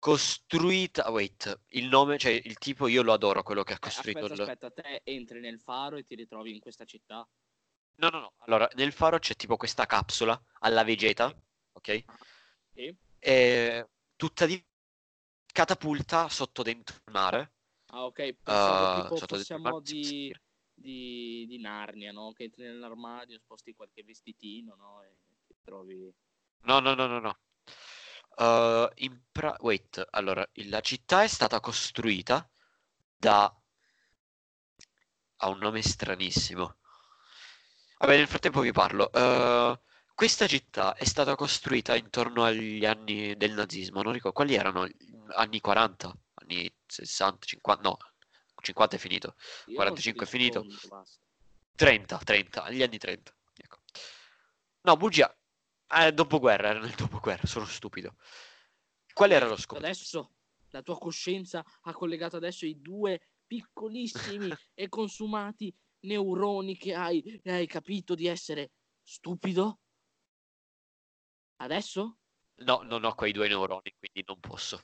costruita... 0.00 1.08
Wait, 1.12 1.60
il 1.68 1.86
nome, 1.86 2.18
cioè 2.18 2.32
il 2.32 2.58
tipo 2.58 2.88
io 2.88 3.02
lo 3.02 3.12
adoro, 3.12 3.44
quello 3.44 3.62
che 3.62 3.74
ha 3.74 3.76
Eh, 3.76 3.78
costruito 3.78 4.24
aspetta, 4.24 4.42
aspetta, 4.42 4.70
te 4.70 5.02
entri 5.04 5.38
nel 5.38 5.60
faro 5.60 5.96
e 5.96 6.04
ti 6.04 6.16
ritrovi 6.16 6.52
in 6.52 6.58
questa 6.58 6.84
città. 6.84 7.24
No, 7.96 8.08
no, 8.08 8.18
no. 8.18 8.32
Allora, 8.38 8.68
nel 8.74 8.92
faro 8.92 9.18
c'è 9.18 9.36
tipo 9.36 9.56
questa 9.56 9.86
capsula 9.86 10.42
alla 10.60 10.82
Vegeta, 10.82 11.32
ok? 11.72 12.04
Sì. 12.72 12.96
E 13.18 13.88
tutta 14.16 14.46
di 14.46 14.64
catapulta 15.52 16.28
sotto 16.28 16.62
dentro 16.62 16.96
il 17.04 17.12
mare. 17.12 17.52
Ah, 17.92 18.06
ok, 18.06 18.34
pensavo 18.42 18.92
eh, 18.92 19.02
tipo 19.02 19.16
sotto 19.16 19.36
dentro 19.36 19.56
il 19.56 19.62
fossimo 19.62 19.70
mare, 19.70 19.82
di, 19.82 20.34
di, 20.72 21.46
di 21.46 21.58
Narnia, 21.58 22.12
no? 22.12 22.32
Che 22.32 22.44
entri 22.44 22.64
nell'armadio, 22.64 23.38
sposti 23.38 23.74
qualche 23.74 24.02
vestitino, 24.02 24.74
no? 24.76 25.02
E 25.02 25.16
ti 25.46 25.54
trovi... 25.62 26.10
No, 26.62 26.78
no, 26.80 26.94
no, 26.94 27.06
no, 27.06 27.18
no. 27.20 27.38
Uh, 28.36 28.88
in 28.96 29.20
pra- 29.30 29.56
Wait, 29.60 30.06
allora, 30.10 30.46
la 30.66 30.80
città 30.80 31.22
è 31.22 31.26
stata 31.26 31.60
costruita 31.60 32.48
da... 33.16 33.54
ha 35.36 35.48
un 35.48 35.58
nome 35.58 35.82
stranissimo. 35.82 36.76
Vabbè, 37.98 38.16
nel 38.16 38.28
frattempo 38.28 38.60
vi 38.60 38.72
parlo. 38.72 39.10
Uh, 39.12 39.78
questa 40.14 40.46
città 40.46 40.94
è 40.94 41.04
stata 41.04 41.34
costruita 41.34 41.96
intorno 41.96 42.44
agli 42.44 42.84
anni 42.84 43.36
del 43.36 43.52
nazismo, 43.52 44.02
non 44.02 44.12
ricordo 44.12 44.36
quali 44.36 44.54
erano, 44.54 44.86
anni 45.34 45.60
40, 45.60 46.14
anni 46.34 46.70
60, 46.86 47.46
50, 47.46 47.88
no, 47.88 47.96
50 48.60 48.96
è 48.96 48.98
finito, 48.98 49.34
Io 49.66 49.76
45 49.76 50.26
è 50.26 50.28
finito. 50.28 50.60
rispondo, 50.60 50.96
basta. 50.96 51.18
30, 51.76 52.18
30, 52.18 52.62
agli 52.62 52.82
anni 52.82 52.98
30. 52.98 53.34
Ecco. 53.56 53.78
No, 54.82 54.96
bugia. 54.96 55.34
Eh, 55.92 56.12
dopoguerra, 56.12 56.68
era 56.68 56.78
nel 56.78 56.94
dopoguerra, 56.94 57.46
sono 57.46 57.64
stupido. 57.64 58.14
Qual 59.12 59.32
era 59.32 59.48
lo 59.48 59.56
scopo? 59.56 59.80
Adesso 59.82 60.34
la 60.70 60.82
tua 60.82 60.96
coscienza 60.96 61.64
ha 61.82 61.92
collegato 61.92 62.36
adesso 62.36 62.64
i 62.64 62.80
due 62.80 63.20
piccolissimi 63.44 64.54
e 64.72 64.88
consumati 64.88 65.74
neuroni 66.02 66.76
che 66.76 66.94
hai 66.94 67.20
e 67.42 67.52
hai 67.52 67.66
capito 67.66 68.14
di 68.14 68.26
essere 68.26 68.70
stupido? 69.02 69.80
Adesso? 71.56 72.18
No, 72.60 72.82
non 72.82 73.04
ho 73.04 73.14
quei 73.14 73.32
due 73.32 73.48
neuroni, 73.48 73.92
quindi 73.98 74.22
non 74.26 74.38
posso. 74.38 74.80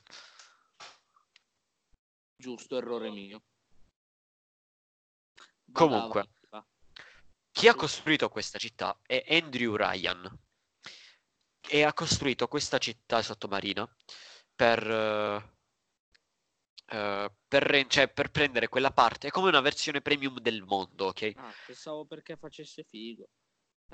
Giusto, 2.35 2.77
errore 2.77 3.09
mio. 3.11 3.43
Comunque. 5.71 6.27
Chi 7.51 7.67
ha 7.67 7.75
costruito 7.75 8.29
questa 8.29 8.59
città 8.59 8.99
è 9.03 9.23
Andrew 9.29 9.75
Ryan 9.75 10.45
e 11.69 11.83
ha 11.83 11.93
costruito 11.93 12.47
questa 12.47 12.77
città 12.77 13.21
sottomarina 13.21 13.87
per, 14.55 14.89
eh, 14.89 15.55
eh, 16.89 17.31
per, 17.47 17.85
cioè, 17.87 18.09
per 18.09 18.31
prendere 18.31 18.67
quella 18.69 18.91
parte, 18.91 19.27
è 19.27 19.31
come 19.31 19.49
una 19.49 19.61
versione 19.61 20.01
premium 20.01 20.39
del 20.39 20.63
mondo, 20.63 21.07
ok? 21.07 21.31
Ah, 21.35 21.53
pensavo 21.65 22.05
perché 22.05 22.35
facesse 22.37 22.83
figo. 22.83 23.29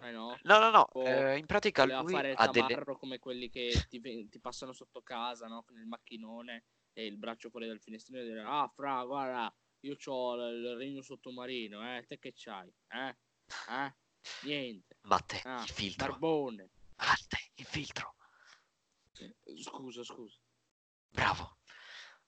Eh 0.02 0.12
no, 0.12 0.36
No, 0.44 0.58
no, 0.60 0.72
no, 0.72 0.90
eh, 1.06 1.38
in 1.38 1.46
pratica 1.46 1.86
lui 1.86 2.14
fare 2.14 2.34
ha 2.34 2.48
delle... 2.48 2.84
come 2.84 3.20
quelli 3.20 3.50
che 3.50 3.86
ti, 3.88 4.02
ti 4.02 4.40
passano 4.40 4.74
sotto 4.74 5.02
casa, 5.04 5.48
no? 5.48 5.64
Con 5.64 5.78
il 5.78 5.86
macchinone 5.86 6.64
e 6.94 7.06
il 7.06 7.18
braccio 7.18 7.50
fuori 7.50 7.68
dal 7.68 7.80
finestrino 7.80 8.20
e 8.20 8.24
dire 8.26 8.42
Ah, 8.42 8.68
fra, 8.74 9.04
guarda, 9.04 9.54
io 9.82 9.96
ho 10.06 10.36
il 10.50 10.76
regno 10.78 11.02
sottomarino, 11.02 11.96
eh? 11.96 12.06
Te 12.08 12.18
che 12.18 12.34
c'hai? 12.36 12.74
Eh? 12.88 13.16
Eh? 13.70 13.96
Niente. 14.46 14.98
Matte, 15.02 15.42
Ah, 15.44 15.62
il 15.62 15.70
filtro. 15.70 16.10
Barbone. 16.12 16.70
Matte, 17.06 17.52
il 17.56 17.66
filtro. 17.66 18.16
Scusa, 19.62 20.04
scusa. 20.04 20.38
Bravo. 21.10 21.58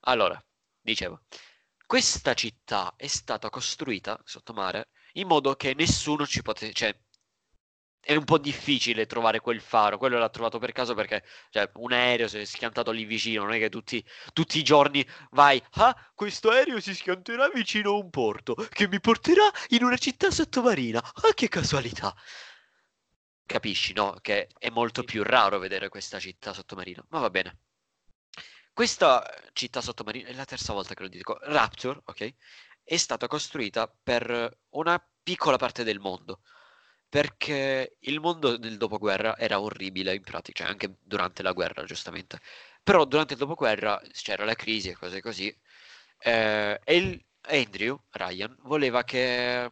Allora, 0.02 0.44
dicevo, 0.82 1.24
questa 1.86 2.34
città 2.34 2.94
è 2.96 3.08
stata 3.08 3.50
costruita 3.50 4.20
sotto 4.24 4.54
mare 4.54 4.90
in 5.14 5.28
modo 5.28 5.56
che 5.56 5.74
nessuno 5.74 6.26
ci 6.28 6.42
potesse, 6.42 6.74
cioè, 6.74 6.96
è 8.00 8.16
un 8.16 8.24
po' 8.24 8.38
difficile 8.38 9.08
trovare 9.08 9.40
quel 9.40 9.60
faro, 9.60 9.98
quello 9.98 10.20
l'ha 10.20 10.30
trovato 10.30 10.60
per 10.60 10.72
caso 10.72 10.94
perché 10.94 11.24
cioè, 11.50 11.72
un 11.76 11.92
aereo 11.92 12.28
si 12.28 12.38
è 12.38 12.46
schiantato 12.46 12.92
lì 12.92 13.04
vicino, 13.04 13.44
non 13.44 13.54
è 13.54 13.58
che 13.58 13.70
tutti, 13.70 14.06
tutti 14.32 14.60
i 14.60 14.64
giorni 14.64 15.04
vai, 15.32 15.62
ah, 15.78 15.96
questo 16.14 16.52
aereo 16.52 16.80
si 16.80 16.94
schianterà 16.94 17.50
vicino 17.50 17.92
a 17.92 17.98
un 17.98 18.12
porto 18.12 18.54
che 18.70 18.88
mi 18.88 19.00
porterà 19.00 19.50
in 19.70 19.84
una 19.84 19.98
città 19.98 20.30
sottomarina, 20.30 21.00
ah, 21.00 21.34
che 21.34 21.48
casualità. 21.48 22.16
Capisci, 23.46 23.94
no? 23.94 24.18
Che 24.22 24.48
è 24.58 24.70
molto 24.70 25.04
più 25.04 25.24
raro 25.24 25.60
vedere 25.60 25.90
questa 25.90 26.20
città 26.20 26.54
sottomarina, 26.54 27.06
ma 27.10 27.20
va 27.20 27.30
bene. 27.30 27.60
Questa 28.74 29.24
città 29.54 29.82
sottomarina, 29.82 30.28
è 30.30 30.34
la 30.34 30.46
terza 30.46 30.74
volta 30.74 30.94
che 30.94 31.04
lo 31.04 31.08
dico, 31.08 31.38
Rapture, 31.42 32.02
ok? 32.06 32.34
È 32.84 32.98
stata 32.98 33.28
costruita 33.28 33.88
per 33.88 34.60
una 34.70 35.02
piccola 35.24 35.58
parte 35.58 35.84
del 35.84 36.00
mondo, 36.00 36.42
perché 37.08 37.98
il 38.02 38.20
mondo 38.20 38.58
del 38.58 38.78
dopoguerra 38.78 39.38
era 39.38 39.62
orribile 39.62 40.14
in 40.16 40.24
pratica, 40.24 40.64
cioè 40.64 40.72
anche 40.72 40.98
durante 41.02 41.42
la 41.44 41.54
guerra, 41.54 41.84
giustamente. 41.86 42.40
Però 42.84 43.06
durante 43.06 43.34
il 43.34 43.40
dopoguerra 43.40 44.02
c'era 44.12 44.44
la 44.46 44.56
crisi 44.56 44.90
e 44.90 44.96
cose 44.96 45.22
così, 45.22 45.56
eh, 46.20 46.80
e 46.84 46.96
il 46.96 47.26
Andrew 47.48 48.00
Ryan 48.12 48.56
voleva 48.64 49.04
che 49.04 49.72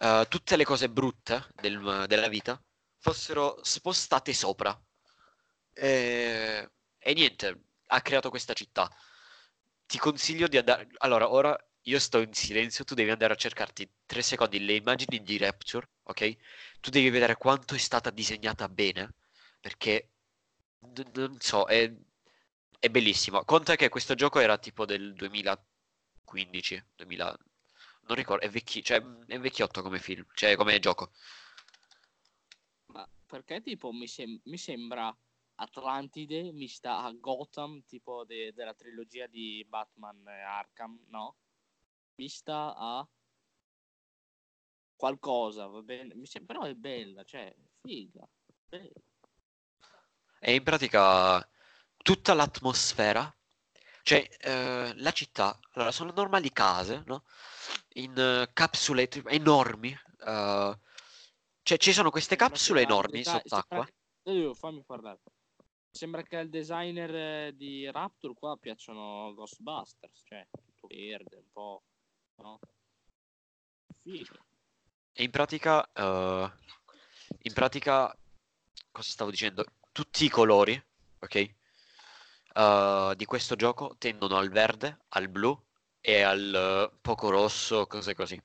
eh, 0.00 0.26
tutte 0.28 0.56
le 0.56 0.64
cose 0.64 0.88
brutte 0.90 1.46
del- 1.60 2.04
della 2.08 2.28
vita 2.28 2.60
fossero 2.98 3.58
spostate 3.62 4.32
sopra. 4.32 4.78
E, 5.72 6.70
e 6.98 7.12
niente, 7.14 7.64
ha 7.86 8.00
creato 8.02 8.30
questa 8.30 8.52
città. 8.54 8.90
Ti 9.86 9.98
consiglio 9.98 10.46
di 10.48 10.56
andare. 10.58 10.88
Allora, 10.98 11.30
ora 11.30 11.56
io 11.84 11.98
sto 11.98 12.18
in 12.20 12.32
silenzio, 12.32 12.84
tu 12.84 12.94
devi 12.94 13.10
andare 13.10 13.32
a 13.32 13.36
cercarti 13.36 13.90
tre 14.06 14.22
secondi 14.22 14.64
le 14.64 14.74
immagini 14.74 15.22
di 15.22 15.36
Rapture, 15.38 15.88
ok? 16.04 16.36
Tu 16.80 16.90
devi 16.90 17.10
vedere 17.10 17.36
quanto 17.36 17.74
è 17.74 17.78
stata 17.78 18.10
disegnata 18.10 18.68
bene, 18.68 19.14
perché 19.60 20.10
n- 20.80 21.10
non 21.14 21.40
so, 21.40 21.64
è, 21.66 21.92
è 22.78 22.88
bellissimo. 22.90 23.44
Conta 23.44 23.76
che 23.76 23.88
questo 23.88 24.14
gioco 24.14 24.38
era 24.40 24.58
tipo 24.58 24.84
del 24.86 25.14
2015, 25.14 26.82
2000, 26.96 27.36
non 28.10 28.18
ricordo, 28.18 28.44
è 28.44 28.50
vecchi, 28.50 28.82
cioè, 28.82 29.00
è 29.26 29.38
vecchiotto 29.38 29.82
come 29.82 30.00
film, 30.00 30.26
cioè 30.34 30.56
come 30.56 30.78
gioco. 30.80 31.12
Ma 32.86 33.08
perché 33.26 33.62
tipo 33.62 33.92
mi, 33.92 34.08
sem- 34.08 34.40
mi 34.44 34.58
sembra 34.58 35.16
Atlantide 35.54 36.50
mista 36.52 37.02
a 37.02 37.12
Gotham, 37.12 37.84
tipo 37.84 38.24
de- 38.24 38.52
della 38.52 38.74
trilogia 38.74 39.26
di 39.28 39.64
Batman 39.68 40.26
e 40.26 40.40
Arkham, 40.40 41.04
no? 41.08 41.36
Vista 42.16 42.74
a 42.76 43.08
qualcosa, 44.96 45.66
va 45.66 45.80
bene? 45.82 46.14
Mi 46.14 46.26
sem- 46.26 46.44
però 46.46 46.62
è 46.62 46.74
bella, 46.74 47.22
cioè, 47.22 47.54
figa. 47.80 48.28
bella. 48.68 49.00
E 50.40 50.54
in 50.54 50.62
pratica 50.64 51.48
tutta 51.98 52.34
l'atmosfera, 52.34 53.32
cioè 54.10 54.26
eh, 54.40 54.92
la 54.96 55.12
città, 55.12 55.56
allora 55.74 55.92
sono 55.92 56.10
normali 56.10 56.50
case, 56.50 57.04
no? 57.06 57.22
In 57.94 58.18
eh, 58.18 58.50
capsule 58.52 59.06
tri- 59.06 59.22
enormi, 59.26 59.96
eh, 60.26 60.78
cioè 61.62 61.78
ci 61.78 61.92
sono 61.92 62.10
queste 62.10 62.34
capsule 62.34 62.82
enormi 62.82 63.22
sott'acqua. 63.22 63.84
che- 63.84 64.54
fammi 64.54 64.82
parlare. 64.84 65.20
Sembra 65.92 66.22
che 66.22 66.36
al 66.36 66.48
designer 66.48 67.14
eh, 67.14 67.52
di 67.54 67.88
Rapture 67.88 68.34
qua 68.34 68.56
piacciono 68.56 69.32
Ghostbusters, 69.34 70.22
cioè 70.24 70.44
tutto 70.50 70.88
verde, 70.88 71.36
un 71.36 71.50
po', 71.52 71.82
no? 72.42 72.58
Figo. 74.02 74.34
E 75.12 75.22
in 75.22 75.30
pratica, 75.30 75.88
eh, 75.92 76.52
in 77.42 77.52
pratica, 77.52 78.12
cosa 78.90 79.10
stavo 79.10 79.30
dicendo? 79.30 79.64
Tutti 79.92 80.24
i 80.24 80.28
colori, 80.28 80.80
ok? 81.20 81.58
Uh, 82.54 83.14
di 83.14 83.24
questo 83.24 83.56
gioco 83.56 83.96
tendono 83.98 84.36
al 84.36 84.50
verde, 84.50 85.04
al 85.08 85.28
blu 85.28 85.58
e 86.00 86.22
al 86.22 86.90
uh, 86.92 86.98
poco 87.00 87.30
rosso, 87.30 87.86
cose 87.86 88.14
così. 88.14 88.40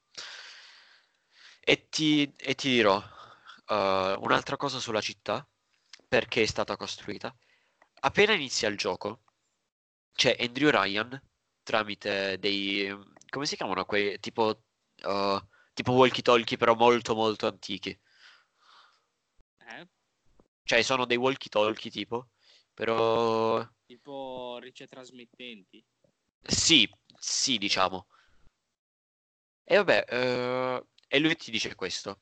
E 1.59 1.89
ti, 1.89 2.33
e 2.37 2.55
ti 2.55 2.69
dirò 2.69 2.97
uh, 2.97 3.73
un'altra 4.23 4.57
cosa 4.57 4.79
sulla 4.79 5.01
città, 5.01 5.47
perché 6.07 6.43
è 6.43 6.45
stata 6.45 6.77
costruita. 6.77 7.35
Appena 8.01 8.33
inizia 8.33 8.67
il 8.69 8.77
gioco, 8.77 9.23
c'è 10.13 10.35
Andrew 10.39 10.69
Ryan 10.69 11.21
tramite 11.63 12.37
dei... 12.39 12.87
come 13.29 13.45
si 13.45 13.55
chiamano 13.55 13.85
quei 13.85 14.19
tipo... 14.19 14.63
tipo 15.73 15.91
walkie-talkie 15.91 16.57
però 16.57 16.73
molto 16.75 17.15
molto 17.15 17.47
antichi. 17.47 17.99
Eh? 19.67 19.87
Cioè 20.63 20.81
sono 20.83 21.05
dei 21.05 21.17
walkie-talkie 21.17 21.91
tipo, 21.91 22.29
però... 22.75 23.67
Tipo 23.85 24.57
ricetrasmittenti? 24.59 25.83
Sì, 26.41 26.87
sì, 27.17 27.57
diciamo. 27.57 28.07
E 29.63 29.77
vabbè, 29.77 30.05
uh, 30.79 30.87
e 31.07 31.19
lui 31.19 31.35
ti 31.35 31.49
dice 31.49 31.73
questo. 31.73 32.19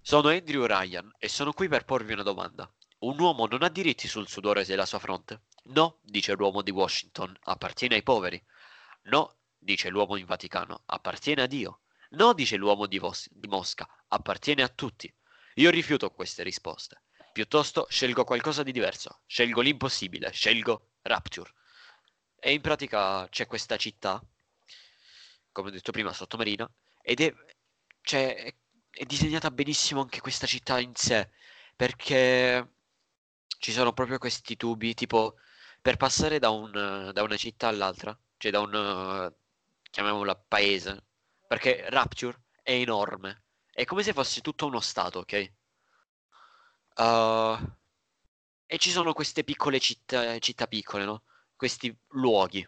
Sono 0.00 0.28
Andrew 0.28 0.64
Ryan 0.64 1.12
e 1.18 1.28
sono 1.28 1.52
qui 1.52 1.68
per 1.68 1.84
porvi 1.84 2.14
una 2.14 2.22
domanda. 2.22 2.72
Un 3.00 3.18
uomo 3.18 3.46
non 3.46 3.62
ha 3.62 3.68
diritti 3.68 4.08
sul 4.08 4.28
sudore 4.28 4.64
della 4.64 4.86
sua 4.86 4.98
fronte? 4.98 5.42
No, 5.64 5.98
dice 6.00 6.34
l'uomo 6.34 6.62
di 6.62 6.70
Washington, 6.70 7.36
appartiene 7.42 7.96
ai 7.96 8.02
poveri. 8.02 8.42
No, 9.04 9.36
dice 9.58 9.88
l'uomo 9.88 10.16
in 10.16 10.24
Vaticano, 10.24 10.82
appartiene 10.86 11.42
a 11.42 11.46
Dio. 11.46 11.80
No, 12.10 12.32
dice 12.32 12.56
l'uomo 12.56 12.86
di, 12.86 12.98
Vos- 12.98 13.28
di 13.30 13.48
Mosca, 13.48 13.88
appartiene 14.08 14.62
a 14.62 14.68
tutti. 14.68 15.12
Io 15.56 15.70
rifiuto 15.70 16.10
queste 16.10 16.42
risposte. 16.42 17.02
Piuttosto 17.32 17.86
scelgo 17.88 18.24
qualcosa 18.24 18.62
di 18.62 18.72
diverso. 18.72 19.22
Scelgo 19.26 19.60
l'impossibile, 19.60 20.30
scelgo 20.30 20.90
Rapture. 21.02 21.52
E 22.38 22.52
in 22.52 22.60
pratica 22.60 23.28
c'è 23.28 23.46
questa 23.46 23.76
città, 23.76 24.22
come 25.52 25.68
ho 25.68 25.70
detto 25.70 25.92
prima, 25.92 26.12
sottomarina, 26.12 26.68
ed 27.00 27.20
è, 27.20 27.34
cioè, 28.02 28.54
è, 28.90 29.04
disegnata 29.04 29.50
benissimo 29.50 30.00
anche 30.00 30.20
questa 30.20 30.46
città 30.46 30.78
in 30.78 30.94
sé, 30.94 31.30
perché 31.76 32.72
ci 33.58 33.72
sono 33.72 33.92
proprio 33.92 34.18
questi 34.18 34.56
tubi, 34.56 34.94
tipo, 34.94 35.36
per 35.80 35.96
passare 35.96 36.38
da, 36.38 36.50
un, 36.50 37.10
da 37.12 37.22
una 37.22 37.36
città 37.36 37.68
all'altra, 37.68 38.16
cioè 38.36 38.50
da 38.50 38.60
un, 38.60 39.32
chiamiamola 39.90 40.34
paese, 40.36 41.04
perché 41.46 41.88
Rapture 41.88 42.42
è 42.62 42.72
enorme, 42.72 43.44
è 43.70 43.84
come 43.84 44.02
se 44.02 44.12
fosse 44.12 44.40
tutto 44.40 44.66
uno 44.66 44.80
stato, 44.80 45.20
ok? 45.20 45.52
Uh, 46.96 47.58
e 48.66 48.78
ci 48.78 48.90
sono 48.90 49.12
queste 49.12 49.44
piccole 49.44 49.78
città, 49.78 50.38
città 50.38 50.66
piccole, 50.66 51.04
no? 51.04 51.22
Questi 51.56 51.94
luoghi. 52.10 52.66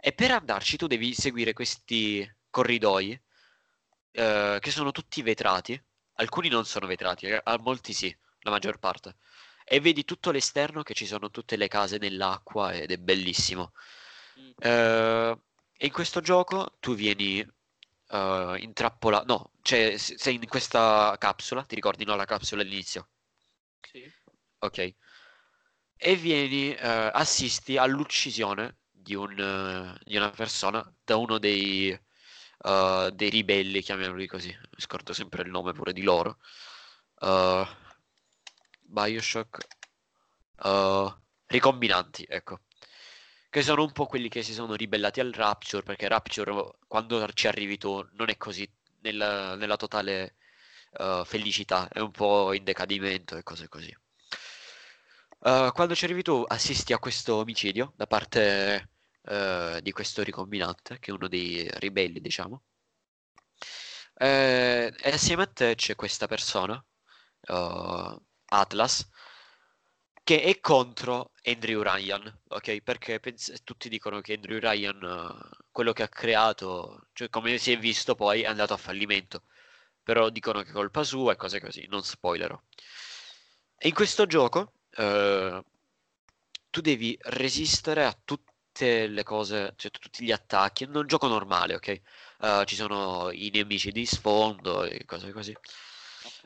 E 0.00 0.12
per 0.12 0.30
andarci 0.30 0.76
tu 0.76 0.86
devi 0.86 1.14
seguire 1.14 1.52
questi 1.52 2.28
corridoi 2.50 3.12
uh, 3.12 4.58
che 4.58 4.70
sono 4.70 4.92
tutti 4.92 5.22
vetrati. 5.22 5.80
Alcuni 6.14 6.48
non 6.48 6.64
sono 6.64 6.86
vetrati, 6.86 7.26
eh, 7.26 7.40
a 7.42 7.58
molti 7.58 7.92
sì, 7.92 8.14
la 8.40 8.50
maggior 8.50 8.78
parte. 8.78 9.16
E 9.64 9.80
vedi 9.80 10.04
tutto 10.04 10.30
l'esterno 10.30 10.82
che 10.82 10.94
ci 10.94 11.06
sono 11.06 11.30
tutte 11.30 11.56
le 11.56 11.68
case 11.68 11.98
nell'acqua 11.98 12.72
ed 12.72 12.90
è 12.90 12.96
bellissimo. 12.96 13.72
Mm. 14.40 14.50
Uh, 14.58 15.40
e 15.76 15.86
in 15.86 15.92
questo 15.92 16.20
gioco 16.20 16.76
tu 16.80 16.94
vieni 16.94 17.46
uh, 18.10 18.54
intrappolato. 18.56 19.24
No, 19.26 19.52
cioè 19.62 19.96
sei 19.96 20.34
in 20.34 20.46
questa 20.48 21.16
capsula, 21.18 21.64
ti 21.64 21.74
ricordi 21.74 22.04
no 22.04 22.14
la 22.16 22.24
capsula 22.24 22.62
all'inizio? 22.62 23.08
Sì. 23.80 24.10
Ok. 24.58 24.94
E 26.00 26.16
vieni, 26.16 26.70
uh, 26.70 27.10
assisti 27.12 27.76
all'uccisione 27.76 28.78
di, 28.90 29.14
un, 29.14 29.30
uh, 29.38 29.98
di, 30.04 30.16
una 30.16 30.30
persona 30.30 30.94
da 31.04 31.16
uno 31.16 31.38
dei, 31.38 31.98
dei 33.12 33.30
ribelli, 33.30 33.82
chiamiamoli 33.82 34.26
così. 34.26 34.48
Mi 34.48 34.80
scordo 34.80 35.12
sempre 35.12 35.42
il 35.42 35.50
nome 35.50 35.72
pure 35.72 35.92
di 35.92 36.02
loro. 36.02 36.38
Bioshock. 38.82 39.66
ricombinanti, 41.46 42.24
ecco 42.28 42.60
che 43.50 43.62
sono 43.62 43.82
un 43.82 43.92
po' 43.92 44.06
quelli 44.06 44.28
che 44.28 44.42
si 44.42 44.52
sono 44.52 44.74
ribellati 44.74 45.20
al 45.20 45.32
Rapture, 45.32 45.82
perché 45.82 46.08
Rapture, 46.08 46.76
quando 46.86 47.26
ci 47.32 47.46
arrivi 47.46 47.78
tu, 47.78 48.06
non 48.12 48.28
è 48.28 48.36
così 48.36 48.68
nella, 49.00 49.54
nella 49.56 49.76
totale 49.76 50.36
uh, 50.98 51.24
felicità, 51.24 51.88
è 51.88 52.00
un 52.00 52.10
po' 52.10 52.52
in 52.52 52.64
decadimento 52.64 53.36
e 53.36 53.42
cose 53.42 53.68
così. 53.68 53.94
Uh, 55.40 55.70
quando 55.72 55.94
ci 55.94 56.04
arrivi 56.04 56.22
tu, 56.22 56.44
assisti 56.46 56.92
a 56.92 56.98
questo 56.98 57.36
omicidio 57.36 57.92
da 57.96 58.06
parte 58.06 58.90
uh, 59.22 59.80
di 59.80 59.92
questo 59.92 60.22
ricombinante, 60.22 60.98
che 60.98 61.10
è 61.10 61.14
uno 61.14 61.28
dei 61.28 61.68
ribelli, 61.74 62.20
diciamo. 62.20 62.62
e 64.14 64.92
assieme 65.04 65.42
a 65.42 65.46
te 65.46 65.74
c'è 65.74 65.94
questa 65.94 66.26
persona, 66.26 66.84
Atlas, 68.46 69.08
che 70.28 70.42
è 70.42 70.60
contro 70.60 71.30
Andrew 71.42 71.80
Ryan, 71.80 72.40
ok? 72.48 72.82
Perché 72.82 73.18
pens- 73.18 73.62
tutti 73.64 73.88
dicono 73.88 74.20
che 74.20 74.34
Andrew 74.34 74.58
Ryan, 74.58 75.02
uh, 75.02 75.64
quello 75.70 75.94
che 75.94 76.02
ha 76.02 76.08
creato, 76.08 77.06
cioè 77.14 77.30
come 77.30 77.56
si 77.56 77.72
è 77.72 77.78
visto 77.78 78.14
poi, 78.14 78.42
è 78.42 78.46
andato 78.46 78.74
a 78.74 78.76
fallimento. 78.76 79.44
Però 80.02 80.28
dicono 80.28 80.60
che 80.62 80.68
è 80.68 80.72
colpa 80.72 81.02
sua 81.02 81.32
e 81.32 81.36
cose 81.36 81.60
così, 81.60 81.86
non 81.88 82.02
spoilerò. 82.02 82.60
E 83.78 83.88
in 83.88 83.94
questo 83.94 84.26
gioco 84.26 84.74
uh, 84.96 85.64
tu 86.68 86.80
devi 86.82 87.16
resistere 87.22 88.04
a 88.04 88.14
tutte 88.22 89.06
le 89.06 89.22
cose, 89.22 89.72
cioè 89.76 89.90
tutti 89.90 90.26
gli 90.26 90.32
attacchi. 90.32 90.84
È 90.84 90.88
un 90.88 91.06
gioco 91.06 91.26
normale, 91.26 91.74
ok? 91.76 92.00
Uh, 92.40 92.64
ci 92.64 92.74
sono 92.74 93.30
i 93.30 93.48
nemici 93.50 93.92
di 93.92 94.04
sfondo 94.04 94.84
e 94.84 95.06
cose 95.06 95.32
così. 95.32 95.56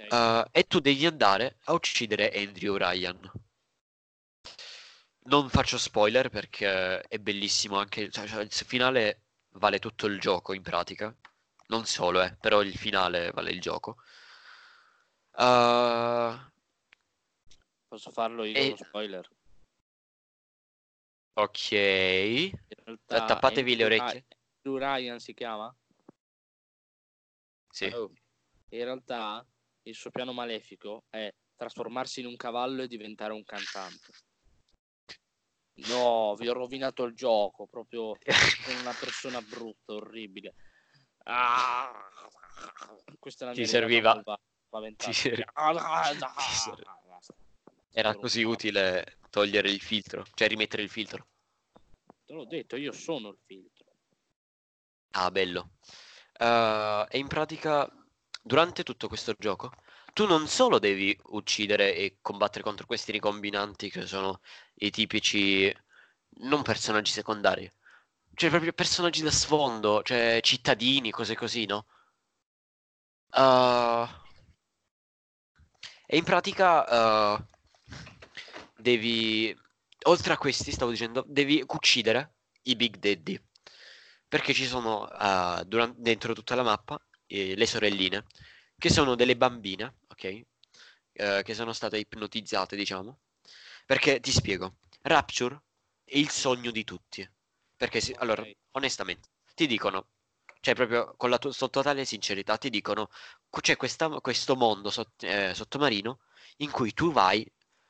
Okay. 0.07 0.45
e 0.53 0.67
tu 0.69 0.79
devi 0.79 1.05
andare 1.05 1.57
a 1.65 1.73
uccidere 1.73 2.31
Andrew 2.31 2.77
Ryan 2.77 3.42
non 5.25 5.49
faccio 5.49 5.79
spoiler 5.79 6.29
perché 6.29 7.01
è 7.03 7.19
bellissimo 7.19 7.79
anche, 7.79 8.11
cioè, 8.11 8.27
cioè, 8.27 8.43
il 8.43 8.51
finale 8.51 9.23
vale 9.53 9.79
tutto 9.79 10.07
il 10.07 10.19
gioco 10.19 10.53
in 10.53 10.63
pratica, 10.63 11.15
non 11.69 11.85
solo, 11.85 12.23
eh, 12.23 12.35
però 12.37 12.63
il 12.63 12.77
finale 12.77 13.31
vale 13.31 13.51
il 13.51 13.61
gioco. 13.61 13.97
Uh... 15.33 16.51
Posso 17.89 18.11
farlo 18.11 18.45
io 18.45 18.57
e... 18.57 18.75
spoiler? 18.77 19.29
Ok. 21.35 21.71
Realtà, 21.71 23.25
Tappatevi 23.25 23.77
le 23.77 23.85
orecchie. 23.85 24.27
Blue 24.61 24.79
Ryan 24.79 25.19
si 25.19 25.35
chiama? 25.35 25.75
Sì. 27.71 27.87
Oh. 27.87 28.13
In 28.71 28.85
realtà 28.85 29.47
il 29.83 29.95
suo 29.95 30.11
piano 30.11 30.33
malefico 30.33 31.05
è 31.09 31.33
trasformarsi 31.57 32.21
in 32.21 32.27
un 32.27 32.37
cavallo 32.37 32.83
e 32.83 32.87
diventare 32.87 33.33
un 33.33 33.45
cantante. 33.45 34.13
No, 35.75 36.35
vi 36.37 36.49
ho 36.49 36.53
rovinato 36.53 37.05
il 37.05 37.15
gioco, 37.15 37.67
proprio 37.67 38.17
sono 38.25 38.81
una 38.81 38.93
persona 38.93 39.41
brutta, 39.41 39.95
orribile. 39.95 40.55
Ah, 41.25 41.91
questa 43.19 43.45
è 43.45 43.49
la 43.49 43.55
Ti 43.55 43.67
serviva. 43.67 44.23
Ti 44.97 45.13
ser... 45.13 45.45
Era 47.91 48.15
così 48.15 48.43
utile 48.43 49.19
togliere 49.31 49.71
il 49.71 49.81
filtro, 49.81 50.25
cioè 50.35 50.49
rimettere 50.49 50.83
il 50.83 50.91
filtro. 50.91 51.27
Te 52.25 52.33
l'ho 52.33 52.45
detto, 52.45 52.77
io 52.77 52.93
sono 52.93 53.29
il 53.29 53.39
filtro. 53.45 53.87
Ah, 55.13 55.31
bello. 55.31 55.73
Uh, 56.39 57.05
e 57.09 57.19
in 57.19 57.29
pratica, 57.29 57.91
durante 58.43 58.83
tutto 58.83 59.09
questo 59.09 59.35
gioco, 59.39 59.71
tu 60.13 60.27
non 60.27 60.47
solo 60.47 60.79
devi 60.79 61.17
uccidere 61.31 61.95
e 61.95 62.19
combattere 62.21 62.63
contro 62.63 62.87
questi 62.87 63.13
ricombinanti 63.13 63.91
che 63.91 64.07
sono 64.07 64.41
i 64.75 64.91
tipici 64.91 65.75
non 66.41 66.63
personaggi 66.63 67.13
secondari, 67.13 67.71
cioè 68.35 68.51
proprio 68.51 68.73
personaggi 68.73 69.23
da 69.23 69.31
sfondo, 69.31 70.03
cioè 70.03 70.41
cittadini, 70.43 71.11
cose 71.11 71.35
così, 71.37 71.67
no? 71.67 71.87
Uh, 73.35 74.07
e 76.07 76.17
in 76.17 76.25
pratica 76.25 77.35
uh, 77.37 77.45
devi, 78.77 79.57
oltre 80.05 80.33
a 80.35 80.39
questi, 80.39 80.73
stavo 80.73 80.91
dicendo, 80.91 81.25
devi 81.27 81.63
uccidere 81.67 82.35
i 82.65 82.77
Big 82.77 82.97
Daddy. 82.97 83.41
Perché 84.29 84.55
ci 84.55 84.67
sono 84.67 85.03
uh, 85.03 85.63
durante, 85.65 86.01
dentro 86.01 86.33
tutta 86.35 86.55
la 86.55 86.63
mappa 86.63 87.01
eh, 87.27 87.55
le 87.55 87.67
sorelline, 87.67 88.25
che 88.79 88.91
sono 88.91 89.15
delle 89.15 89.37
bambine, 89.37 89.97
ok? 90.13 90.43
che 91.13 91.55
sono 91.55 91.73
state 91.73 91.99
ipnotizzate, 91.99 92.75
diciamo. 92.77 93.19
Perché 93.85 94.21
ti 94.21 94.31
spiego, 94.31 94.77
Rapture 95.03 95.61
è 96.05 96.17
il 96.17 96.31
sogno 96.31 96.71
di 96.71 96.85
tutti. 96.85 97.29
Perché, 97.77 98.01
si, 98.01 98.13
okay. 98.13 98.23
allora, 98.23 98.47
onestamente, 98.73 99.29
ti 99.55 99.67
dicono, 99.67 100.09
cioè 100.61 100.75
proprio 100.75 101.15
con 101.17 101.31
la 101.31 101.39
tua 101.39 101.53
totale 101.69 102.05
sincerità, 102.05 102.57
ti 102.57 102.71
dicono, 102.71 103.09
c'è 103.51 103.77
questa, 103.77 104.09
questo 104.21 104.57
mondo 104.57 104.91
sott- 104.91 105.23
eh, 105.25 105.53
sottomarino 105.55 106.21
in 106.59 106.71
cui 106.71 106.93
tu 106.93 107.13
vai, 107.13 107.47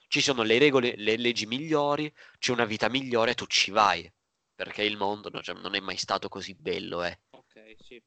ci 0.08 0.20
sono 0.20 0.42
le 0.42 0.58
regole, 0.58 0.94
le 0.96 1.16
leggi 1.16 1.46
migliori, 1.46 2.12
c'è 2.38 2.52
una 2.52 2.64
vita 2.64 2.88
migliore, 2.88 3.34
tu 3.34 3.46
ci 3.46 3.70
vai. 3.70 4.10
Perché 4.54 4.82
il 4.82 4.96
mondo 4.96 5.28
no, 5.30 5.42
cioè, 5.42 5.58
non 5.60 5.74
è 5.74 5.80
mai 5.80 5.96
stato 5.96 6.28
così 6.28 6.54
bello, 6.54 7.02
eh. 7.04 7.18
Ok, 7.30 7.74
sì. 7.78 8.02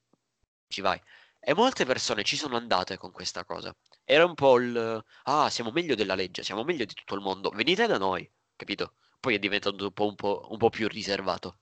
Ci 0.67 0.81
vai. 0.81 0.99
E 1.47 1.53
molte 1.53 1.85
persone 1.85 2.23
ci 2.23 2.37
sono 2.37 2.57
andate 2.57 2.97
con 2.97 3.11
questa 3.11 3.45
cosa. 3.45 3.71
Era 4.03 4.25
un 4.25 4.33
po' 4.33 4.57
il... 4.57 5.05
Ah, 5.25 5.47
siamo 5.51 5.69
meglio 5.69 5.93
della 5.93 6.15
legge, 6.15 6.41
siamo 6.41 6.63
meglio 6.63 6.85
di 6.85 6.95
tutto 6.95 7.13
il 7.13 7.21
mondo. 7.21 7.51
Venite 7.51 7.85
da 7.85 7.99
noi, 7.99 8.27
capito? 8.55 8.95
Poi 9.19 9.35
è 9.35 9.39
diventato 9.39 9.83
un 9.85 9.91
po', 9.91 10.07
un 10.07 10.15
po', 10.15 10.47
un 10.49 10.57
po 10.57 10.71
più 10.71 10.87
riservato. 10.87 11.59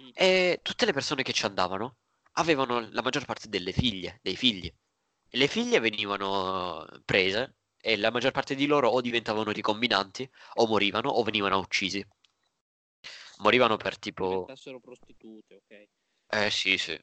Mm. 0.00 0.08
E 0.14 0.60
tutte 0.62 0.86
le 0.86 0.94
persone 0.94 1.22
che 1.22 1.34
ci 1.34 1.44
andavano 1.44 1.96
avevano 2.36 2.88
la 2.92 3.02
maggior 3.02 3.26
parte 3.26 3.50
delle 3.50 3.72
figlie, 3.72 4.20
dei 4.22 4.36
figli. 4.36 4.72
E 5.28 5.36
le 5.36 5.46
figlie 5.46 5.78
venivano 5.78 6.86
prese 7.04 7.56
e 7.76 7.98
la 7.98 8.10
maggior 8.10 8.32
parte 8.32 8.54
di 8.54 8.64
loro 8.64 8.88
o 8.88 9.02
diventavano 9.02 9.50
ricombinanti, 9.50 10.26
o 10.54 10.66
morivano, 10.66 11.10
o 11.10 11.22
venivano 11.24 11.58
uccisi. 11.58 12.02
Morivano 13.40 13.76
per 13.76 13.98
tipo... 13.98 14.28
Diventassero 14.28 14.80
prostitute, 14.80 15.56
ok. 15.56 15.88
Eh 16.26 16.50
sì, 16.50 16.78
sì. 16.78 16.98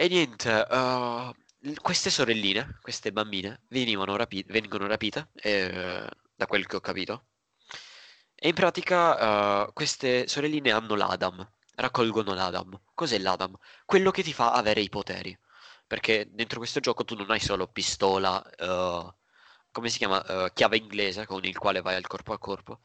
E 0.00 0.06
niente, 0.08 0.48
uh, 0.70 1.34
queste 1.82 2.08
sorelline, 2.10 2.78
queste 2.80 3.10
bambine, 3.10 3.62
venivano 3.68 4.14
rapi- 4.16 4.44
vengono 4.46 4.86
rapite, 4.86 5.30
eh, 5.34 6.08
da 6.36 6.46
quel 6.46 6.66
che 6.66 6.76
ho 6.76 6.80
capito. 6.80 7.26
E 8.34 8.48
in 8.48 8.54
pratica 8.54 9.64
uh, 9.64 9.72
queste 9.72 10.28
sorelline 10.28 10.70
hanno 10.70 10.94
l'Adam, 10.94 11.44
raccolgono 11.74 12.32
l'Adam. 12.34 12.80
Cos'è 12.94 13.18
l'Adam? 13.18 13.56
Quello 13.84 14.12
che 14.12 14.22
ti 14.22 14.32
fa 14.32 14.52
avere 14.52 14.80
i 14.80 14.88
poteri. 14.88 15.36
Perché 15.86 16.28
dentro 16.30 16.58
questo 16.58 16.78
gioco 16.80 17.04
tu 17.04 17.16
non 17.16 17.30
hai 17.30 17.40
solo 17.40 17.66
pistola, 17.66 18.40
uh, 18.60 19.12
come 19.72 19.88
si 19.88 19.98
chiama? 19.98 20.24
Uh, 20.28 20.52
chiave 20.52 20.76
inglese 20.76 21.26
con 21.26 21.44
il 21.44 21.58
quale 21.58 21.80
vai 21.80 21.96
al 21.96 22.06
corpo 22.06 22.32
a 22.32 22.38
corpo. 22.38 22.80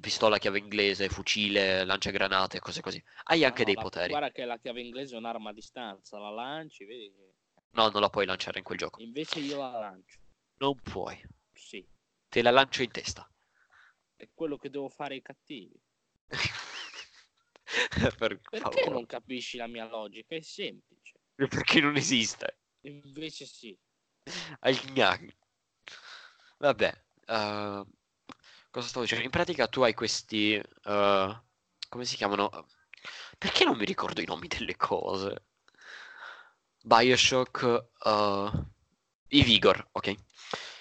Pistola, 0.00 0.38
chiave 0.38 0.58
inglese, 0.58 1.08
fucile, 1.08 1.84
lanciagranate, 1.84 2.60
cose 2.60 2.80
così. 2.80 3.02
Hai 3.24 3.44
anche 3.44 3.60
no, 3.60 3.64
dei 3.66 3.74
la- 3.74 3.82
poteri. 3.82 4.08
Guarda 4.08 4.30
che 4.30 4.44
la 4.44 4.58
chiave 4.58 4.80
inglese 4.80 5.14
è 5.14 5.18
un'arma 5.18 5.50
a 5.50 5.52
distanza, 5.52 6.18
la 6.18 6.30
lanci, 6.30 6.84
vedi 6.84 7.12
che... 7.12 7.32
No, 7.70 7.88
non 7.88 8.00
la 8.00 8.10
puoi 8.10 8.24
lanciare 8.26 8.58
in 8.58 8.64
quel 8.64 8.78
gioco. 8.78 9.00
Invece 9.02 9.40
io 9.40 9.58
la 9.58 9.70
lancio. 9.78 10.18
Non 10.58 10.74
puoi. 10.80 11.20
Sì. 11.52 11.84
Te 12.28 12.42
la 12.42 12.50
lancio 12.50 12.82
in 12.82 12.90
testa. 12.90 13.28
È 14.16 14.28
quello 14.32 14.56
che 14.56 14.70
devo 14.70 14.88
fare 14.88 15.14
ai 15.14 15.22
cattivi. 15.22 15.78
per 18.18 18.38
Perché 18.38 18.58
favore. 18.58 18.90
non 18.90 19.06
capisci 19.06 19.56
la 19.56 19.66
mia 19.66 19.86
logica? 19.88 20.34
È 20.36 20.40
semplice. 20.40 21.18
Perché 21.34 21.80
non 21.80 21.96
esiste. 21.96 22.58
Invece 22.82 23.44
sì. 23.46 23.76
Al 24.60 24.74
gnaghi. 24.92 25.34
Vabbè. 26.58 27.04
eh, 27.26 27.84
cosa 28.74 28.88
stavo 28.88 29.04
dicendo? 29.04 29.24
In 29.24 29.30
pratica 29.30 29.68
tu 29.68 29.82
hai 29.82 29.94
questi... 29.94 30.54
eh, 30.54 31.42
come 31.88 32.04
si 32.04 32.16
chiamano? 32.16 32.66
Perché 33.38 33.64
non 33.64 33.76
mi 33.76 33.84
ricordo 33.84 34.20
i 34.20 34.24
nomi 34.26 34.48
delle 34.48 34.76
cose? 34.76 35.44
Bioshock... 36.82 37.86
eh, 38.04 38.50
I 39.28 39.42
Vigor, 39.42 39.88
ok? 39.92 40.14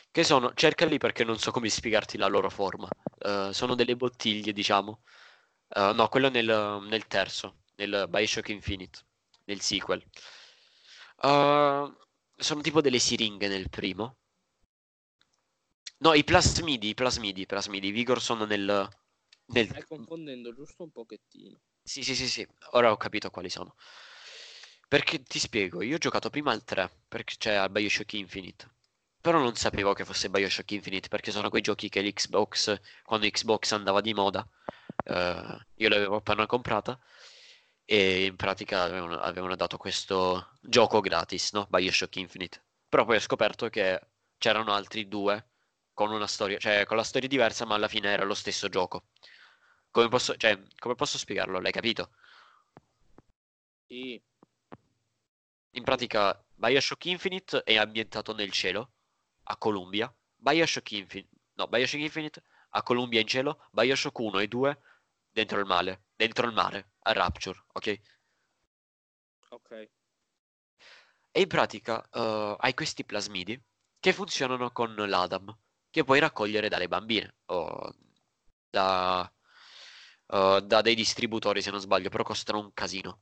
Che 0.10 0.24
sono... 0.24 0.54
Cercali 0.56 0.98
perché 0.98 1.24
non 1.24 1.38
so 1.38 1.52
come 1.52 1.70
spiegarti 1.70 2.18
la 2.18 2.28
loro 2.28 2.50
forma. 2.50 2.88
Eh, 3.20 3.50
sono 3.54 3.76
delle 3.76 3.96
bottiglie, 3.96 4.54
diciamo. 4.54 5.04
No, 5.76 6.08
quello 6.08 6.30
nel, 6.30 6.86
nel 6.88 7.08
terzo, 7.08 7.62
nel 7.76 8.06
Bioshock 8.08 8.50
Infinite, 8.50 9.00
nel 9.46 9.60
sequel. 9.62 10.04
Eh, 11.22 11.94
sono 12.36 12.62
tipo 12.62 12.82
delle 12.82 13.00
siringhe 13.00 13.48
nel 13.48 13.70
primo. 13.70 14.18
No, 16.04 16.14
i 16.14 16.26
plasmidi, 16.26 16.90
i 16.90 16.94
plasmidi, 16.94 17.42
i 17.42 17.46
plasmidi. 17.46 17.88
I 17.88 17.92
Vigor 17.92 18.22
sono 18.22 18.44
nel... 18.44 18.90
nel... 19.46 19.68
Stai 19.70 19.86
confondendo 19.86 20.54
giusto 20.54 20.84
un 20.84 20.92
pochettino. 20.92 21.58
Sì, 21.82 22.04
sì, 22.04 22.14
sì, 22.14 22.28
sì, 22.28 22.46
ora 22.72 22.92
ho 22.92 22.98
capito 22.98 23.30
quali 23.30 23.50
sono. 23.50 23.76
Perché 24.90 25.24
ti 25.24 25.40
spiego, 25.40 25.82
io 25.82 25.96
ho 25.96 26.00
giocato 26.00 26.30
prima 26.30 26.52
al 26.52 26.66
3, 26.66 26.92
perché 27.08 27.36
c'è 27.38 27.54
al 27.54 27.70
Bioshock 27.70 28.14
Infinite. 28.14 28.70
Però 29.22 29.40
non 29.40 29.56
sapevo 29.56 29.94
che 29.94 30.04
fosse 30.04 30.30
Bioshock 30.30 30.72
Infinite, 30.72 31.08
perché 31.08 31.32
sono 31.32 31.50
quei 31.50 31.62
giochi 31.62 31.88
che 31.88 32.02
l'Xbox, 32.02 32.82
quando 33.04 33.30
Xbox 33.30 33.72
andava 33.72 34.02
di 34.02 34.14
moda, 34.14 34.46
eh, 35.06 35.66
io 35.76 35.90
l'avevo 35.90 36.18
appena 36.18 36.46
comprata, 36.46 37.00
e 37.86 38.26
in 38.26 38.36
pratica 38.36 38.84
avevano, 38.84 39.20
avevano 39.20 39.56
dato 39.56 39.78
questo 39.78 40.58
gioco 40.62 41.00
gratis, 41.00 41.54
no? 41.54 41.66
Bioshock 41.70 42.18
Infinite. 42.18 42.62
Però 42.90 43.06
poi 43.06 43.16
ho 43.16 43.22
scoperto 43.22 43.70
che 43.70 44.02
c'erano 44.38 44.74
altri 44.74 45.08
due 45.08 45.52
con 45.94 46.12
una 46.12 46.28
storia, 46.28 46.58
cioè 46.58 46.86
con 46.86 46.98
la 46.98 47.04
storia 47.04 47.28
diversa, 47.28 47.66
ma 47.66 47.76
alla 47.76 47.88
fine 47.88 48.10
era 48.10 48.24
lo 48.24 48.34
stesso 48.34 48.70
gioco. 48.70 49.06
Come 49.92 50.10
posso, 50.10 50.36
cioè, 50.36 50.60
come 50.80 50.96
posso 50.96 51.18
spiegarlo? 51.18 51.60
L'hai 51.60 51.72
capito? 51.72 52.12
Sì. 53.88 54.22
In 55.76 55.84
pratica, 55.84 56.44
Bioshock 56.56 57.06
Infinite 57.06 57.64
è 57.64 57.78
ambientato 57.78 58.34
nel 58.34 58.52
cielo, 58.52 58.92
a 59.44 59.58
Columbia. 59.58 60.14
Bioshock 60.36 60.92
Infinite, 60.92 61.30
no, 61.54 61.68
Bioshock 61.68 62.02
Infinite 62.02 62.44
a 62.70 62.84
Columbia 62.84 63.20
in 63.20 63.28
cielo. 63.28 63.68
Bioshock 63.72 64.18
1 64.18 64.40
e 64.40 64.48
2 64.48 64.80
dentro 65.32 65.60
il 65.60 65.66
mare, 65.66 66.06
dentro 66.16 66.48
il 66.48 66.54
mare, 66.54 66.94
a 67.04 67.14
Rapture, 67.14 67.64
ok? 67.74 68.02
Ok. 69.50 69.90
E 71.32 71.42
in 71.42 71.48
pratica 71.48 72.08
eh, 72.10 72.56
hai 72.60 72.74
questi 72.74 73.04
plasmidi 73.04 73.60
che 74.00 74.14
funzionano 74.14 74.72
con 74.72 74.94
l'Adam, 74.96 75.56
che 75.94 76.04
puoi 76.04 76.20
raccogliere 76.20 76.70
dalle 76.70 76.88
bambine 76.88 77.36
o 77.46 77.94
da, 78.70 79.32
eh, 80.28 80.62
da 80.66 80.82
dei 80.82 80.96
distributori, 80.96 81.62
se 81.62 81.70
non 81.72 81.80
sbaglio, 81.80 82.10
però 82.10 82.24
costano 82.24 82.60
un 82.60 82.74
casino. 82.74 83.20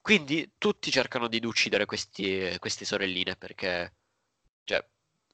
Quindi 0.00 0.54
tutti 0.58 0.90
cercano 0.90 1.28
di 1.28 1.44
uccidere 1.44 1.84
questi, 1.84 2.56
queste 2.58 2.84
sorelline 2.84 3.36
perché, 3.36 3.94
cioè, 4.64 4.84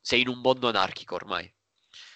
sei 0.01 0.23
in 0.23 0.29
un 0.29 0.41
mondo 0.41 0.69
anarchico 0.69 1.15
ormai. 1.15 1.53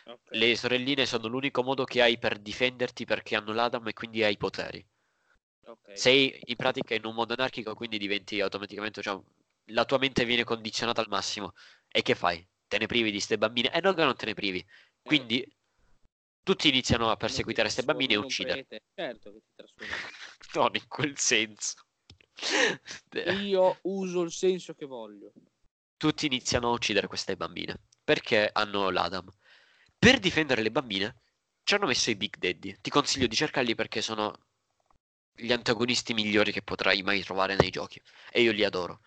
ok. 0.07 0.33
Le 0.33 0.57
sorelline 0.57 1.07
sono 1.07 1.29
l'unico 1.29 1.63
modo 1.63 1.85
che 1.85 2.03
hai 2.03 2.19
per 2.19 2.39
difenderti 2.39 3.05
perché 3.07 3.37
hanno 3.37 3.53
l'Adam 3.53 3.89
e 3.89 3.93
quindi 3.95 4.23
hai 4.23 4.37
poteri. 4.37 4.87
ok. 5.67 5.89
Sei 5.93 6.41
in 6.47 6.57
pratica 6.57 6.95
in 6.95 7.05
un 7.05 7.15
mondo 7.15 7.35
anarchico, 7.35 7.75
quindi 7.75 7.99
diventi 7.99 8.41
automaticamente, 8.41 9.03
cioè, 9.03 9.21
la 9.67 9.85
tua 9.85 9.99
mente 9.99 10.25
viene 10.25 10.45
condizionata 10.45 11.01
al 11.03 11.09
massimo. 11.09 11.53
E 11.89 12.01
che 12.03 12.15
fai? 12.15 12.47
Te 12.69 12.79
ne 12.79 12.87
privi 12.87 13.11
di 13.11 13.19
ste 13.19 13.39
bambine? 13.39 13.73
E 13.73 13.81
non 13.81 13.95
che 13.95 14.05
non 14.05 14.15
te 14.15 14.27
ne 14.27 14.35
privi. 14.35 14.65
Quindi 15.03 15.45
tutti 16.43 16.69
iniziano 16.69 17.11
a 17.11 17.17
perseguitare 17.17 17.69
queste 17.69 17.85
bambine 17.85 18.15
e 18.15 18.17
uccidere. 18.17 18.67
Certo 18.95 19.33
che 19.33 19.39
ti 19.41 19.53
trasformi. 19.55 19.93
Non 20.55 20.71
in 20.73 20.89
quel 20.89 21.19
senso. 21.19 21.75
Io 23.43 23.79
uso 23.83 24.23
il 24.23 24.33
senso 24.33 24.75
che 24.75 24.87
voglio. 24.87 25.33
Tutti 25.97 26.27
iniziano 26.27 26.69
a 26.69 26.73
uccidere 26.73 27.07
queste 27.07 27.37
bambine 27.37 27.79
perché 28.05 28.49
hanno 28.51 28.89
l'Adam. 28.91 29.31
Per 29.99 30.19
difendere 30.19 30.63
le 30.63 30.71
bambine 30.71 31.23
ci 31.65 31.75
hanno 31.75 31.87
messo 31.87 32.11
i 32.11 32.17
Big 32.17 32.37
Daddy. 32.37 32.77
Ti 32.81 32.89
consiglio 32.89 33.27
di 33.27 33.37
cercarli 33.37 33.75
perché 33.75 34.01
sono 34.01 34.33
gli 35.35 35.53
antagonisti 35.53 36.15
migliori 36.15 36.51
che 36.51 36.63
potrai 36.63 37.03
mai 37.03 37.23
trovare 37.23 37.57
nei 37.57 37.71
giochi. 37.71 38.01
E 38.31 38.41
io 38.41 38.53
li 38.53 38.65
adoro. 38.65 39.01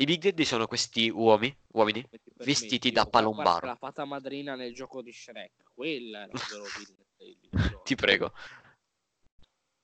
I 0.00 0.04
Big 0.04 0.20
Daddy 0.22 0.44
sono 0.44 0.66
questi 0.68 1.08
uomini, 1.08 1.56
uomini 1.72 2.08
Vestiti 2.36 2.92
da 2.92 3.04
palombaro. 3.04 3.66
La 3.66 3.74
fata 3.74 4.04
madrina 4.04 4.54
nel 4.54 4.72
gioco 4.72 5.02
di 5.02 5.12
Shrek. 5.12 5.72
Quella 5.74 6.22
era 6.22 6.32
la 6.32 6.40
vero 6.48 6.62
del 7.18 7.36
videogioco. 7.58 7.82
Ti 7.82 7.94
prego. 7.96 8.32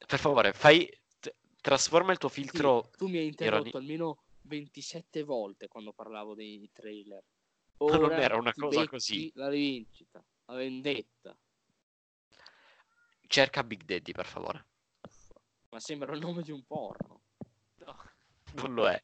Per 0.06 0.18
favore, 0.18 0.52
fai. 0.52 0.88
t- 1.18 1.34
Trasforma 1.60 2.12
il 2.12 2.18
tuo 2.18 2.28
Sì, 2.28 2.42
filtro. 2.42 2.90
tu 2.96 3.08
mi 3.08 3.18
hai 3.18 3.26
interrotto 3.26 3.68
ironi- 3.68 3.84
almeno 3.84 4.22
27 4.42 5.24
volte 5.24 5.66
quando 5.66 5.92
parlavo 5.92 6.34
dei 6.34 6.70
trailer. 6.72 7.24
Ma 7.78 7.96
non 7.96 8.04
Ora 8.04 8.20
era 8.20 8.36
una 8.36 8.52
cosa 8.54 8.86
così. 8.86 9.32
La 9.34 9.48
rivincita, 9.48 10.24
la 10.44 10.54
vendetta. 10.54 11.36
Cerca 13.26 13.64
Big 13.64 13.82
Daddy, 13.82 14.12
per 14.12 14.26
favore. 14.26 14.66
Ma 15.70 15.80
sembra 15.80 16.12
il 16.14 16.20
nome 16.20 16.42
di 16.42 16.52
un 16.52 16.62
porno. 16.64 17.22
Non 18.52 18.74
lo 18.74 18.88
è. 18.88 19.02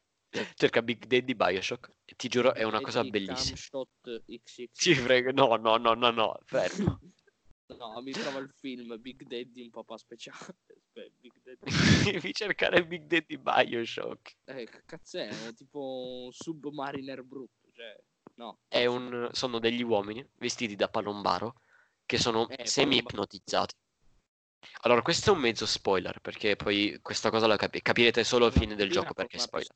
Cerca 0.55 0.81
Big 0.81 1.05
Daddy 1.05 1.35
Bioshock. 1.35 1.91
Ti 2.15 2.27
giuro, 2.27 2.53
è 2.53 2.63
una 2.63 2.79
cosa 2.81 2.99
Eddie 2.99 3.11
bellissima. 3.11 3.57
Camshot 3.57 4.23
XX. 4.25 4.71
Ti 4.71 4.95
prego, 5.01 5.31
no, 5.31 5.55
no, 5.57 5.77
no, 5.77 5.93
no, 5.93 6.11
no, 6.11 6.39
fermo. 6.45 6.99
No, 7.71 8.01
mi 8.01 8.11
trova 8.11 8.39
il 8.39 8.51
film 8.53 8.99
Big 8.99 9.23
Daddy 9.23 9.61
un 9.61 9.69
papà 9.69 9.97
speciale. 9.97 10.57
Big 10.91 11.31
Daddy. 11.41 11.71
Devi 12.19 12.33
cercare 12.33 12.85
Big 12.85 13.03
Daddy 13.05 13.37
Bioshock. 13.37 14.35
Eh, 14.43 14.67
cazzo 14.85 15.19
è? 15.19 15.29
Tipo 15.55 16.25
un 16.25 16.31
submariner 16.33 17.23
brutto, 17.23 17.69
cioè... 17.71 17.97
No. 18.35 18.59
È 18.67 18.85
un... 18.85 19.29
Sono 19.31 19.59
degli 19.59 19.83
uomini 19.83 20.27
vestiti 20.35 20.75
da 20.75 20.89
palombaro 20.89 21.61
che 22.05 22.17
sono 22.17 22.49
Eh, 22.49 22.67
semi-ipnotizzati. 22.67 23.73
Allora, 24.81 25.01
questo 25.01 25.31
è 25.31 25.33
un 25.33 25.39
mezzo 25.39 25.65
spoiler, 25.65 26.19
perché 26.19 26.55
poi 26.55 26.99
questa 27.01 27.29
cosa 27.29 27.47
la 27.47 27.55
capi- 27.57 27.81
capirete 27.81 28.23
solo 28.23 28.45
alla 28.45 28.53
fine 28.53 28.75
del 28.75 28.89
gioco 28.89 29.13
perché 29.13 29.37
è 29.37 29.39
spoiler. 29.39 29.75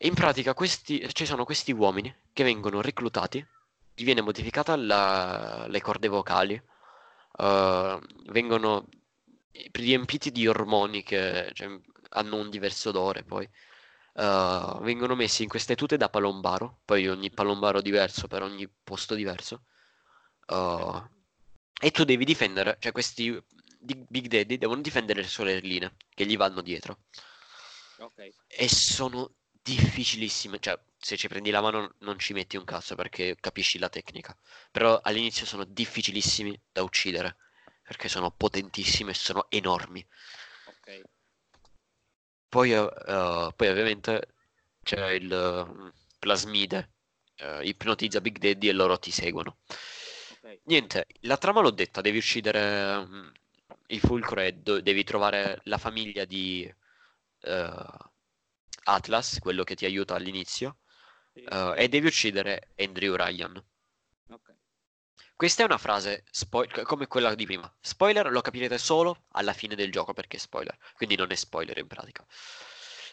in 0.00 0.14
pratica 0.14 0.54
questi, 0.54 1.08
ci 1.12 1.24
sono 1.24 1.44
questi 1.44 1.72
uomini 1.72 2.12
che 2.32 2.42
vengono 2.44 2.80
reclutati 2.80 3.44
ti 3.94 4.04
viene 4.04 4.20
modificata 4.22 4.76
la- 4.76 5.66
le 5.68 5.80
corde 5.80 6.08
vocali, 6.08 6.60
eh, 7.38 8.00
vengono 8.26 8.88
riempiti 9.72 10.30
di 10.32 10.46
ormoni 10.48 11.02
che 11.02 11.50
cioè, 11.52 11.68
hanno 12.10 12.36
un 12.36 12.50
diverso 12.50 12.88
odore 12.90 13.22
poi. 13.22 13.48
Eh, 14.16 14.76
vengono 14.80 15.14
messi 15.14 15.42
in 15.42 15.48
queste 15.48 15.76
tute 15.76 15.96
da 15.96 16.08
palombaro, 16.08 16.80
poi 16.84 17.08
ogni 17.08 17.30
palombaro 17.30 17.80
diverso 17.80 18.26
per 18.28 18.42
ogni 18.42 18.68
posto 18.68 19.14
diverso. 19.14 19.64
Eh, 20.46 21.02
e 21.80 21.90
tu 21.90 22.04
devi 22.04 22.24
difendere, 22.24 22.76
cioè 22.80 22.92
questi 22.92 23.42
Big 23.78 24.26
Daddy 24.26 24.56
devono 24.56 24.80
difendere 24.80 25.20
le 25.20 25.28
sorelline 25.28 25.96
che 26.14 26.24
gli 26.26 26.36
vanno 26.36 26.62
dietro. 26.62 27.00
Ok. 27.98 28.28
E 28.46 28.68
sono 28.68 29.34
difficilissime, 29.50 30.58
cioè 30.58 30.78
se 30.98 31.16
ci 31.16 31.28
prendi 31.28 31.50
la 31.50 31.60
mano 31.60 31.94
non 32.00 32.18
ci 32.18 32.32
metti 32.32 32.56
un 32.56 32.64
cazzo 32.64 32.94
perché 32.94 33.36
capisci 33.38 33.78
la 33.78 33.88
tecnica, 33.88 34.36
però 34.70 35.00
all'inizio 35.02 35.46
sono 35.46 35.64
difficilissimi 35.64 36.58
da 36.72 36.82
uccidere 36.82 37.36
perché 37.82 38.08
sono 38.08 38.30
potentissime 38.30 39.10
e 39.10 39.14
sono 39.14 39.46
enormi. 39.50 40.04
Ok. 40.66 41.02
Poi, 42.48 42.72
eh, 42.72 43.52
poi 43.56 43.68
ovviamente 43.68 44.34
c'è 44.82 45.10
il 45.10 45.32
eh, 45.32 45.92
plasmide, 46.18 46.92
eh, 47.36 47.66
ipnotizza 47.66 48.20
Big 48.20 48.38
Daddy 48.38 48.68
e 48.68 48.72
loro 48.72 48.98
ti 48.98 49.10
seguono. 49.10 49.58
Ok. 50.44 50.60
Niente, 50.64 51.06
la 51.20 51.36
trama 51.36 51.60
l'ho 51.60 51.70
detta, 51.70 52.00
devi 52.00 52.18
uccidere 52.18 53.04
mm, 53.06 53.28
il 53.88 54.00
fulcro 54.00 54.40
e 54.40 54.52
do- 54.54 54.80
devi 54.80 55.04
trovare 55.04 55.60
la 55.64 55.78
famiglia 55.78 56.24
di 56.24 56.72
eh, 57.40 57.86
Atlas, 58.84 59.38
quello 59.38 59.64
che 59.64 59.74
ti 59.76 59.84
aiuta 59.84 60.14
all'inizio, 60.14 60.78
Sì, 61.34 61.52
eh, 61.52 61.74
e 61.76 61.88
devi 61.88 62.06
uccidere 62.06 62.70
Andrew 62.76 63.14
Ryan. 63.16 63.62
ok. 64.30 64.50
Questa 65.34 65.62
è 65.62 65.64
una 65.66 65.78
frase 65.78 66.24
spo- 66.30 66.64
come 66.84 67.06
quella 67.06 67.34
di 67.34 67.44
prima. 67.46 67.72
Spoiler 67.80 68.30
lo 68.30 68.40
capirete 68.40 68.78
solo 68.78 69.24
alla 69.32 69.52
fine 69.52 69.74
del 69.74 69.90
gioco 69.90 70.12
perché 70.12 70.36
è 70.36 70.40
spoiler, 70.40 70.76
quindi 70.94 71.16
non 71.16 71.30
è 71.30 71.34
spoiler 71.34 71.78
in 71.78 71.86
pratica. 71.86 72.26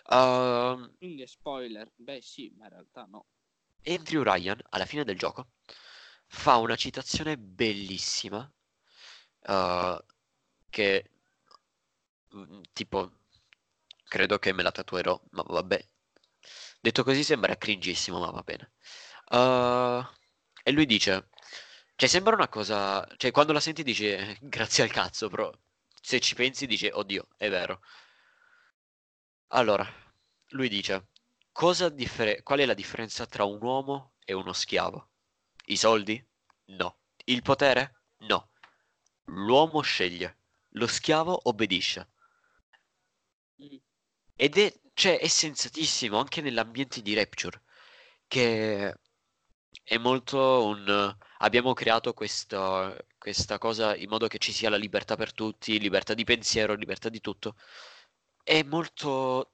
Ehm, 0.10 0.92
Quindi 0.96 1.22
è 1.24 1.26
spoiler. 1.28 1.92
Beh, 1.96 2.22
sì, 2.22 2.50
ma 2.56 2.64
in 2.64 2.70
realtà 2.70 3.04
no. 3.04 3.26
Andrew 3.86 4.24
Ryan, 4.24 4.60
alla 4.70 4.86
fine 4.88 5.04
del 5.04 5.20
gioco, 5.20 5.50
fa 6.32 6.58
una 6.58 6.76
citazione 6.76 7.38
bellissima 7.38 8.50
eh, 9.44 10.04
che 10.70 11.10
mm, 12.36 12.62
tipo 12.74 13.12
credo 14.08 14.40
che 14.40 14.54
me 14.54 14.64
la 14.64 14.72
tatuerò, 14.72 15.20
ma 15.32 15.44
vabbè. 15.44 15.88
Detto 16.80 17.04
così 17.04 17.24
sembra 17.24 17.56
cringissimo, 17.58 18.20
ma 18.20 18.32
va 18.32 18.42
bene. 18.42 18.72
Eh, 19.30 20.06
e 20.64 20.72
lui 20.72 20.86
dice, 20.86 21.30
cioè 21.96 22.10
sembra 22.10 22.36
una 22.36 22.48
cosa, 22.50 23.08
cioè 23.18 23.32
quando 23.32 23.54
la 23.54 23.60
senti 23.60 23.84
dici 23.84 24.08
"Eh, 24.08 24.38
grazie 24.42 24.84
al 24.84 24.92
cazzo, 24.92 25.30
però 25.30 25.52
se 26.02 26.20
ci 26.20 26.36
pensi 26.36 26.66
dici 26.68 26.90
oddio, 26.92 27.28
è 27.38 27.50
vero. 27.50 27.82
Allora, 29.50 29.88
lui 30.50 30.68
dice, 30.68 31.10
differ- 31.94 32.42
qual 32.42 32.58
è 32.58 32.66
la 32.66 32.74
differenza 32.74 33.28
tra 33.28 33.44
un 33.44 33.62
uomo 33.62 34.14
e 34.26 34.34
uno 34.34 34.52
schiavo? 34.52 35.11
I 35.66 35.78
soldi? 35.78 36.24
No. 36.66 37.00
Il 37.26 37.42
potere? 37.42 38.04
No. 38.20 38.50
L'uomo 39.26 39.82
sceglie, 39.82 40.38
lo 40.70 40.88
schiavo 40.88 41.40
obbedisce. 41.50 42.10
Ed 44.36 44.58
è, 44.58 44.74
cioè, 44.94 45.20
è 45.20 45.28
sensatissimo 45.28 46.18
anche 46.18 46.42
nell'ambiente 46.42 47.02
di 47.02 47.14
Rapture, 47.14 47.62
che 48.28 48.96
è 49.84 49.98
molto 49.98 50.66
un... 50.66 51.16
Abbiamo 51.40 51.74
creato 51.74 52.14
questa, 52.14 52.96
questa 53.18 53.58
cosa 53.58 53.96
in 53.96 54.10
modo 54.10 54.28
che 54.28 54.38
ci 54.38 54.52
sia 54.52 54.70
la 54.70 54.78
libertà 54.78 55.16
per 55.16 55.34
tutti, 55.34 55.80
libertà 55.80 56.14
di 56.14 56.24
pensiero, 56.24 56.74
libertà 56.76 57.10
di 57.10 57.22
tutto. 57.22 57.56
È 58.44 58.64
molto... 58.64 59.54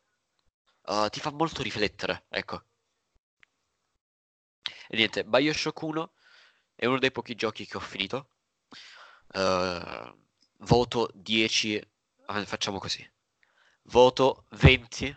uh, 0.86 1.08
ti 1.10 1.20
fa 1.20 1.32
molto 1.32 1.62
riflettere, 1.62 2.26
ecco. 2.30 2.64
E 4.90 4.96
niente, 4.96 5.24
Bioshock 5.26 5.82
1 5.82 6.14
è 6.76 6.86
uno 6.86 7.00
dei 7.00 7.12
pochi 7.12 7.36
giochi 7.36 7.66
che 7.66 7.78
ho 7.78 7.82
finito. 7.82 8.30
Uh, 9.34 10.16
voto 10.60 11.10
10... 11.14 11.82
ah, 12.28 12.46
facciamo 12.46 12.80
così. 12.80 13.08
Voto 13.84 14.46
20 14.52 15.16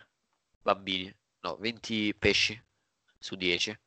bambini, 0.61 1.13
no, 1.41 1.55
20 1.57 2.15
pesci 2.15 2.61
su 3.17 3.35
10. 3.35 3.79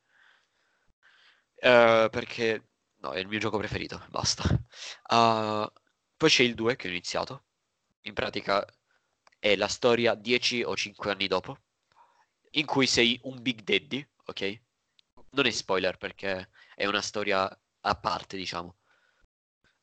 Eh, 1.55 2.07
perché 2.11 2.69
no, 2.97 3.11
è 3.11 3.19
il 3.19 3.27
mio 3.27 3.39
gioco 3.39 3.57
preferito, 3.57 4.05
basta. 4.09 4.43
Uh, 5.09 5.67
poi 6.17 6.29
c'è 6.29 6.43
il 6.43 6.55
2 6.55 6.75
che 6.75 6.87
ho 6.87 6.91
iniziato. 6.91 7.45
In 8.01 8.13
pratica 8.13 8.65
è 9.39 9.55
la 9.55 9.67
storia 9.67 10.15
10 10.15 10.63
o 10.63 10.75
5 10.75 11.11
anni 11.11 11.27
dopo, 11.27 11.57
in 12.51 12.65
cui 12.65 12.87
sei 12.87 13.19
un 13.23 13.41
Big 13.41 13.61
Daddy, 13.61 14.07
ok? 14.25 14.61
Non 15.35 15.45
è 15.45 15.51
spoiler 15.51 15.97
perché 15.97 16.49
è 16.75 16.85
una 16.85 17.01
storia 17.01 17.47
a 17.81 17.95
parte, 17.95 18.37
diciamo. 18.37 18.77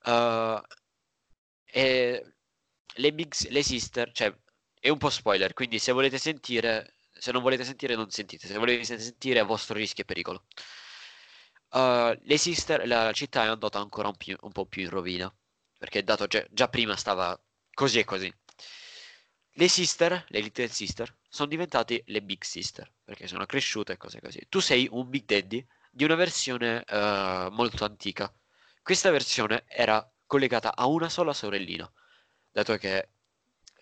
Uh, 0.05 0.61
e 1.65 2.35
le 2.97 3.13
Big 3.13 3.33
le 3.51 3.63
Sister, 3.63 4.11
cioè 4.13 4.35
è 4.81 4.89
un 4.89 4.99
po' 4.99 5.11
spoiler, 5.11 5.53
quindi 5.55 5.79
se 5.79 5.93
volete 5.93 6.19
sentire, 6.19 6.97
se 7.13 7.33
non 7.33 7.43
volete 7.43 7.65
sentire 7.65 7.95
non 7.95 8.11
sentite, 8.11 8.47
se 8.47 8.59
volete 8.59 8.99
sentire 8.99 9.39
a 9.41 9.45
vostro 9.45 9.77
rischio 9.77 10.03
e 10.03 10.07
pericolo. 10.07 10.47
Uh, 11.71 12.15
le 12.23 12.37
Sister, 12.39 12.87
la 12.87 13.13
città 13.13 13.45
è 13.45 13.47
andata 13.49 13.79
ancora 13.79 14.09
un, 14.09 14.17
più, 14.17 14.37
un 14.41 14.53
po' 14.53 14.67
più 14.67 14.83
in 14.83 14.91
rovina, 14.91 15.35
perché 15.79 16.03
dato 16.05 16.27
già, 16.27 16.45
già 16.51 16.69
prima 16.69 16.97
stava 16.97 17.39
così 17.73 17.99
e 17.99 18.05
così. 18.05 18.33
Le 19.55 19.69
Sister, 19.69 20.25
le 20.29 20.41
Little 20.41 20.69
Sister, 20.69 21.15
sono 21.29 21.49
diventate 21.49 22.05
le 22.07 22.23
Big 22.23 22.43
Sister, 22.43 22.91
perché 23.05 23.27
sono 23.27 23.45
cresciute 23.45 23.93
e 23.93 23.97
cose 23.99 24.21
così. 24.21 24.47
Tu 24.49 24.61
sei 24.61 24.89
un 24.91 25.09
Big 25.11 25.25
Daddy 25.25 25.65
di 25.91 26.05
una 26.05 26.15
versione 26.15 26.83
uh, 26.89 27.51
molto 27.51 27.85
antica. 27.85 28.33
Questa 28.83 29.11
versione 29.11 29.65
era 29.69 30.11
collegata 30.27 30.75
a 30.75 30.87
una 30.87 31.11
sola 31.11 31.35
sorellina, 31.35 31.91
dato 32.51 32.77
che 32.79 33.11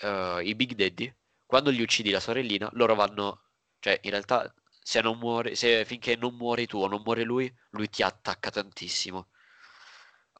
uh, 0.03 0.39
i 0.41 0.55
Big 0.57 0.75
Daddy, 0.75 1.14
quando 1.47 1.71
gli 1.71 1.81
uccidi 1.81 2.11
la 2.11 2.21
sorellina, 2.21 2.68
loro 2.73 2.97
vanno, 2.97 3.43
cioè 3.79 3.99
in 4.03 4.11
realtà 4.11 4.53
se 4.83 5.01
non 5.01 5.18
muore, 5.18 5.55
se 5.55 5.85
finché 5.85 6.16
non 6.16 6.35
muori 6.35 6.66
tu 6.66 6.79
o 6.79 6.89
non 6.89 7.03
muore 7.05 7.23
lui, 7.23 7.53
lui 7.71 7.89
ti 7.89 8.03
attacca 8.03 8.51
tantissimo. 8.51 9.29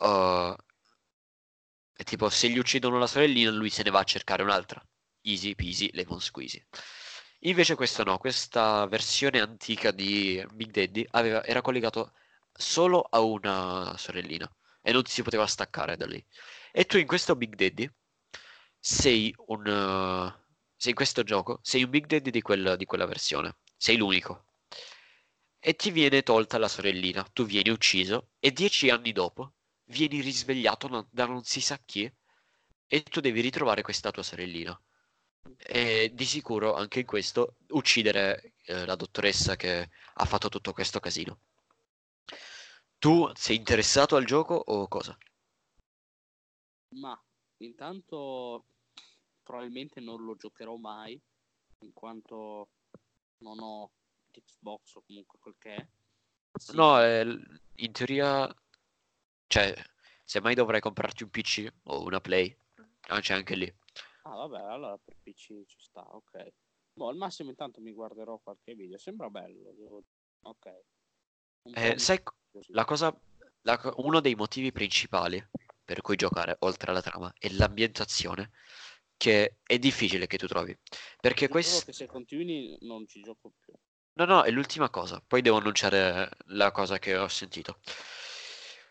Uh, 0.01 0.55
tipo, 2.05 2.29
se 2.31 2.49
gli 2.49 2.59
uccidono 2.59 2.99
la 2.99 3.07
sorellina, 3.07 3.51
lui 3.51 3.71
se 3.71 3.85
ne 3.85 3.91
va 3.91 4.01
a 4.01 4.05
cercare 4.05 4.43
un'altra. 4.43 4.85
Easy 5.23 5.55
peasy, 5.55 5.91
lemon 5.93 6.21
squeezy. 6.21 6.63
Invece 7.45 7.75
questo 7.75 8.05
no, 8.05 8.19
questa 8.19 8.87
versione 8.87 9.41
antica 9.41 9.91
di 9.91 10.45
Big 10.53 10.71
Daddy 10.71 11.07
aveva, 11.13 11.45
era 11.45 11.63
collegato 11.63 12.13
solo 12.53 13.01
a 13.01 13.21
una 13.21 13.95
sorellina 13.97 14.51
e 14.83 14.93
non 14.93 15.05
si 15.07 15.23
poteva 15.23 15.47
staccare 15.47 15.97
da 15.97 16.07
lì. 16.07 16.23
E 16.73 16.85
tu 16.85 16.99
in 16.99 17.07
questo 17.07 17.37
Big 17.37 17.55
Daddy 17.55 17.91
sei 18.79 19.35
un... 19.47 20.39
Sei 20.77 20.91
in 20.91 20.97
questo 20.97 21.23
gioco, 21.23 21.61
sei 21.63 21.83
un 21.85 21.91
Big 21.91 22.07
Daddy 22.07 22.31
di, 22.31 22.41
quel, 22.41 22.77
di 22.79 22.87
quella 22.87 23.05
versione. 23.05 23.57
Sei 23.77 23.97
l'unico. 23.99 24.47
E 25.59 25.77
ti 25.77 25.91
viene 25.91 26.23
tolta 26.23 26.57
la 26.57 26.69
sorellina, 26.69 27.23
tu 27.33 27.45
vieni 27.45 27.69
ucciso 27.69 28.31
e 28.39 28.51
dieci 28.51 28.89
anni 28.89 29.13
dopo 29.13 29.55
vieni 29.91 30.21
risvegliato 30.21 31.09
da 31.11 31.27
non 31.27 31.45
si 31.45 31.61
sa 31.61 31.79
chi 31.85 32.11
e 32.87 33.03
tu 33.03 33.21
devi 33.21 33.41
ritrovare 33.41 33.83
questa 33.83 34.11
tua 34.11 34.23
sorellina. 34.23 34.81
E 35.57 36.11
di 36.13 36.25
sicuro 36.25 36.75
anche 36.75 37.01
in 37.01 37.07
questo 37.07 37.57
uccidere 37.69 38.55
eh, 38.65 38.85
la 38.85 38.97
dottoressa 38.97 39.57
che 39.57 39.91
ha 40.15 40.25
fatto 40.25 40.49
tutto 40.49 40.73
questo 40.73 41.01
casino. 41.01 41.41
Tu 42.99 43.31
sei 43.35 43.57
interessato 43.57 44.17
al 44.17 44.25
gioco 44.25 44.55
o 44.55 44.87
cosa? 44.89 45.17
Ma 46.97 47.19
intanto 47.59 48.65
probabilmente 49.43 50.01
non 50.01 50.25
lo 50.25 50.37
giocherò 50.37 50.77
mai 50.77 51.21
in 51.81 51.93
quanto 51.93 52.69
non 53.39 53.59
ho 53.61 53.91
Xbox 54.31 54.95
o 54.97 55.03
comunque 55.07 55.39
quel 55.41 55.55
che 55.59 55.75
è. 55.75 55.87
Sì. 56.53 56.75
No, 56.75 57.03
eh, 57.03 57.23
in 57.77 57.93
teoria, 57.93 58.53
cioè, 59.47 59.75
semmai 60.25 60.55
dovrai 60.55 60.81
comprarti 60.81 61.23
un 61.23 61.31
PC 61.31 61.73
o 61.85 62.03
una 62.03 62.21
Play, 62.21 62.55
ah, 63.09 63.21
c'è 63.21 63.35
anche 63.35 63.55
lì. 63.55 63.75
Ah, 64.23 64.35
vabbè, 64.35 64.61
allora 64.61 64.99
per 64.99 65.17
PC 65.23 65.65
ci 65.65 65.79
sta, 65.79 66.01
ok. 66.01 66.53
Boh, 66.93 67.09
al 67.09 67.17
massimo 67.17 67.51
intanto 67.51 67.81
mi 67.81 67.93
guarderò 67.93 68.39
qualche 68.39 68.75
video, 68.75 68.99
sembra 68.99 69.29
bello. 69.31 69.73
Devo... 69.73 70.03
Ok. 70.43 70.67
Eh, 71.75 71.99
sai, 71.99 72.23
la 72.69 72.85
cosa, 72.85 73.19
la, 73.63 73.95
uno 73.97 74.21
dei 74.21 74.35
motivi 74.35 74.73
principali 74.73 75.43
per 75.85 76.03
cui 76.03 76.17
giocare, 76.17 76.57
oltre 76.61 76.91
alla 76.91 77.03
trama, 77.03 77.33
è 77.37 77.49
l'ambientazione, 77.51 78.53
che 79.17 79.57
è 79.63 79.79
difficile 79.79 80.27
che 80.27 80.39
tu 80.39 80.47
trovi. 80.47 80.77
Perché 81.21 81.49
questo... 81.49 81.91
se 81.91 82.07
continui 82.07 82.77
non 82.83 83.07
ci 83.09 83.21
gioco 83.21 83.55
più. 83.59 83.73
No, 84.13 84.25
no, 84.25 84.43
è 84.43 84.51
l'ultima 84.51 84.89
cosa. 84.89 85.23
Poi 85.27 85.43
devo 85.43 85.57
annunciare 85.57 86.31
la 86.47 86.71
cosa 86.71 86.99
che 86.99 87.17
ho 87.17 87.29
sentito. 87.29 87.81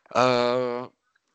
Uh, 0.10 0.92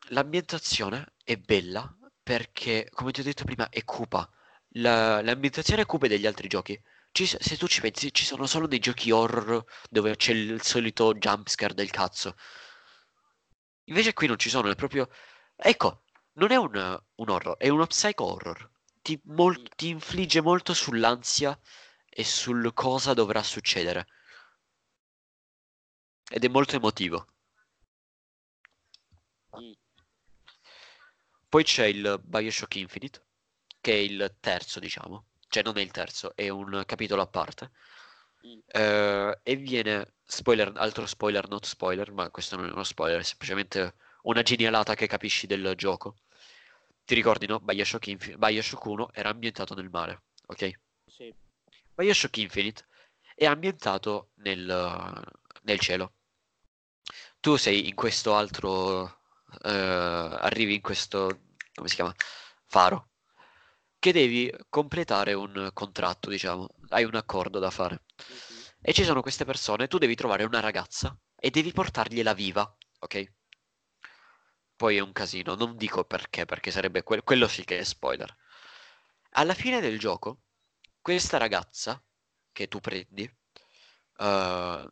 l'ambientazione 0.09 1.13
è 1.23 1.37
bella 1.37 1.94
perché, 2.25 2.89
come 2.91 3.11
ti 3.11 3.19
ho 3.21 3.23
detto 3.23 3.43
prima, 3.45 3.69
è 3.69 3.83
cupa. 3.85 4.29
La, 4.77 5.21
l'ambientazione 5.21 5.83
è 5.83 5.85
cupa 5.85 6.07
degli 6.07 6.25
altri 6.25 6.47
giochi. 6.47 6.81
Ci, 7.11 7.25
se 7.27 7.57
tu 7.57 7.67
ci 7.67 7.81
pensi, 7.81 8.13
ci 8.13 8.25
sono 8.25 8.45
solo 8.47 8.67
dei 8.67 8.79
giochi 8.79 9.11
horror 9.11 9.63
dove 9.89 10.15
c'è 10.17 10.33
il 10.33 10.61
solito 10.63 11.13
jumpscare 11.13 11.73
del 11.75 11.91
cazzo. 11.91 12.35
Invece 13.85 14.13
qui 14.13 14.27
non 14.27 14.37
ci 14.37 14.49
sono, 14.49 14.69
è 14.69 14.75
proprio... 14.75 15.09
Ecco, 15.55 16.03
non 16.33 16.51
è 16.51 16.55
un, 16.55 16.75
un 17.15 17.29
horror, 17.29 17.57
è 17.57 17.69
uno 17.69 17.87
psycho 17.87 18.25
horror. 18.25 18.69
Ti, 19.01 19.19
mol- 19.25 19.69
ti 19.75 19.87
infligge 19.89 20.41
molto 20.41 20.73
sull'ansia 20.73 21.57
e 22.09 22.23
sul 22.23 22.73
cosa 22.73 23.13
dovrà 23.13 23.41
succedere. 23.43 24.05
Ed 26.29 26.43
è 26.43 26.47
molto 26.49 26.75
emotivo. 26.75 27.25
Mm. 29.53 29.73
Poi 31.47 31.63
c'è 31.63 31.85
il 31.85 32.19
Bioshock 32.23 32.75
Infinite, 32.75 33.23
che 33.81 33.93
è 33.93 33.97
il 33.97 34.35
terzo, 34.39 34.79
diciamo. 34.79 35.27
Cioè 35.47 35.63
non 35.63 35.77
è 35.77 35.81
il 35.81 35.91
terzo, 35.91 36.35
è 36.35 36.49
un 36.49 36.83
capitolo 36.85 37.21
a 37.21 37.27
parte. 37.27 37.71
Mm. 38.45 38.59
Uh, 38.73 39.33
e 39.43 39.55
viene, 39.55 40.13
spoiler, 40.23 40.71
altro 40.75 41.05
spoiler, 41.05 41.47
not 41.47 41.65
spoiler, 41.65 42.11
ma 42.11 42.29
questo 42.29 42.55
non 42.55 42.67
è 42.67 42.71
uno 42.71 42.83
spoiler, 42.83 43.19
è 43.19 43.23
semplicemente 43.23 43.95
una 44.23 44.41
genialata 44.41 44.95
che 44.95 45.07
capisci 45.07 45.47
del 45.47 45.73
gioco. 45.75 46.17
Ti 47.05 47.13
ricordi, 47.13 47.45
no? 47.45 47.59
Bioshock, 47.59 48.07
Infi- 48.07 48.37
Bioshock 48.37 48.83
1 48.83 49.09
era 49.13 49.29
ambientato 49.29 49.75
nel 49.75 49.89
mare, 49.89 50.23
ok? 50.47 50.79
Sì. 51.05 51.33
Bioshock 51.93 52.37
Infinite 52.37 52.85
è 53.35 53.45
ambientato 53.45 54.31
nel, 54.35 55.23
nel 55.63 55.79
cielo. 55.79 56.13
Tu 57.39 57.55
sei 57.57 57.87
in 57.87 57.95
questo 57.95 58.35
altro... 58.35 59.19
Uh, 59.63 59.67
arrivi 59.67 60.75
in 60.75 60.81
questo... 60.81 61.41
come 61.73 61.87
si 61.87 61.95
chiama? 61.95 62.13
Faro. 62.65 63.09
Che 63.99 64.11
devi 64.11 64.53
completare 64.69 65.33
un 65.33 65.69
contratto, 65.73 66.29
diciamo. 66.29 66.67
Hai 66.89 67.03
un 67.03 67.15
accordo 67.15 67.59
da 67.59 67.69
fare. 67.71 68.03
Mm-hmm. 68.21 68.63
E 68.81 68.93
ci 68.93 69.03
sono 69.03 69.21
queste 69.21 69.45
persone, 69.45 69.87
tu 69.87 69.97
devi 69.97 70.15
trovare 70.15 70.43
una 70.43 70.59
ragazza 70.59 71.17
e 71.35 71.49
devi 71.49 71.71
portargliela 71.71 72.33
viva, 72.33 72.77
ok? 72.99 73.33
Poi 74.75 74.97
è 74.97 74.99
un 74.99 75.11
casino, 75.11 75.55
non 75.55 75.75
dico 75.75 76.03
perché, 76.03 76.45
perché 76.45 76.69
sarebbe 76.69 77.01
que- 77.03 77.23
quello 77.23 77.47
sì 77.47 77.63
che 77.63 77.79
è 77.79 77.83
spoiler. 77.83 78.35
Alla 79.31 79.53
fine 79.53 79.79
del 79.79 79.97
gioco, 79.99 80.41
questa 81.01 81.37
ragazza 81.37 82.01
che 82.51 82.67
tu 82.67 82.79
prendi, 82.79 83.23
uh, 84.17 84.87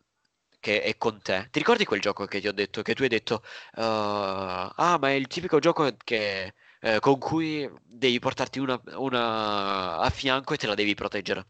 che 0.64 0.82
è 0.82 0.96
con 0.96 1.22
te, 1.22 1.50
ti 1.52 1.60
ricordi 1.60 1.84
quel 1.84 2.00
gioco 2.00 2.26
che 2.26 2.40
ti 2.40 2.48
ho 2.48 2.54
detto, 2.54 2.82
che 2.84 2.96
tu 2.96 3.02
hai 3.02 3.10
detto, 3.10 3.44
uh, 3.74 3.82
ah 3.82 4.98
ma 4.98 5.10
è 5.10 5.12
il 5.12 5.28
tipico 5.28 5.60
gioco 5.60 5.94
che, 6.06 6.54
uh, 6.84 7.00
con 7.00 7.20
cui 7.20 7.70
devi 7.84 8.18
portarti 8.20 8.60
una, 8.60 8.82
una 8.96 9.98
a 9.98 10.10
fianco 10.10 10.54
e 10.54 10.58
te 10.58 10.68
la 10.68 10.74
devi 10.74 10.94
proteggere. 10.94 11.48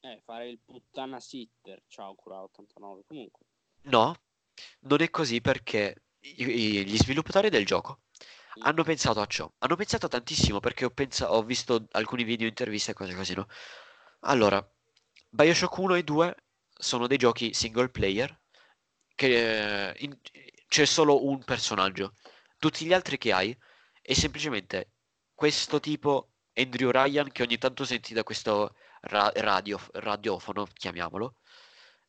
Eh, 0.00 0.22
fare 0.24 0.48
il 0.48 0.60
puttana 0.64 1.20
sitter, 1.20 1.82
ciao 1.86 2.14
Cura 2.14 2.40
89, 2.40 3.02
comunque. 3.06 3.44
No, 3.82 4.16
non 4.80 5.02
è 5.02 5.10
così 5.10 5.42
perché 5.42 6.04
gli 6.20 6.96
sviluppatori 6.96 7.50
del 7.50 7.66
gioco 7.66 8.00
hanno 8.62 8.82
pensato 8.82 9.20
a 9.20 9.26
ciò. 9.26 9.50
Hanno 9.58 9.76
pensato 9.76 10.08
tantissimo 10.08 10.58
perché 10.58 10.86
ho, 10.86 10.90
pensa- 10.90 11.30
ho 11.30 11.42
visto 11.42 11.86
alcuni 11.90 12.24
video, 12.24 12.48
interviste 12.48 12.92
e 12.92 12.94
cose 12.94 13.14
così, 13.14 13.34
no? 13.34 13.46
Allora, 14.20 14.66
Bioshock 15.28 15.76
1 15.76 15.96
e 15.96 16.02
2 16.02 16.43
sono 16.84 17.06
dei 17.06 17.16
giochi 17.18 17.54
single 17.54 17.88
player 17.90 18.38
che 19.14 19.88
eh, 19.90 19.94
in- 20.00 20.18
c'è 20.68 20.84
solo 20.84 21.24
un 21.26 21.42
personaggio. 21.44 22.14
Tutti 22.58 22.84
gli 22.84 22.92
altri 22.92 23.18
che 23.18 23.32
hai 23.32 23.56
è 24.00 24.12
semplicemente 24.12 24.92
questo 25.34 25.80
tipo 25.80 26.30
Andrew 26.54 26.90
Ryan 26.90 27.30
che 27.32 27.42
ogni 27.42 27.58
tanto 27.58 27.84
senti 27.84 28.14
da 28.14 28.22
questo 28.22 28.74
ra- 29.02 29.32
radio- 29.34 29.80
radiofono, 29.94 30.66
chiamiamolo, 30.72 31.36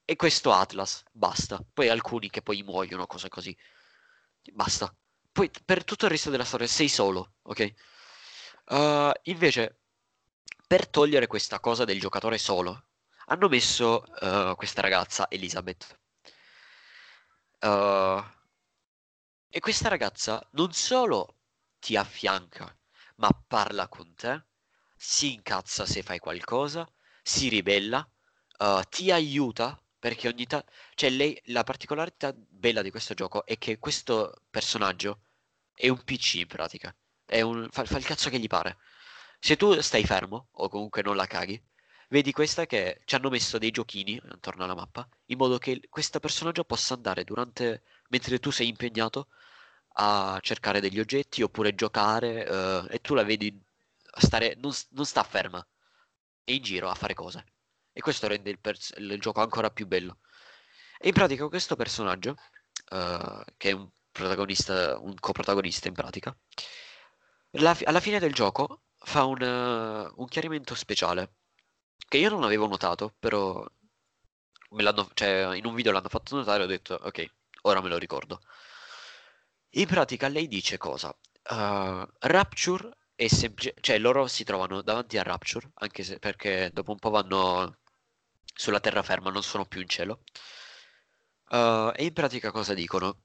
e 0.06 0.16
questo 0.16 0.52
Atlas, 0.52 1.04
basta. 1.12 1.60
Poi 1.74 1.90
alcuni 1.90 2.30
che 2.30 2.42
poi 2.42 2.62
muoiono, 2.64 3.08
cose 3.08 3.30
così. 3.30 3.56
Basta. 4.54 4.94
Poi 5.32 5.50
per 5.66 5.84
tutto 5.84 6.06
il 6.06 6.12
resto 6.12 6.30
della 6.30 6.46
storia 6.46 6.68
sei 6.68 6.88
solo, 6.90 7.34
ok? 7.44 7.74
Uh, 8.68 9.12
invece, 9.24 9.80
per 10.68 10.88
togliere 10.88 11.28
questa 11.28 11.60
cosa 11.60 11.86
del 11.86 12.00
giocatore 12.00 12.38
solo, 12.38 12.85
hanno 13.28 13.48
messo 13.48 14.04
uh, 14.22 14.56
questa 14.56 14.82
ragazza, 14.82 15.28
Elizabeth. 15.30 16.00
Uh, 17.62 18.24
e 19.50 19.60
questa 19.60 19.90
ragazza 19.90 20.46
non 20.52 20.74
solo 20.74 21.38
ti 21.80 21.96
affianca, 21.96 22.76
ma 23.16 23.30
parla 23.48 23.88
con 23.88 24.14
te, 24.16 24.44
si 24.96 25.34
incazza 25.34 25.86
se 25.86 26.04
fai 26.04 26.20
qualcosa, 26.20 26.88
si 27.22 27.48
ribella, 27.50 28.08
ti 28.90 29.12
aiuta 29.12 29.80
perché 30.06 30.28
ogni 30.28 30.46
tanto... 30.46 30.72
Cioè, 30.94 31.10
lei, 31.10 31.40
la 31.46 31.64
particolarità 31.64 32.32
bella 32.36 32.82
di 32.82 32.92
questo 32.92 33.14
gioco 33.16 33.46
è 33.46 33.58
che 33.58 33.80
questo 33.80 34.44
personaggio 34.50 35.22
è 35.74 35.90
un 35.90 36.04
PC 36.04 36.36
in 36.36 36.48
pratica. 36.48 36.96
Un... 37.28 37.68
fa, 37.72 37.86
fa 37.86 37.98
il 37.98 38.06
cazzo 38.06 38.30
che 38.30 38.40
gli 38.40 38.48
pare. 38.48 38.78
Se 39.40 39.56
tu 39.58 39.80
stai 39.82 40.06
fermo, 40.06 40.50
o 40.52 40.70
comunque 40.70 41.02
non 41.02 41.16
la 41.16 41.26
caghi, 41.26 41.62
vedi 42.10 42.32
questa 42.32 42.66
che 42.66 43.02
ci 43.06 43.16
hanno 43.16 43.30
messo 43.30 43.58
dei 43.58 43.72
giochini 43.72 44.20
attorno 44.30 44.64
alla 44.64 44.76
mappa, 44.76 45.08
in 45.26 45.38
modo 45.38 45.58
che 45.58 45.82
questo 45.90 46.20
personaggio 46.20 46.64
possa 46.64 46.94
andare 46.94 47.24
durante... 47.24 47.84
mentre 48.10 48.40
tu 48.40 48.52
sei 48.52 48.68
impegnato 48.68 49.28
a 49.98 50.38
cercare 50.42 50.82
degli 50.82 51.00
oggetti 51.00 51.42
oppure 51.42 51.76
giocare 51.76 52.44
uh, 52.44 52.88
e 52.90 53.00
tu 53.02 53.14
la 53.14 53.24
vedi 53.24 53.58
stare... 54.18 54.56
non, 54.58 54.72
non 54.90 55.06
sta 55.06 55.24
ferma, 55.24 55.66
è 56.44 56.52
in 56.52 56.62
giro 56.62 56.90
a 56.90 56.96
fare 56.96 57.14
cose. 57.14 57.46
E 57.94 58.02
questo 58.02 58.28
rende 58.28 58.50
il, 58.50 58.60
pers- 58.60 58.94
il 58.98 59.20
gioco 59.20 59.42
ancora 59.42 59.70
più 59.70 59.88
bello. 59.88 60.20
E 61.00 61.08
in 61.10 61.14
pratica 61.14 61.48
questo 61.48 61.76
personaggio, 61.76 62.36
uh, 62.92 63.44
che 63.58 63.70
è 63.70 63.72
un 63.72 63.90
protagonista, 64.12 64.98
un 65.00 65.16
coprotagonista 65.20 65.88
in 65.88 65.94
pratica, 65.94 66.36
alla 67.52 68.00
fine 68.00 68.20
del 68.20 68.34
gioco 68.34 68.82
fa 68.98 69.24
un, 69.26 69.42
uh, 69.42 70.14
un, 70.22 70.28
chiarimento 70.28 70.76
speciale, 70.76 71.36
che 72.08 72.18
io 72.18 72.30
non 72.30 72.44
avevo 72.44 72.68
notato, 72.68 73.14
però 73.20 73.66
cioè, 75.14 75.56
in 75.56 75.66
un 75.66 75.76
video 75.76 75.92
l'hanno 75.92 76.10
fatto 76.10 76.36
notare 76.36 76.62
e 76.62 76.66
ho 76.66 76.68
detto, 76.68 76.96
ok, 77.02 77.26
ora 77.64 77.82
me 77.82 77.90
lo 77.90 77.98
ricordo. 77.98 78.42
In 79.72 79.88
pratica 79.88 80.28
lei 80.28 80.48
dice 80.48 80.78
cosa? 80.78 81.16
Uh, 81.50 82.06
Rapture 82.20 82.98
è 83.16 83.28
semplice, 83.28 83.74
cioè 83.82 83.98
loro 84.00 84.28
si 84.28 84.44
trovano 84.44 84.82
davanti 84.82 85.18
a 85.18 85.24
Rapture, 85.24 85.72
anche 85.76 86.04
se 86.04 86.20
perché 86.20 86.72
dopo 86.74 86.92
un 86.92 87.00
po' 87.00 87.10
vanno 87.10 87.78
sulla 88.54 88.80
terraferma, 88.80 89.30
non 89.30 89.44
sono 89.44 89.66
più 89.66 89.82
in 89.82 89.88
cielo. 89.90 90.24
Uh, 91.50 91.92
e 91.96 92.06
in 92.06 92.14
pratica 92.14 92.52
cosa 92.52 92.74
dicono? 92.74 93.24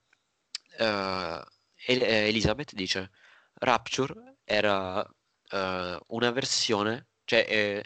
Uh, 0.79 1.41
El- 1.87 2.03
Elizabeth 2.03 2.75
dice 2.75 3.11
Rapture 3.55 4.39
era 4.45 5.05
una 6.09 6.31
versione, 6.31 7.09
cioè 7.25 7.83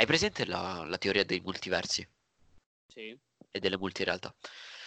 hai 0.00 0.06
presente 0.06 0.46
la, 0.46 0.82
la, 0.86 0.96
teoria 0.96 1.24
dei 1.24 1.40
multiversi? 1.40 2.06
Sì. 2.86 3.14
E 3.50 3.60
delle 3.60 3.76
multirealtà? 3.76 4.34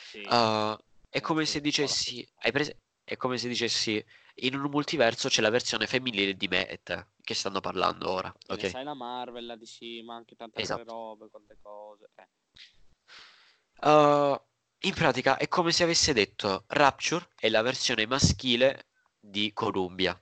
Sì. 0.09 0.21
è 0.21 1.21
come 1.21 1.45
se 1.45 1.61
dicessi, 1.61 2.27
hai 2.37 2.51
prese- 2.51 2.79
è 3.03 3.15
come 3.15 3.37
se 3.37 3.47
dicessi 3.47 4.03
in 4.37 4.55
un 4.55 4.71
multiverso 4.71 5.29
c'è 5.29 5.41
la 5.41 5.51
versione 5.51 5.85
femminile 5.85 6.33
di 6.33 6.47
me 6.47 6.67
e 6.67 6.81
te 6.81 7.09
che 7.21 7.35
stanno 7.35 7.59
parlando 7.59 8.09
ora. 8.09 8.35
Ok. 8.47 8.71
Sai 8.71 8.83
la 8.83 8.95
Marvel, 8.95 9.45
la 9.45 9.55
DC, 9.55 10.01
ma 10.03 10.15
anche 10.15 10.35
tante 10.35 10.59
esatto. 10.59 10.79
altre 10.79 10.93
robe, 10.95 11.29
quante 11.29 11.57
cose. 11.61 12.09
Eh. 12.15 13.87
Uh, 13.87 14.41
in 14.79 14.93
pratica 14.95 15.37
è 15.37 15.47
come 15.47 15.71
se 15.71 15.83
avesse 15.83 16.13
detto 16.13 16.63
Rapture 16.69 17.27
è 17.35 17.49
la 17.49 17.61
versione 17.61 18.07
maschile 18.07 18.87
di 19.19 19.53
Columbia. 19.53 20.19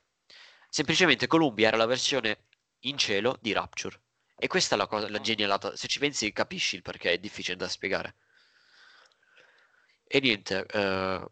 Semplicemente 0.68 1.28
Columbia 1.28 1.70
era 1.70 1.78
la 1.78 1.86
versione 1.86 2.48
in 2.80 2.98
cielo 2.98 3.38
di 3.39 3.54
Rapture. 3.54 4.02
E 4.44 4.48
questa 4.48 4.74
è 4.74 4.78
la 4.80 4.88
cosa, 4.88 5.08
la 5.08 5.22
genialata. 5.22 5.76
Se 5.76 5.88
ci 5.88 6.00
pensi 6.00 6.32
capisci 6.32 6.76
il 6.76 6.82
perché, 6.82 7.12
è 7.12 7.20
difficile 7.20 7.56
da 7.56 7.68
spiegare. 7.68 8.16
E 10.04 10.20
niente, 10.20 10.66
uh, 10.74 11.32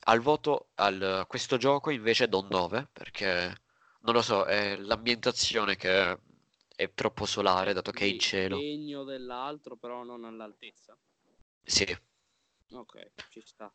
al 0.00 0.20
voto 0.20 0.68
a 0.74 1.24
questo 1.24 1.56
gioco 1.56 1.88
invece 1.88 2.28
do 2.28 2.46
9 2.46 2.90
perché 2.92 3.56
non 4.00 4.12
lo 4.14 4.20
so, 4.20 4.44
è 4.44 4.76
l'ambientazione 4.76 5.76
che 5.76 6.18
è 6.76 6.92
troppo 6.92 7.24
solare 7.24 7.72
dato 7.72 7.90
che 7.90 8.04
è 8.04 8.08
in 8.08 8.18
cielo. 8.18 8.58
Degno 8.58 9.04
dell'altro, 9.04 9.76
però 9.76 10.02
non 10.04 10.26
all'altezza. 10.26 10.94
Sì. 11.62 11.98
Ok, 12.72 13.12
ci 13.30 13.40
sta. 13.46 13.72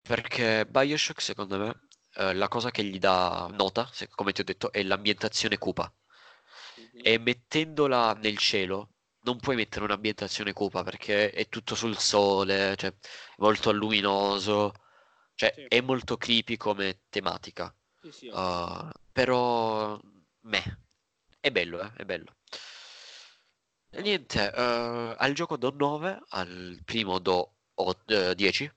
Perché 0.00 0.64
Bioshock, 0.64 1.20
secondo 1.20 1.58
me, 1.58 1.88
eh, 2.14 2.32
la 2.32 2.48
cosa 2.48 2.70
che 2.70 2.82
gli 2.82 2.98
dà 2.98 3.46
nota, 3.52 3.90
come 4.14 4.32
ti 4.32 4.40
ho 4.40 4.44
detto, 4.44 4.72
è 4.72 4.82
l'ambientazione 4.82 5.58
cupa. 5.58 5.92
E 7.02 7.18
mettendola 7.18 8.12
nel 8.14 8.36
cielo, 8.38 8.94
non 9.22 9.38
puoi 9.38 9.56
mettere 9.56 9.84
un'ambientazione 9.84 10.52
cupa 10.52 10.82
perché 10.82 11.30
è 11.30 11.48
tutto 11.48 11.74
sul 11.74 11.96
sole, 11.98 12.74
cioè 12.76 12.92
molto 13.38 13.72
luminoso, 13.72 14.72
cioè 15.34 15.52
Sì. 15.54 15.64
è 15.68 15.80
molto 15.80 16.16
creepy 16.16 16.56
come 16.56 17.02
tematica. 17.08 17.74
Sì, 18.02 18.12
sì, 18.12 18.28
Uh, 18.30 18.88
però 19.12 19.98
me 20.42 20.80
è 21.40 21.50
bello, 21.50 21.80
eh, 21.80 21.92
è 21.96 22.04
bello. 22.04 22.36
E 23.90 24.00
niente, 24.02 24.42
uh, 24.54 25.14
al 25.24 25.32
gioco 25.34 25.56
do 25.58 25.70
9, 25.70 26.18
al 26.30 26.80
primo 26.84 27.18
do 27.18 27.56
o- 27.74 28.00
eh, 28.06 28.34
10 28.34 28.70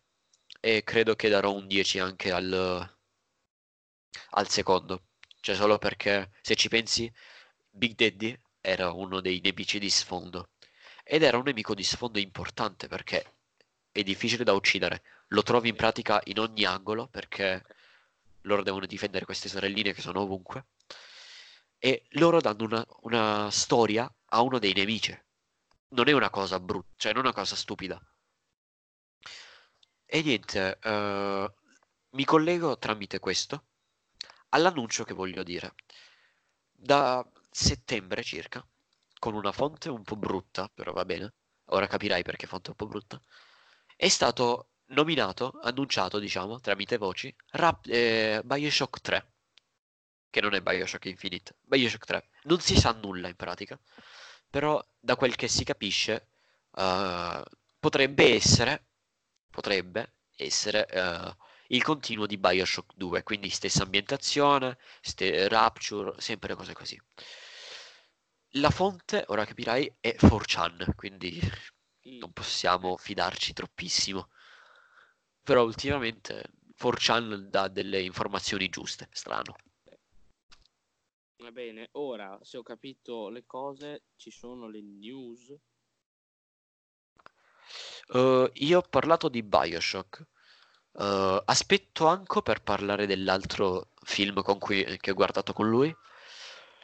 e 0.60 0.84
credo 0.84 1.16
che 1.16 1.30
darò 1.30 1.52
un 1.54 1.66
10 1.68 2.00
anche 2.00 2.32
al, 2.32 2.90
al 4.32 4.50
secondo. 4.50 5.08
Cioè 5.40 5.56
solo 5.56 5.78
perché 5.78 6.32
se 6.42 6.56
ci 6.56 6.70
pensi, 6.70 7.12
Big 7.72 7.96
Daddy 7.96 8.38
era 8.60 8.92
uno 8.92 9.22
dei 9.22 9.40
nemici 9.42 9.80
di 9.80 9.90
sfondo 9.90 10.50
ed 11.04 11.24
era 11.24 11.38
un 11.38 11.44
nemico 11.44 11.74
di 11.74 11.84
sfondo 11.84 12.20
importante 12.20 12.88
perché 12.88 13.34
è 13.92 14.04
difficile 14.04 14.44
da 14.44 14.54
uccidere. 14.54 15.02
Lo 15.30 15.44
trovi 15.44 15.70
in 15.70 15.76
pratica 15.76 16.22
in 16.26 16.40
ogni 16.40 16.66
angolo 16.66 17.08
perché 17.08 17.64
loro 18.42 18.64
devono 18.64 18.86
difendere 18.86 19.26
queste 19.26 19.50
sorelline 19.50 19.94
che 19.94 20.02
sono 20.02 20.22
ovunque 20.22 20.66
e 21.80 22.04
loro 22.12 22.42
danno 22.42 22.64
una, 22.64 22.86
una 23.02 23.50
storia 23.50 24.12
a 24.28 24.42
uno 24.42 24.60
dei 24.60 24.74
nemici. 24.74 25.18
Non 25.90 26.08
è 26.08 26.12
una 26.12 26.30
cosa 26.30 26.60
brutta, 26.60 26.94
cioè 26.98 27.14
non 27.14 27.24
è 27.24 27.26
una 27.26 27.34
cosa 27.36 27.56
stupida. 27.56 28.00
E 30.06 30.22
niente, 30.22 30.78
eh, 30.82 31.54
mi 32.10 32.26
collego 32.26 32.78
tramite 32.78 33.20
questo 33.20 33.66
all'annuncio 34.50 35.04
che 35.04 35.14
voglio 35.14 35.44
dire. 35.44 35.74
Da 36.72 37.26
settembre 37.52 38.24
circa, 38.24 38.66
con 39.20 39.36
una 39.36 39.52
fonte 39.52 39.90
un 39.90 40.04
po' 40.04 40.16
brutta, 40.16 40.70
però 40.74 40.94
va 40.94 41.06
bene, 41.06 41.34
ora 41.66 41.88
capirai 41.88 42.24
perché 42.24 42.48
fonte 42.48 42.72
un 42.72 42.76
po' 42.76 42.88
brutta, 42.88 43.22
è 43.96 44.08
stato 44.08 44.70
nominato, 44.88 45.60
annunciato, 45.62 46.20
diciamo, 46.20 46.60
tramite 46.60 46.98
voci, 46.98 47.34
Rap- 47.52 47.88
eh, 47.88 48.42
Bioshock 48.44 49.02
3, 49.02 49.32
che 50.30 50.42
non 50.42 50.54
è 50.54 50.62
Bioshock 50.62 51.06
Infinite, 51.06 51.56
Bioshock 51.62 52.06
3. 52.06 52.30
Non 52.44 52.60
si 52.60 52.80
sa 52.80 52.92
nulla 52.94 53.28
in 53.28 53.36
pratica, 53.36 53.80
però 54.50 54.84
da 55.00 55.16
quel 55.16 55.36
che 55.36 55.48
si 55.48 55.64
capisce 55.64 56.30
eh, 56.76 57.44
potrebbe 57.80 58.34
essere, 58.36 58.88
potrebbe 59.50 60.16
essere 60.36 60.88
eh, 60.88 61.36
il 61.72 61.84
continuo 61.84 62.26
di 62.26 62.38
Bioshock 62.38 62.96
2, 62.96 63.24
quindi 63.24 63.50
stessa 63.50 63.84
ambientazione, 63.84 64.78
ste- 65.02 65.48
Rapture, 65.48 66.20
sempre 66.20 66.56
cose 66.56 66.74
così. 66.74 67.00
La 68.56 68.70
fonte, 68.70 69.24
ora 69.28 69.46
capirai, 69.46 69.96
è 70.02 70.16
4chan, 70.18 70.94
quindi 70.96 71.40
non 72.20 72.34
possiamo 72.34 72.98
fidarci 72.98 73.54
troppissimo. 73.54 74.30
Però 75.44 75.64
ultimamente 75.64 76.52
4chan 76.78 77.36
dà 77.50 77.70
delle 77.70 78.02
informazioni 78.02 78.68
giuste, 78.68 79.08
strano. 79.12 79.56
Va 81.38 81.52
bene, 81.52 81.88
ora 81.94 82.38
se 82.42 82.58
ho 82.58 82.64
capito 82.64 83.30
le 83.30 83.46
cose, 83.46 84.04
ci 84.18 84.30
sono 84.30 84.68
le 84.68 84.82
news. 84.82 85.56
Uh, 88.10 88.50
io 88.56 88.80
ho 88.80 88.82
parlato 88.82 89.30
di 89.30 89.42
Bioshock. 89.42 90.28
Uh, 90.94 91.42
aspetto 91.46 92.08
anche 92.08 92.42
per 92.42 92.62
parlare 92.62 93.06
dell'altro 93.06 93.88
film 94.04 94.42
con 94.42 94.60
cui, 94.60 94.84
che 95.00 95.12
ho 95.12 95.14
guardato 95.14 95.54
con 95.54 95.70
lui. 95.70 95.96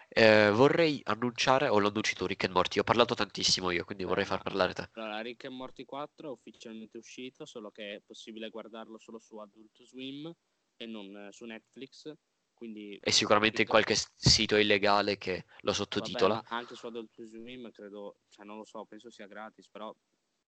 Eh, 0.10 0.50
vorrei 0.52 1.02
annunciare, 1.04 1.68
o 1.68 1.92
tu, 1.92 2.26
Rick 2.26 2.46
and 2.46 2.54
Morty. 2.54 2.80
Ho 2.80 2.84
parlato 2.84 3.14
tantissimo 3.14 3.70
io, 3.72 3.84
quindi 3.84 4.04
vorrei 4.04 4.26
far 4.26 4.42
parlare 4.42 4.74
te. 4.74 4.90
Allora, 4.94 5.22
Rick 5.22 5.46
and 5.46 5.56
Morty 5.56 5.84
4 5.84 6.30
è 6.30 6.32
ufficialmente 6.32 6.98
uscito, 6.98 7.46
solo 7.46 7.70
che 7.70 7.96
è 7.96 8.02
possibile 8.06 8.50
guardarlo 8.50 8.98
solo 8.98 9.20
su 9.20 9.38
Adult 9.38 9.84
Swim 9.84 10.34
e 10.78 10.86
non 10.86 11.16
eh, 11.16 11.32
su 11.32 11.46
Netflix. 11.46 12.12
Quindi 12.54 12.98
E 13.00 13.12
sicuramente 13.12 13.62
in 13.62 13.68
qualche 13.68 13.96
sito 14.16 14.56
illegale 14.56 15.20
che 15.20 15.46
lo 15.60 15.72
Vabbè, 15.72 15.74
sottotitola. 15.74 16.44
ma 16.50 16.58
anche 16.58 16.74
su 16.74 16.88
Adult 16.88 17.22
Swim 17.24 17.70
credo, 17.72 18.22
cioè 18.30 18.46
non 18.46 18.58
lo 18.58 18.66
so, 18.66 18.84
penso 18.86 19.12
sia 19.12 19.28
gratis, 19.28 19.70
però 19.70 19.94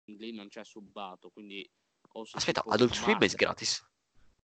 lì 0.04 0.32
non 0.32 0.46
c'è 0.46 0.64
subbato, 0.64 1.30
quindi 1.30 1.68
Aspetta, 2.12 2.64
Adult 2.66 2.94
Swim 2.94 3.18
è 3.18 3.28
gratis. 3.28 3.86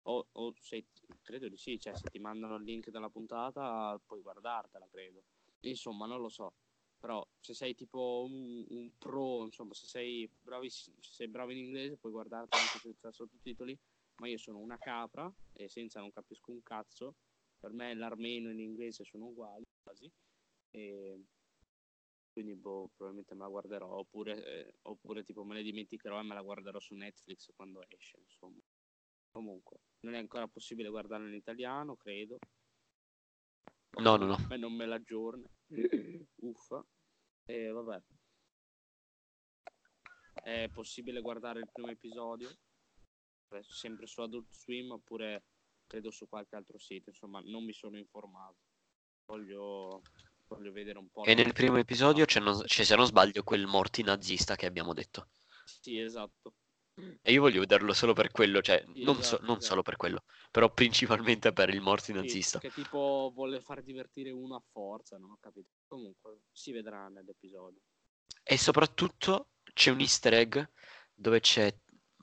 O, 0.04 0.28
o 0.32 0.54
se, 0.60 0.86
credo 1.22 1.48
di 1.48 1.58
sì, 1.58 1.80
cioè 1.80 1.96
se 1.96 2.10
ti 2.10 2.20
mandano 2.20 2.56
il 2.56 2.64
link 2.64 2.90
della 2.90 3.10
puntata 3.10 4.00
puoi 4.06 4.22
guardartela, 4.22 4.88
credo. 4.90 5.24
Insomma, 5.62 6.06
non 6.06 6.20
lo 6.20 6.30
so. 6.30 6.54
Però 7.00 7.26
se 7.40 7.54
sei 7.54 7.76
tipo 7.76 8.26
un, 8.30 8.66
un 8.70 8.92
pro, 8.98 9.44
insomma, 9.44 9.74
se 9.74 9.86
sei, 9.88 10.30
bravi, 10.42 10.70
se 10.70 10.92
sei 11.00 11.28
bravo 11.28 11.52
in 11.52 11.58
inglese 11.58 11.98
puoi 11.98 12.12
guardartela 12.12 12.62
anche 12.62 12.80
senza 12.80 13.12
sottotitoli. 13.12 13.78
Ma 14.18 14.28
io 14.28 14.38
sono 14.38 14.60
una 14.60 14.78
capra 14.78 15.32
e 15.54 15.68
senza 15.68 16.00
non 16.00 16.12
capisco 16.12 16.52
un 16.52 16.62
cazzo. 16.64 17.16
Per 17.60 17.72
me 17.72 17.94
l'armeno 17.94 18.50
e 18.50 18.54
l'inglese 18.54 19.04
sono 19.04 19.26
uguali 19.26 19.66
quasi. 19.82 20.10
E 20.72 21.24
quindi 22.34 22.56
boh, 22.56 22.90
probabilmente 22.96 23.36
me 23.36 23.42
la 23.42 23.48
guarderò. 23.48 23.88
Oppure, 24.00 24.44
eh, 24.44 24.74
oppure 24.82 25.24
tipo 25.24 25.44
me 25.44 25.54
ne 25.54 25.62
dimenticherò 25.64 26.20
e 26.20 26.24
me 26.24 26.34
la 26.34 26.42
guarderò 26.42 26.80
su 26.80 26.96
Netflix 26.96 27.52
quando 27.56 27.82
esce, 27.88 28.18
insomma. 28.20 28.60
Comunque, 29.30 29.80
non 30.02 30.16
è 30.16 30.18
ancora 30.18 30.48
possibile 30.48 30.90
guardarlo 30.90 31.28
in 31.28 31.36
italiano, 31.36 31.96
credo. 31.96 32.40
No, 34.02 34.16
no, 34.16 34.26
no. 34.26 34.38
Me 34.50 34.58
non 34.58 34.74
me 34.74 34.86
l'aggiorna. 34.86 35.48
Uffa. 36.42 36.86
E 37.46 37.70
vabbè. 37.70 38.04
È 40.34 40.70
possibile 40.74 41.22
guardare 41.22 41.60
il 41.60 41.70
primo 41.72 41.90
episodio, 41.90 42.50
sempre 43.62 44.08
su 44.08 44.22
Adult 44.22 44.52
Swim, 44.52 44.92
oppure 44.92 45.46
credo 45.86 46.10
su 46.10 46.28
qualche 46.28 46.56
altro 46.56 46.80
sito. 46.80 47.10
Insomma, 47.10 47.40
non 47.46 47.64
mi 47.64 47.74
sono 47.74 47.98
informato. 47.98 48.58
Voglio, 49.26 50.02
voglio 50.56 50.72
vedere 50.72 50.98
un 51.00 51.10
po'. 51.10 51.24
E 51.24 51.34
nel 51.34 51.54
primo 51.54 51.78
episodio 51.78 52.26
c'è, 52.26 52.40
non- 52.40 52.64
c'è, 52.66 52.84
se 52.84 52.96
non 52.96 53.06
sbaglio, 53.06 53.44
quel 53.44 53.66
Morty 53.66 54.04
nazista 54.04 54.56
che 54.56 54.66
abbiamo 54.66 54.94
detto. 54.94 55.30
Sì, 55.66 56.00
esatto. 56.00 56.54
E 57.24 57.32
io 57.32 57.42
voglio 57.42 57.62
vederlo 57.62 57.92
solo 57.94 58.14
per 58.14 58.30
quello, 58.32 58.62
cioè, 58.62 58.84
Sì, 58.94 59.02
non, 59.02 59.16
so- 59.24 59.38
esatto, 59.38 59.44
non 59.44 59.56
esatto. 59.56 59.66
solo 59.66 59.82
per 59.82 59.96
quello, 59.96 60.24
però 60.52 60.72
principalmente 60.72 61.52
per 61.52 61.70
il 61.70 61.82
Morty 61.82 62.12
Sì, 62.12 62.18
nazista. 62.18 62.60
che 62.60 62.72
tipo 62.72 63.32
vuole 63.34 63.62
far 63.62 63.82
divertire 63.82 64.30
uno 64.32 64.56
a 64.56 64.64
forza, 64.72 65.18
non 65.18 65.32
ho 65.32 65.38
capito. 65.40 65.70
Comunque, 65.88 66.42
si 66.52 66.72
vedrà 66.72 67.08
nell'episodio. 67.10 67.80
E 68.44 68.58
soprattutto 68.58 69.50
c'è 69.74 69.90
un 69.90 70.00
easter 70.00 70.34
egg 70.34 70.60
dove 71.14 71.40
c'è 71.40 71.74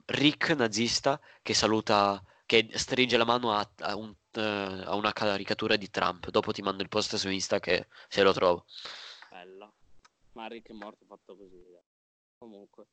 Rick 0.05 0.51
nazista 0.51 1.19
che 1.41 1.53
saluta, 1.53 2.23
che 2.45 2.69
stringe 2.75 3.17
la 3.17 3.25
mano 3.25 3.51
a, 3.53 3.69
a 3.79 3.95
un- 3.95 4.15
eh, 4.37 4.83
a 4.85 4.95
una 4.95 5.13
caricatura 5.13 5.75
di 5.75 5.89
Trump. 5.89 6.29
Dopo 6.29 6.51
ti 6.51 6.61
mando 6.61 6.83
il 6.83 6.89
post 6.89 7.15
su 7.15 7.29
Insta 7.29 7.59
che 7.59 7.87
se 8.07 8.23
lo 8.23 8.33
trovo. 8.33 8.65
Bella. 9.29 9.71
Ma 10.33 10.47
Rick 10.47 10.69
è 10.69 10.73
morto 10.73 11.05
fatto 11.05 11.35
così. 11.35 11.61
dai. 11.69 11.81
Comunque. 12.37 12.87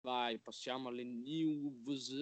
Vai, 0.00 0.38
passiamo 0.38 0.88
alle 0.88 1.04
news. 1.04 2.12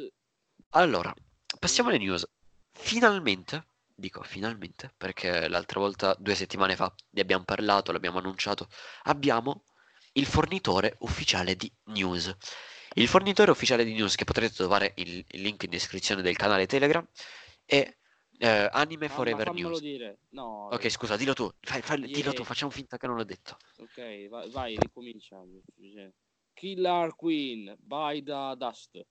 Allora, 0.70 1.14
passiamo 1.58 1.90
alle 1.90 1.98
news. 1.98 2.28
Finalmente, 2.72 3.66
dico 3.94 4.22
finalmente, 4.22 4.92
perché 4.96 5.48
l'altra 5.48 5.80
volta, 5.80 6.14
due 6.18 6.34
settimane 6.34 6.76
fa, 6.76 6.92
ne 7.10 7.20
abbiamo 7.20 7.44
parlato, 7.44 7.92
l'abbiamo 7.92 8.18
annunciato, 8.18 8.68
abbiamo 9.04 9.64
il 10.12 10.26
fornitore 10.26 10.96
ufficiale 11.00 11.56
di 11.56 11.70
news. 11.84 12.34
Il 12.94 13.08
fornitore 13.08 13.50
ufficiale 13.50 13.84
di 13.84 13.92
news, 13.92 14.14
che 14.14 14.24
potrete 14.24 14.54
trovare 14.54 14.92
il, 14.96 15.24
il 15.28 15.40
link 15.42 15.62
in 15.64 15.70
descrizione 15.70 16.22
del 16.22 16.36
canale 16.36 16.66
Telegram, 16.66 17.06
è 17.66 17.94
eh, 18.38 18.68
Anime 18.72 19.08
Forever 19.08 19.38
ma 19.38 19.44
fammelo 19.44 19.68
News. 19.68 19.80
dire. 19.80 20.18
No. 20.30 20.68
Ok, 20.68 20.88
scusa, 20.90 21.16
dillo 21.16 21.34
tu, 21.34 21.50
fai- 21.60 21.82
fai- 21.82 22.00
dillo 22.00 22.30
tu, 22.30 22.36
Yeah. 22.36 22.44
facciamo 22.44 22.70
finta 22.70 22.96
che 22.96 23.06
non 23.06 23.16
l'ho 23.16 23.24
detto. 23.24 23.56
Ok, 23.78 24.28
vai, 24.28 24.50
vai 24.50 24.76
ricomincia. 24.78 25.42
Killer 26.54 27.14
Queen 27.14 27.76
by 27.78 28.22
the 28.22 28.54
Dust. 28.56 29.06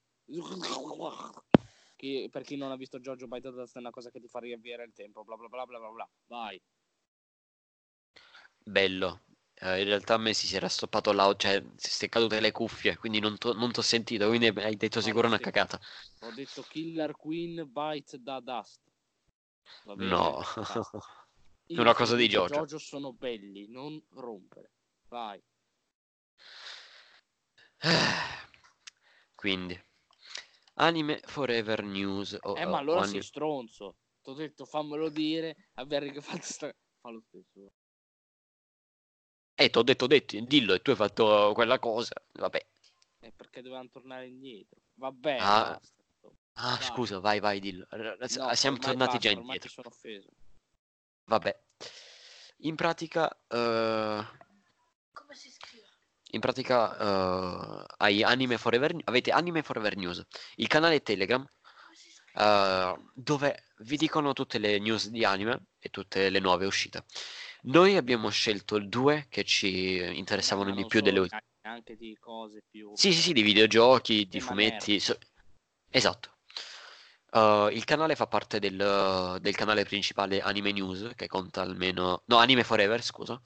Chi- 1.95 2.29
per 2.29 2.43
chi 2.43 2.55
non 2.55 2.71
ha 2.71 2.75
visto 2.75 2.99
Giorgio 2.99 3.27
by 3.27 3.41
the 3.41 3.51
Dust 3.51 3.75
è 3.75 3.79
una 3.79 3.91
cosa 3.91 4.09
che 4.09 4.19
ti 4.19 4.27
fa 4.27 4.39
riavviare 4.39 4.83
il 4.83 4.93
tempo. 4.93 5.23
Bla 5.23 5.35
bla 5.35 5.47
bla 5.47 5.65
bla 5.65 5.79
bla 5.79 5.89
bla. 5.89 6.09
Vai. 6.27 6.61
Bello. 8.63 9.21
Eh, 9.57 9.79
in 9.79 9.85
realtà 9.85 10.15
a 10.15 10.17
me 10.17 10.33
si 10.33 10.53
era 10.53 10.67
stoppato 10.67 11.13
l'audio, 11.13 11.37
cioè 11.37 11.63
si 11.77 12.05
è 12.05 12.09
cadute 12.09 12.39
le 12.41 12.51
cuffie, 12.51 12.97
quindi 12.97 13.19
non 13.19 13.37
ti 13.37 13.47
ho 13.47 13.81
sentito, 13.81 14.27
quindi 14.27 14.47
hai 14.47 14.75
detto 14.75 14.99
sicuro 14.99 15.27
una 15.27 15.39
cagata. 15.39 15.79
Ho 16.21 16.31
detto 16.31 16.61
Killer 16.63 17.15
Queen 17.15 17.69
Bite 17.71 18.19
da 18.21 18.39
Dust. 18.41 18.81
No. 19.95 20.41
È 21.67 21.79
una 21.79 21.93
cosa 21.95 22.15
di 22.15 22.27
film 22.27 22.47
Giorgio. 22.47 22.77
sono 22.77 23.13
belli, 23.13 23.67
non 23.69 23.99
rompere. 24.11 24.71
Vai. 25.07 25.41
Quindi, 29.35 29.79
Anime 30.75 31.21
Forever 31.25 31.83
News. 31.83 32.37
o- 32.41 32.55
Eh, 32.55 32.65
ma 32.65 32.79
allora 32.79 32.99
o 32.99 33.03
sei 33.03 33.11
anime- 33.11 33.23
stronzo. 33.23 33.95
Ti 34.21 34.29
ho 34.29 34.33
detto 34.33 34.65
fammelo 34.65 35.09
dire, 35.09 35.69
aver 35.75 36.21
fatto 36.21 36.43
sta... 36.43 36.75
Fa 36.99 37.09
lo 37.09 37.21
stesso. 37.27 37.71
Eh, 39.55 39.69
ti 39.69 39.77
ho 39.77 39.83
detto, 39.83 40.05
detto, 40.07 40.37
dillo, 40.41 40.73
e 40.73 40.81
tu 40.81 40.89
hai 40.91 40.95
fatto 40.95 41.51
quella 41.53 41.79
cosa. 41.79 42.13
Vabbè. 42.33 42.65
Eh, 43.21 43.31
perché 43.35 43.61
dovevano 43.61 43.89
tornare 43.89 44.27
indietro. 44.27 44.77
Vabbè, 44.95 45.37
Ah. 45.39 45.79
Ah, 46.57 46.79
scusa, 46.81 47.19
vai, 47.19 47.39
vai, 47.41 47.59
dillo. 47.59 47.85
No, 47.91 48.53
Siamo 48.55 48.77
tornati 48.77 48.95
basta, 48.97 49.17
già 49.17 49.29
ormai 49.29 49.43
indietro. 49.55 49.67
ti 49.67 49.73
sono 49.73 49.87
offeso. 49.89 50.29
Vabbè. 51.25 51.59
In 52.59 52.75
pratica, 52.75 53.29
eh, 53.49 54.25
Come 55.11 55.35
si 55.35 55.49
scrive? 55.51 55.83
in 56.31 56.39
pratica, 56.39 57.87
hai 57.97 58.23
Anime 58.23 58.57
Forever, 58.57 58.95
avete 59.03 59.31
Anime 59.31 59.63
Forever 59.63 59.97
News, 59.97 60.23
il 60.55 60.67
canale 60.67 61.01
Telegram, 61.01 61.45
eh, 62.35 62.95
dove 63.13 63.63
vi 63.79 63.97
dicono 63.97 64.31
tutte 64.31 64.57
le 64.57 64.79
news 64.79 65.09
di 65.09 65.25
anime 65.25 65.67
e 65.79 65.89
tutte 65.89 66.29
le 66.29 66.39
nuove 66.39 66.65
uscite. 66.65 67.03
Noi 67.65 67.95
abbiamo 67.95 68.29
scelto 68.29 68.79
due 68.79 69.25
che 69.29 69.43
ci 69.43 69.97
interessavano 70.17 70.71
di 70.73 70.85
più 70.85 71.01
delle 71.01 71.19
ultime. 71.19 71.41
anche 71.61 71.95
di 71.95 72.15
cose 72.19 72.61
più 72.69 72.91
Sì, 72.95 73.11
sì, 73.11 73.19
sì, 73.21 73.33
di 73.33 73.41
videogiochi, 73.41 74.27
di 74.27 74.39
fumetti. 74.39 74.99
so- 74.99 75.17
Esatto. 75.89 76.33
Uh, 77.31 77.67
il 77.69 77.83
canale 77.83 78.15
fa 78.15 78.27
parte 78.27 78.59
del, 78.59 79.37
del 79.41 79.55
canale 79.55 79.83
principale 79.83 80.41
Anime 80.41 80.71
News, 80.71 81.11
che 81.15 81.27
conta 81.27 81.61
almeno... 81.61 82.21
No, 82.27 82.37
Anime 82.37 82.63
Forever, 82.63 83.01
scusa. 83.01 83.41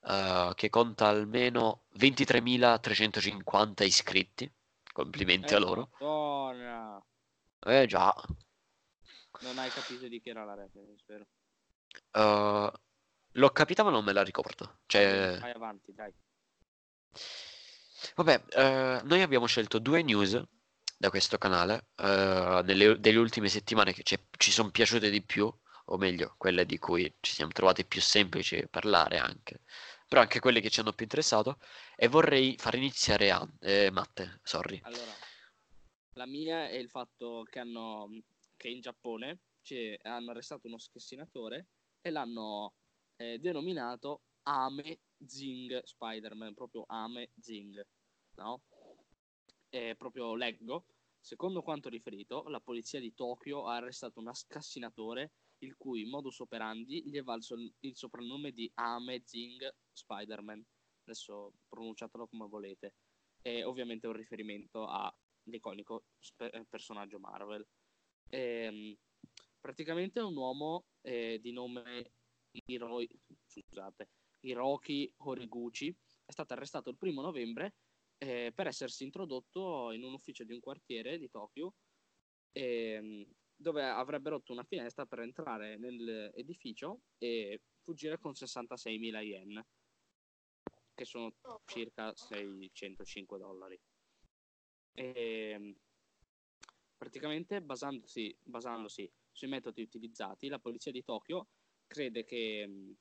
uh, 0.00 0.52
che 0.54 0.68
conta 0.68 1.06
almeno 1.08 1.84
23.350 1.98 3.84
iscritti. 3.84 4.50
Complimenti 4.92 5.52
Eh, 5.52 5.56
a 5.56 5.60
loro. 5.60 5.88
Madonna. 5.98 7.02
Eh 7.64 7.86
già. 7.86 8.12
Non 9.40 9.58
hai 9.58 9.70
capito 9.70 10.08
di 10.08 10.20
chi 10.20 10.28
era 10.30 10.44
la 10.44 10.54
reference, 10.54 11.04
vero? 11.06 11.26
Uh, 12.12 12.70
l'ho 13.32 13.50
capita 13.50 13.82
ma 13.82 13.90
non 13.90 14.04
me 14.04 14.12
la 14.12 14.22
ricordo. 14.22 14.80
Cioè... 14.86 15.38
Vai 15.40 15.52
avanti, 15.52 15.92
dai. 15.92 16.12
Vabbè, 18.14 18.44
eh, 18.50 19.00
noi 19.04 19.22
abbiamo 19.22 19.46
scelto 19.46 19.78
due 19.78 20.02
news 20.02 20.40
da 20.96 21.10
questo 21.10 21.38
canale 21.38 21.88
eh, 21.96 22.62
nelle, 22.64 22.98
delle 23.00 23.18
ultime 23.18 23.48
settimane 23.48 23.92
che 23.92 24.02
ci, 24.02 24.50
sono 24.50 24.70
piaciute 24.70 25.10
di 25.10 25.22
più, 25.22 25.52
o 25.86 25.96
meglio, 25.96 26.34
quelle 26.36 26.64
di 26.64 26.78
cui 26.78 27.12
ci 27.20 27.32
siamo 27.32 27.52
trovati 27.52 27.84
più 27.84 28.00
semplici 28.00 28.66
parlare 28.68 29.18
anche, 29.18 29.60
però 30.08 30.20
anche 30.20 30.40
quelle 30.40 30.60
che 30.60 30.70
ci 30.70 30.80
hanno 30.80 30.92
più 30.92 31.04
interessato. 31.04 31.58
E 31.96 32.08
vorrei 32.08 32.56
far 32.58 32.74
iniziare 32.74 33.30
a 33.30 33.46
eh, 33.60 33.90
Matte, 33.90 34.40
sorry. 34.42 34.80
Allora, 34.84 35.12
la 36.14 36.26
mia 36.26 36.68
è 36.68 36.74
il 36.74 36.88
fatto 36.88 37.44
che 37.48 37.58
hanno 37.58 38.08
che 38.56 38.68
in 38.68 38.80
Giappone 38.80 39.40
hanno 40.02 40.30
arrestato 40.30 40.66
uno 40.66 40.78
schessinatore 40.78 41.66
e 42.00 42.10
l'hanno 42.10 42.74
eh, 43.22 43.38
denominato 43.38 44.22
Ame 44.42 45.00
Zing 45.24 45.82
Spider-Man, 45.82 46.54
proprio 46.54 46.84
Ame 46.88 47.30
Zing, 47.38 47.80
no? 48.36 48.62
E 49.68 49.94
proprio 49.96 50.34
leggo, 50.34 50.86
secondo 51.20 51.62
quanto 51.62 51.88
riferito, 51.88 52.42
la 52.48 52.60
polizia 52.60 53.00
di 53.00 53.14
Tokyo 53.14 53.66
ha 53.66 53.76
arrestato 53.76 54.20
un 54.20 54.34
scassinatore 54.34 55.32
il 55.58 55.76
cui 55.76 56.04
modus 56.06 56.40
operandi 56.40 57.08
gli 57.08 57.16
è 57.16 57.22
valso 57.22 57.54
il 57.54 57.96
soprannome 57.96 58.50
di 58.50 58.70
Ame 58.74 59.22
Zing 59.24 59.72
Spider-Man. 59.92 60.64
Adesso 61.04 61.52
pronunciatelo 61.68 62.26
come 62.26 62.48
volete. 62.48 62.94
È 63.40 63.64
ovviamente 63.64 64.08
un 64.08 64.14
riferimento 64.14 64.86
all'iconico 64.86 66.06
spe- 66.18 66.50
eh, 66.50 66.64
personaggio 66.68 67.20
Marvel. 67.20 67.64
Ehm, 68.28 68.96
praticamente 69.60 70.18
è 70.18 70.24
un 70.24 70.36
uomo 70.36 70.86
eh, 71.02 71.38
di 71.40 71.52
nome 71.52 72.12
Hiroi, 72.66 73.08
scusate, 73.46 74.10
Hiroki 74.40 75.12
Horiguchi 75.18 75.88
è 76.24 76.30
stato 76.30 76.52
arrestato 76.52 76.90
il 76.90 76.96
primo 76.96 77.22
novembre 77.22 77.74
eh, 78.18 78.52
per 78.54 78.66
essersi 78.66 79.04
introdotto 79.04 79.90
in 79.92 80.04
un 80.04 80.12
ufficio 80.12 80.44
di 80.44 80.52
un 80.52 80.60
quartiere 80.60 81.18
di 81.18 81.28
Tokyo 81.30 81.74
ehm, 82.52 83.24
dove 83.54 83.84
avrebbe 83.84 84.30
rotto 84.30 84.52
una 84.52 84.64
finestra 84.64 85.06
per 85.06 85.20
entrare 85.20 85.76
nell'edificio 85.78 87.02
e 87.18 87.62
fuggire 87.80 88.18
con 88.18 88.32
66.000 88.32 89.20
yen 89.20 89.64
che 90.94 91.04
sono 91.04 91.34
circa 91.64 92.14
605 92.14 93.38
dollari. 93.38 93.80
E, 94.94 95.76
praticamente 96.96 97.62
basandosi, 97.62 98.36
basandosi 98.42 99.10
sui 99.30 99.48
metodi 99.48 99.82
utilizzati, 99.82 100.48
la 100.48 100.58
polizia 100.58 100.92
di 100.92 101.02
Tokyo 101.02 101.48
crede 101.92 102.24
che 102.24 102.96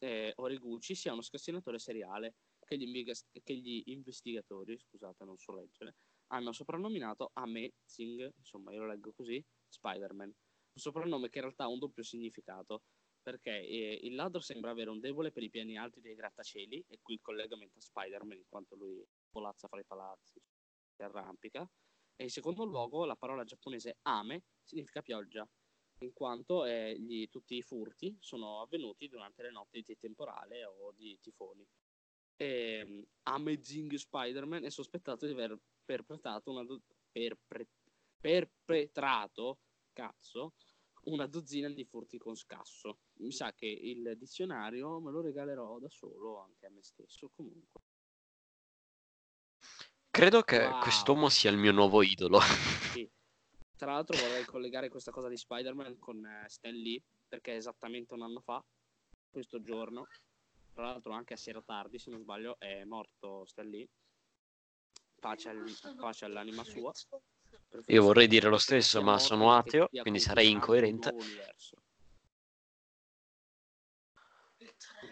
eh, 0.00 0.32
Origuchi 0.36 0.94
sia 0.94 1.12
uno 1.12 1.20
scassinatore 1.20 1.78
seriale 1.78 2.36
che 2.64 2.76
gli, 2.76 2.82
invigas- 2.82 3.28
che 3.42 3.54
gli 3.54 3.82
investigatori, 3.86 4.78
scusate 4.78 5.24
non 5.24 5.36
so 5.36 5.54
leggere, 5.54 5.96
hanno 6.28 6.52
soprannominato 6.52 7.30
Amazing, 7.34 8.32
insomma 8.38 8.72
io 8.72 8.80
lo 8.80 8.86
leggo 8.86 9.12
così, 9.12 9.44
Spider-Man. 9.68 10.28
Un 10.28 10.80
soprannome 10.80 11.28
che 11.28 11.38
in 11.38 11.44
realtà 11.44 11.64
ha 11.64 11.68
un 11.68 11.78
doppio 11.78 12.02
significato, 12.02 12.84
perché 13.20 13.50
eh, 13.50 14.00
il 14.02 14.14
ladro 14.14 14.40
sembra 14.40 14.70
avere 14.70 14.90
un 14.90 15.00
debole 15.00 15.32
per 15.32 15.42
i 15.42 15.50
piani 15.50 15.76
alti 15.76 16.00
dei 16.00 16.14
grattacieli, 16.14 16.84
e 16.88 16.98
qui 17.02 17.14
il 17.14 17.20
collegamento 17.20 17.78
a 17.78 17.82
Spider-Man, 17.82 18.38
in 18.38 18.48
quanto 18.48 18.76
lui 18.76 19.04
polazza 19.28 19.68
fra 19.68 19.80
i 19.80 19.84
palazzi, 19.84 20.40
si 20.94 21.02
arrampica. 21.02 21.68
E 22.16 22.24
in 22.24 22.30
secondo 22.30 22.64
luogo 22.64 23.04
la 23.04 23.16
parola 23.16 23.44
giapponese 23.44 23.98
ame 24.02 24.44
significa 24.62 25.02
pioggia, 25.02 25.48
in 26.00 26.12
quanto 26.12 26.64
eh, 26.64 26.96
gli- 26.98 27.28
tutti 27.28 27.56
i 27.56 27.62
furti 27.62 28.16
sono 28.20 28.60
avvenuti 28.60 29.08
durante 29.08 29.42
le 29.42 29.50
notti 29.50 29.82
di 29.82 29.96
temporale 29.98 30.64
o 30.64 30.92
di 30.96 31.18
tifoni. 31.20 31.66
E, 32.36 32.84
mm, 32.86 33.02
Amazing 33.24 33.94
Spider-Man 33.94 34.64
è 34.64 34.70
sospettato 34.70 35.26
di 35.26 35.32
aver 35.32 35.58
perpetrato 35.84 36.50
una 36.50 36.64
do- 36.64 36.82
perpre- 37.10 37.68
perpetrato 38.20 39.58
cazzo, 39.92 40.54
una 41.04 41.26
dozzina 41.26 41.68
di 41.68 41.84
furti 41.84 42.18
con 42.18 42.34
scasso. 42.34 43.00
Mi 43.20 43.32
sa 43.32 43.52
che 43.54 43.66
il 43.66 44.14
dizionario 44.16 45.00
me 45.00 45.10
lo 45.10 45.20
regalerò 45.20 45.78
da 45.78 45.88
solo 45.88 46.38
anche 46.38 46.66
a 46.66 46.70
me 46.70 46.82
stesso. 46.82 47.30
Comunque, 47.34 47.80
Credo 50.10 50.42
che 50.42 50.58
Wow. 50.66 50.80
quest'uomo 50.80 51.28
sia 51.28 51.50
il 51.50 51.56
mio 51.56 51.72
nuovo 51.72 52.02
idolo. 52.02 52.40
sì. 52.92 53.08
Tra 53.80 53.92
l'altro 53.92 54.14
vorrei 54.18 54.44
collegare 54.44 54.90
questa 54.90 55.10
cosa 55.10 55.30
di 55.30 55.38
Spider-Man 55.38 55.98
con 55.98 56.22
eh, 56.22 56.46
Stan 56.50 56.74
Lee, 56.74 57.02
perché 57.26 57.54
esattamente 57.54 58.12
un 58.12 58.20
anno 58.20 58.40
fa, 58.40 58.62
questo 59.30 59.62
giorno, 59.62 60.06
tra 60.74 60.82
l'altro 60.84 61.12
anche 61.12 61.32
a 61.32 61.38
sera 61.38 61.62
tardi, 61.62 61.98
se 61.98 62.10
non 62.10 62.20
sbaglio, 62.20 62.56
è 62.58 62.84
morto 62.84 63.46
Stan 63.46 63.66
Lee. 63.66 63.88
Pace, 65.18 65.48
al- 65.48 65.96
pace 65.98 66.26
all'anima 66.26 66.62
sua. 66.62 66.92
Io 67.86 68.02
vorrei 68.02 68.26
dire 68.26 68.50
lo 68.50 68.58
stesso, 68.58 69.00
ma 69.00 69.18
sono 69.18 69.54
ateo, 69.54 69.88
quindi 70.02 70.20
sarei 70.20 70.50
incoerente. 70.50 71.14
universo. 71.14 71.76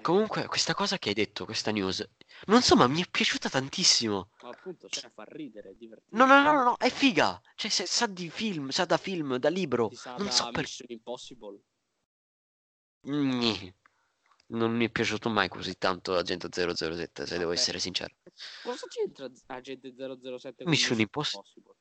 Comunque, 0.09 0.47
questa 0.47 0.73
cosa 0.73 0.97
che 0.97 1.11
hai 1.11 1.15
detto, 1.15 1.45
questa 1.45 1.71
news, 1.71 2.03
non 2.47 2.63
so, 2.63 2.77
ma 2.77 2.87
mi 2.87 3.03
è 3.03 3.07
piaciuta 3.11 3.51
tantissimo. 3.51 4.31
Ma 4.41 4.49
appunto, 4.49 4.89
cioè, 4.89 5.11
fa 5.11 5.25
ridere, 5.25 5.73
è 5.73 5.75
divertente. 5.75 6.17
No, 6.17 6.25
no, 6.25 6.41
no, 6.41 6.53
no, 6.53 6.63
no, 6.63 6.77
è 6.79 6.89
figa. 6.89 7.39
Cioè, 7.55 7.71
se- 7.71 7.85
sa 7.85 8.07
di 8.07 8.31
film, 8.31 8.71
sa 8.71 8.87
da 8.87 8.97
film, 8.97 9.37
da 9.37 9.51
libro. 9.51 9.91
Sa 9.93 10.17
Non 10.17 10.25
da 10.25 10.33
so 10.33 10.51
per... 10.51 10.63
Mission 10.63 10.87
Impossible. 10.89 11.61
Gni. 13.03 13.75
Non 14.47 14.75
mi 14.75 14.87
è 14.87 14.91
piaciuto 14.91 15.29
mai 15.29 15.51
così 15.51 15.77
tanto 15.77 16.17
Agente 16.17 16.49
007, 16.51 17.27
se 17.27 17.33
devo 17.37 17.49
Vabbè. 17.49 17.61
essere 17.61 17.79
sincero. 17.79 18.15
Cosa 18.63 18.87
c'entra 18.87 19.31
Agente 19.49 19.93
007 19.95 20.63
con 20.63 20.73
Mission 20.73 21.01
Impossible. 21.01 21.75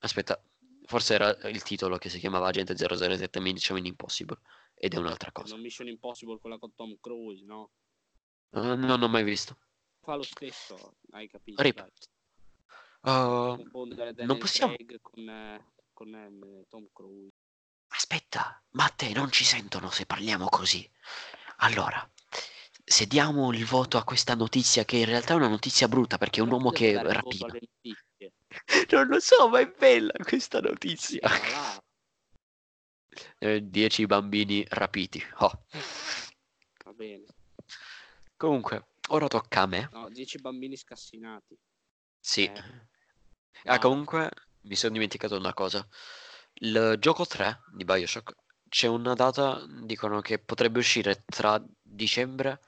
Aspetta, 0.00 0.38
forse 0.84 1.14
era 1.14 1.30
il 1.48 1.62
titolo 1.62 1.96
che 1.96 2.10
si 2.10 2.18
chiamava 2.18 2.48
Agente 2.48 2.76
007 2.76 3.40
Mission 3.40 3.82
Impossible 3.86 4.38
ed 4.74 4.94
è 4.94 4.96
un'altra 4.96 5.32
cosa. 5.32 5.54
Non 5.54 5.62
Mission 5.62 5.88
Impossible 5.88 6.38
quella 6.38 6.58
con 6.58 6.74
Tom 6.74 6.96
Cruise, 7.00 7.44
no? 7.44 7.70
Uh, 8.50 8.74
non 8.74 9.02
ho 9.02 9.08
mai 9.08 9.24
visto. 9.24 9.56
Fa 10.00 10.16
lo 10.16 10.22
stesso, 10.22 10.96
hai 11.12 11.28
capito? 11.28 11.62
Uh, 13.02 13.62
non 14.24 14.38
possiamo... 14.38 14.74
Con, 15.00 15.28
eh, 15.28 15.72
con 15.92 16.14
eh, 16.14 16.66
Tom 16.68 16.88
Cruise. 16.92 17.34
Aspetta, 17.88 18.62
Matte, 18.70 19.12
non 19.12 19.30
ci 19.30 19.44
sentono 19.44 19.90
se 19.90 20.06
parliamo 20.06 20.48
così. 20.48 20.88
Allora, 21.58 22.08
se 22.84 23.06
diamo 23.06 23.52
il 23.52 23.64
voto 23.64 23.98
a 23.98 24.04
questa 24.04 24.34
notizia, 24.34 24.84
che 24.84 24.96
in 24.96 25.04
realtà 25.04 25.34
è 25.34 25.36
una 25.36 25.48
notizia 25.48 25.88
brutta 25.88 26.18
perché 26.18 26.40
è 26.40 26.42
un 26.42 26.48
non 26.48 26.58
uomo 26.58 26.70
che 26.70 27.00
rapina. 27.00 27.46
non 28.90 29.06
lo 29.06 29.20
so, 29.20 29.48
ma 29.48 29.60
è 29.60 29.66
bella 29.66 30.12
questa 30.24 30.60
notizia. 30.60 31.28
Sì, 31.28 31.80
eh, 33.38 33.60
10 33.62 34.06
bambini 34.06 34.64
rapiti. 34.68 35.22
Oh. 35.38 35.64
Va 36.84 36.92
bene. 36.92 37.24
Comunque, 38.36 38.86
ora 39.08 39.28
tocca 39.28 39.62
a 39.62 39.66
me. 39.66 39.88
No, 39.92 40.08
10 40.08 40.38
bambini 40.38 40.76
scassinati. 40.76 41.56
Sì. 42.18 42.44
Eh. 42.44 42.62
Ah, 43.64 43.74
no. 43.74 43.78
comunque, 43.78 44.30
mi 44.62 44.74
sono 44.74 44.92
dimenticato 44.92 45.36
una 45.36 45.54
cosa. 45.54 45.86
Il 46.54 46.96
gioco 46.98 47.26
3 47.26 47.62
di 47.74 47.84
Bioshock 47.84 48.34
c'è 48.68 48.86
una 48.86 49.14
data, 49.14 49.64
dicono 49.82 50.20
che 50.20 50.38
potrebbe 50.38 50.78
uscire 50.78 51.24
tra 51.26 51.62
dicembre 51.82 52.60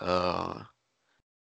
uh, 0.00 0.60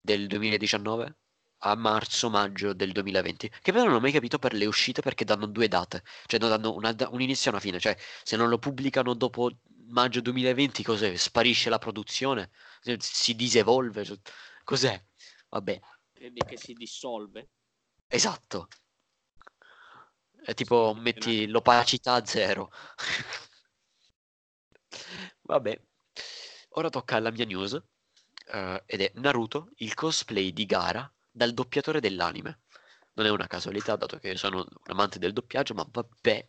del 0.01 0.27
2019 0.27 1.17
a 1.65 1.75
marzo-maggio 1.77 2.73
del 2.73 2.93
2020. 2.93 3.49
Che 3.61 3.73
però 3.73 3.85
non 3.85 3.95
ho 3.95 4.01
mai 4.01 4.13
capito 4.13 4.39
per 4.39 4.53
le 4.55 4.67
uscite 4.67 5.01
perché 5.03 5.25
danno 5.25 5.47
due 5.47 5.69
date, 5.69 6.03
cioè 6.27 6.41
non 6.41 6.49
danno 6.51 6.75
una 6.75 6.95
un 7.11 7.21
inizio 7.21 7.51
e 7.51 7.55
una 7.55 7.63
fine, 7.63 7.79
cioè 7.81 7.97
se 8.23 8.37
non 8.37 8.49
lo 8.49 8.59
pubblicano 8.59 9.15
dopo 9.15 9.51
maggio 9.89 10.21
2020 10.21 10.83
cos'è? 10.83 11.15
Sparisce 11.17 11.71
la 11.71 11.79
produzione? 11.79 12.51
Si- 12.99 13.35
disevolve? 13.37 14.05
Cioè, 14.05 14.19
Cos'è? 14.65 15.01
Vabbè, 15.49 15.81
Credi 16.11 16.43
che 16.45 16.57
si 16.57 16.75
dissolve? 16.75 17.51
esatto. 18.09 18.69
È 20.45 20.53
tipo 20.55 20.93
metti 20.95 21.47
l'opacità 21.47 22.15
a 22.15 22.25
zero. 22.27 22.71
Vabbè, 25.43 25.81
ora 26.71 26.89
tocca 26.91 27.17
alla 27.17 27.31
mia 27.31 27.45
news 27.45 27.81
eh, 28.53 28.83
ed 28.87 29.01
è 29.01 29.13
Naruto, 29.17 29.71
il 29.77 29.95
cosplay 29.95 30.53
di 30.53 30.67
gara 30.67 31.11
dal 31.33 31.53
doppiatore 31.55 32.01
dell'anime. 32.01 32.61
Non 33.15 33.27
è 33.27 33.31
una 33.31 33.47
casualità, 33.47 33.97
dato 33.97 34.19
che 34.19 34.37
sono 34.37 34.59
un 34.59 34.67
amante 34.85 35.19
del 35.19 35.33
doppiaggio, 35.33 35.75
ma 35.75 35.87
vabbè. 35.91 36.49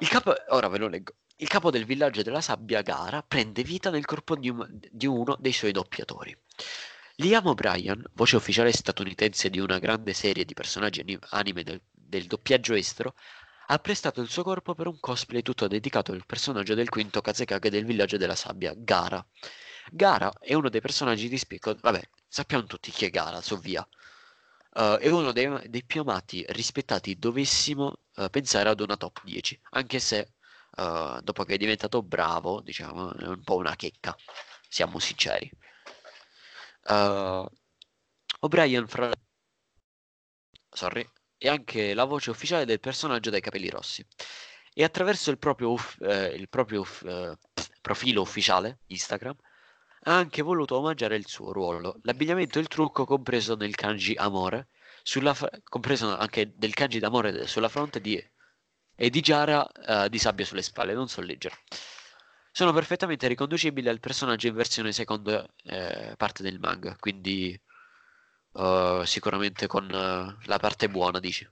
Il 0.00 0.08
capo, 0.08 0.34
ora 0.48 0.68
ve 0.68 0.78
lo 0.78 0.88
leggo. 0.88 1.14
Il 1.36 1.48
capo 1.48 1.70
del 1.70 1.84
villaggio 1.84 2.22
della 2.22 2.40
sabbia 2.40 2.82
Gara 2.82 3.22
prende 3.22 3.62
vita 3.62 3.90
nel 3.90 4.04
corpo 4.04 4.36
di, 4.36 4.48
un- 4.48 4.68
di 4.90 5.06
uno 5.06 5.36
dei 5.38 5.52
suoi 5.52 5.72
doppiatori. 5.72 6.36
Liam 7.16 7.46
O'Brien, 7.46 8.04
voce 8.14 8.36
ufficiale 8.36 8.72
statunitense 8.72 9.50
di 9.50 9.58
una 9.60 9.78
grande 9.78 10.12
serie 10.12 10.44
di 10.44 10.54
personaggi 10.54 11.00
ani- 11.00 11.18
anime 11.30 11.62
del, 11.62 11.80
del 11.90 12.26
doppiaggio 12.26 12.74
estero, 12.74 13.14
ha 13.68 13.78
prestato 13.78 14.20
il 14.20 14.28
suo 14.28 14.42
corpo 14.42 14.74
per 14.74 14.86
un 14.88 14.98
cosplay 15.00 15.42
tutto 15.42 15.66
dedicato 15.68 16.12
al 16.12 16.26
personaggio 16.26 16.74
del 16.74 16.88
quinto 16.88 17.20
Kazekage 17.20 17.70
del 17.70 17.84
villaggio 17.84 18.16
della 18.16 18.34
sabbia, 18.34 18.74
Gara. 18.76 19.24
Gara 19.92 20.32
è 20.40 20.54
uno 20.54 20.68
dei 20.68 20.80
personaggi 20.80 21.28
di 21.28 21.38
spicco, 21.38 21.74
vabbè, 21.80 22.02
sappiamo 22.28 22.64
tutti 22.64 22.90
chi 22.90 23.06
è 23.06 23.10
Gara, 23.10 23.40
so 23.40 23.56
via. 23.56 23.86
Eh, 24.72 24.98
è 24.98 25.10
uno 25.10 25.32
dei, 25.32 25.68
dei 25.68 25.84
più 25.84 26.00
amati, 26.02 26.44
rispettati, 26.48 27.18
dovessimo 27.18 27.94
eh, 28.16 28.28
pensare 28.30 28.68
ad 28.68 28.80
una 28.80 28.96
top 28.96 29.22
10, 29.24 29.58
anche 29.70 29.98
se 30.00 30.18
eh, 30.76 31.20
dopo 31.22 31.44
che 31.44 31.54
è 31.54 31.56
diventato 31.58 32.02
bravo, 32.02 32.60
diciamo, 32.60 33.12
è 33.14 33.26
un 33.26 33.42
po' 33.42 33.56
una 33.56 33.74
checca, 33.76 34.14
siamo 34.68 34.98
sinceri. 34.98 35.50
O'Brien, 38.42 38.86
fra 38.86 39.10
sorry, 40.70 41.08
è 41.36 41.48
anche 41.48 41.94
la 41.94 42.04
voce 42.04 42.30
ufficiale 42.30 42.64
del 42.64 42.80
personaggio 42.80 43.30
dai 43.30 43.40
capelli 43.40 43.68
rossi. 43.68 44.04
E 44.72 44.82
attraverso 44.84 45.30
il 45.30 45.38
proprio, 45.38 45.70
uff- 45.72 46.00
eh, 46.02 46.34
il 46.34 46.48
proprio 46.48 46.80
uff- 46.80 47.04
eh, 47.04 47.36
profilo 47.80 48.22
ufficiale, 48.22 48.80
Instagram, 48.86 49.36
ha 50.04 50.16
anche 50.16 50.42
voluto 50.42 50.76
omaggiare 50.76 51.16
il 51.16 51.26
suo 51.26 51.52
ruolo. 51.52 51.98
L'abbigliamento 52.02 52.58
e 52.58 52.62
il 52.62 52.68
trucco 52.68 53.04
compreso 53.04 53.56
nel 53.56 53.74
kanji 53.74 54.14
amore, 54.14 54.68
sulla 55.02 55.34
fr- 55.34 55.60
compreso 55.64 56.16
anche 56.16 56.52
del 56.56 56.74
kanji 56.74 56.98
d'amore 56.98 57.46
sulla 57.46 57.68
fronte 57.68 58.00
di, 58.00 58.22
e 58.96 59.10
di 59.10 59.20
Jara 59.20 59.66
eh, 60.04 60.08
di 60.10 60.18
sabbia 60.18 60.44
sulle 60.44 60.62
spalle, 60.62 60.94
non 60.94 61.08
so 61.08 61.20
leggere. 61.20 61.56
Sono 62.52 62.72
perfettamente 62.72 63.26
riconducibili 63.26 63.88
al 63.88 63.98
personaggio 64.00 64.46
in 64.46 64.54
versione 64.54 64.92
seconda 64.92 65.44
eh, 65.64 66.14
parte 66.16 66.42
del 66.42 66.58
manga, 66.60 66.96
quindi 66.98 67.58
eh, 68.52 69.02
sicuramente 69.04 69.66
con 69.66 69.90
eh, 69.90 70.36
la 70.46 70.58
parte 70.58 70.88
buona, 70.88 71.18
dici? 71.20 71.48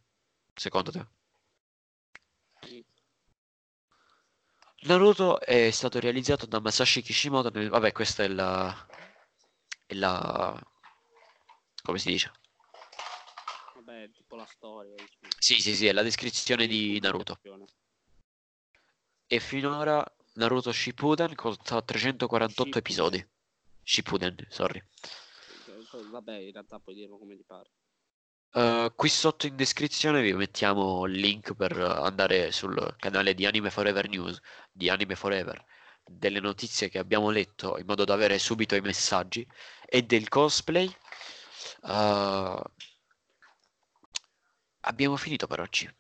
Secondo 0.54 0.90
te? 0.92 1.06
Sì. 2.62 2.84
Naruto 4.84 5.40
è 5.40 5.70
stato 5.70 6.00
realizzato 6.00 6.46
da 6.46 6.60
Masashi 6.60 7.02
Kishimoto 7.02 7.50
nel... 7.50 7.68
Vabbè, 7.68 7.92
questa 7.92 8.24
è 8.24 8.28
la... 8.28 8.86
è 9.86 9.94
la... 9.94 10.60
come 11.82 11.98
si 11.98 12.09
dice? 12.09 12.32
Vabbè, 13.74 14.10
tipo 14.10 14.34
la 14.34 14.46
storia. 14.46 14.94
diciamo. 14.94 15.32
Sì, 15.38 15.60
sì, 15.60 15.76
sì, 15.76 15.86
è 15.86 15.92
la 15.92 16.02
descrizione 16.02 16.66
di 16.66 16.98
Naruto. 17.00 17.38
E 19.26 19.40
finora 19.40 20.04
Naruto 20.34 20.72
Shippuden 20.72 21.34
conta 21.36 21.80
348 21.80 22.52
Shippuden. 22.52 22.78
episodi. 22.78 23.28
Shippuden, 23.84 24.46
sorry. 24.48 24.82
Vabbè, 26.10 26.38
in 26.38 26.52
realtà 26.52 26.80
puoi 26.80 26.96
dirlo 26.96 27.18
come 27.18 27.36
ti 27.36 27.44
pare. 27.44 27.70
Eh, 28.54 28.92
qui 28.94 29.08
sotto 29.08 29.46
in 29.46 29.56
descrizione 29.56 30.20
vi 30.20 30.34
mettiamo 30.34 31.06
il 31.06 31.14
link 31.14 31.54
per 31.54 31.72
andare 31.78 32.52
sul 32.52 32.94
canale 32.98 33.34
di 33.34 33.46
Anime 33.46 33.70
Forever 33.70 34.08
News, 34.08 34.38
di 34.70 34.90
Anime 34.90 35.14
Forever, 35.16 35.64
delle 36.04 36.40
notizie 36.40 36.88
che 36.90 36.98
abbiamo 36.98 37.30
letto 37.30 37.78
in 37.78 37.86
modo 37.86 38.04
da 38.04 38.12
avere 38.14 38.38
subito 38.38 38.74
i 38.74 38.80
messaggi 38.80 39.46
e 39.86 40.02
del 40.02 40.28
cosplay. 40.28 40.86
Eh, 41.84 42.62
abbiamo 44.80 45.16
finito 45.16 45.46
per 45.46 45.60
oggi. 45.60 45.90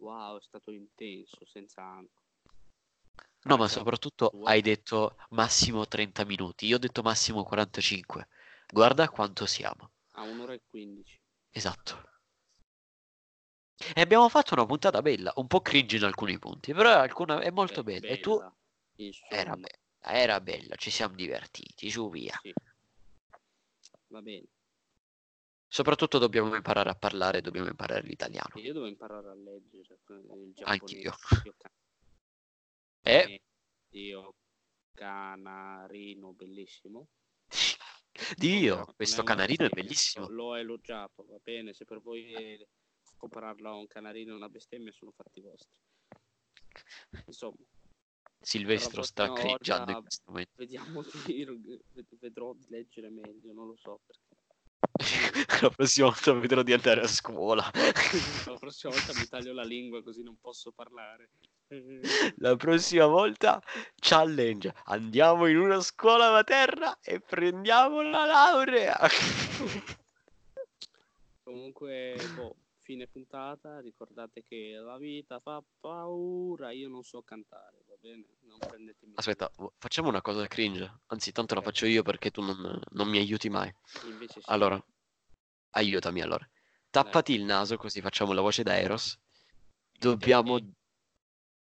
Wow, 0.00 0.38
è 0.38 0.42
stato 0.42 0.70
intenso, 0.70 1.44
senza. 1.46 2.00
No, 3.42 3.56
ma 3.56 3.66
soprattutto 3.66 4.30
tu- 4.30 4.44
hai 4.44 4.60
detto 4.60 5.16
massimo 5.30 5.86
30 5.88 6.24
minuti, 6.24 6.66
io 6.66 6.76
ho 6.76 6.78
detto 6.78 7.02
massimo 7.02 7.42
45. 7.42 8.28
Guarda 8.70 9.08
quanto 9.08 9.46
siamo. 9.46 9.90
A 10.18 10.22
un'ora 10.22 10.52
e 10.52 10.62
quindici. 10.68 11.16
Esatto. 11.50 12.10
E 13.94 14.00
abbiamo 14.00 14.28
fatto 14.28 14.54
una 14.54 14.66
puntata 14.66 15.00
bella, 15.00 15.32
un 15.36 15.46
po' 15.46 15.60
cringe 15.60 15.96
in 15.96 16.02
alcuni 16.02 16.36
punti, 16.40 16.74
però 16.74 16.98
alcuna 16.98 17.40
è 17.40 17.50
molto 17.50 17.84
Beh, 17.84 18.00
bella. 18.00 18.12
E 18.12 18.18
tu 18.18 18.36
bella, 18.36 18.54
era 19.28 19.54
bella, 19.54 19.78
era 20.00 20.40
bella, 20.40 20.74
ci 20.74 20.90
siamo 20.90 21.14
divertiti, 21.14 21.88
su 21.88 22.10
via. 22.10 22.36
Sì. 22.42 22.52
Va 24.08 24.20
bene. 24.20 24.46
Soprattutto 25.68 26.18
dobbiamo 26.18 26.52
imparare 26.56 26.90
a 26.90 26.96
parlare, 26.96 27.40
dobbiamo 27.40 27.68
imparare 27.68 28.02
l'italiano. 28.02 28.60
Io 28.60 28.72
devo 28.72 28.86
imparare 28.86 29.28
a 29.28 29.34
leggere 29.34 30.00
eh, 30.08 30.14
il 30.14 30.52
giapponese. 30.54 30.64
Anch'io. 30.64 31.14
Dio, 31.42 31.54
ca- 31.56 31.70
E 33.02 33.42
Dio 33.88 34.34
canarino, 34.94 36.32
bellissimo. 36.32 37.06
Dio, 38.36 38.86
è 38.86 38.94
questo 38.94 39.22
canarino 39.22 39.66
è 39.66 39.68
bellissimo. 39.68 40.28
L'ho 40.28 40.54
elogiato, 40.54 41.24
va 41.28 41.38
bene. 41.42 41.72
Se 41.72 41.84
per 41.84 42.00
voi 42.00 42.32
è- 42.32 42.66
compararlo 43.16 43.68
a 43.68 43.74
un 43.74 43.86
canarino 43.86 44.32
e 44.32 44.36
una 44.36 44.48
bestemmia 44.48 44.92
sono 44.92 45.10
fatti 45.10 45.40
vostri. 45.40 45.70
Insomma, 47.26 47.56
Silvestro 48.40 49.02
sta 49.02 49.32
cringiando 49.32 49.90
in 49.90 50.00
questo 50.00 50.22
momento. 50.26 50.52
vediamo 50.54 51.02
di 51.02 51.44
ved- 51.44 52.06
vedrò 52.20 52.54
di 52.54 52.66
leggere 52.68 53.10
meglio, 53.10 53.52
non 53.52 53.66
lo 53.66 53.76
so 53.76 54.00
perché. 54.06 54.36
La 55.62 55.70
prossima 55.70 56.06
volta 56.06 56.32
vedrò 56.34 56.62
di 56.62 56.72
andare 56.72 57.00
a 57.00 57.06
scuola. 57.08 57.68
La 58.46 58.56
prossima 58.58 58.92
volta 58.92 59.12
mi 59.18 59.26
taglio 59.26 59.52
la 59.52 59.64
lingua 59.64 60.02
così 60.02 60.22
non 60.22 60.38
posso 60.40 60.70
parlare. 60.70 61.30
La 62.38 62.56
prossima 62.56 63.06
volta 63.06 63.62
challenge. 64.00 64.74
Andiamo 64.86 65.46
in 65.46 65.58
una 65.58 65.80
scuola 65.80 66.30
materna 66.30 66.98
e 67.00 67.20
prendiamo 67.20 68.02
la 68.02 68.24
laurea. 68.24 68.98
Comunque, 71.42 72.16
boh, 72.34 72.56
fine 72.80 73.06
puntata, 73.06 73.80
ricordate 73.80 74.44
che 74.46 74.80
la 74.82 74.96
vita 74.98 75.40
fa 75.40 75.62
paura, 75.80 76.70
io 76.72 76.88
non 76.88 77.02
so 77.02 77.22
cantare, 77.22 77.82
va 77.86 77.94
bene? 78.00 78.24
Non 78.42 78.58
prendetemi. 78.58 79.12
Aspetta, 79.16 79.50
facciamo 79.78 80.08
una 80.08 80.22
cosa 80.22 80.46
cringe. 80.46 81.00
Anzi, 81.06 81.32
tanto 81.32 81.54
la 81.54 81.60
faccio 81.62 81.86
io 81.86 82.02
perché 82.02 82.30
tu 82.30 82.42
non, 82.42 82.80
non 82.90 83.08
mi 83.08 83.18
aiuti 83.18 83.48
mai. 83.48 83.70
Invece 84.04 84.40
sì. 84.40 84.46
Allora, 84.50 84.82
aiutami 85.70 86.20
allora. 86.22 86.48
Tappati 86.90 87.34
il 87.34 87.44
naso 87.44 87.76
così 87.76 88.00
facciamo 88.00 88.32
la 88.32 88.40
voce 88.40 88.62
da 88.62 88.78
Eros. 88.78 89.18
Dobbiamo, 89.98 90.58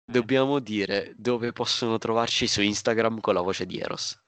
dobbiamo 0.05 0.59
dire 0.59 1.13
dove 1.17 1.51
possono 1.51 1.97
trovarci 1.97 2.47
su 2.47 2.61
Instagram 2.61 3.19
con 3.19 3.33
la 3.33 3.41
voce 3.41 3.65
di 3.65 3.79
Eros. 3.79 4.21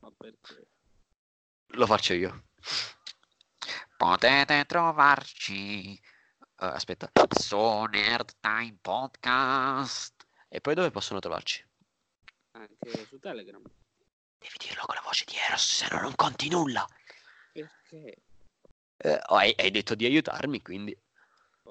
Ma 0.00 0.10
perché? 0.16 0.68
Lo 1.74 1.86
faccio 1.86 2.14
io. 2.14 2.44
Potete 3.96 4.64
trovarci. 4.66 5.94
eh, 5.94 6.00
aspetta, 6.56 7.10
su 7.38 7.56
Nerd 7.84 8.36
Time 8.40 8.78
Podcast. 8.80 10.26
E 10.48 10.60
poi 10.60 10.74
dove 10.74 10.90
possono 10.90 11.18
trovarci? 11.18 11.64
Anche 12.52 13.06
su 13.06 13.18
Telegram. 13.18 13.62
Devi 13.62 14.56
dirlo 14.58 14.84
con 14.86 14.94
la 14.96 15.02
voce 15.02 15.24
di 15.26 15.34
Eros, 15.48 15.76
se 15.76 15.88
no 15.90 16.00
non 16.00 16.14
conti 16.14 16.48
nulla. 16.48 16.86
Perché? 17.52 18.22
Eh, 18.96 19.20
hai, 19.22 19.54
hai 19.56 19.70
detto 19.70 19.94
di 19.94 20.04
aiutarmi, 20.04 20.60
quindi. 20.62 20.96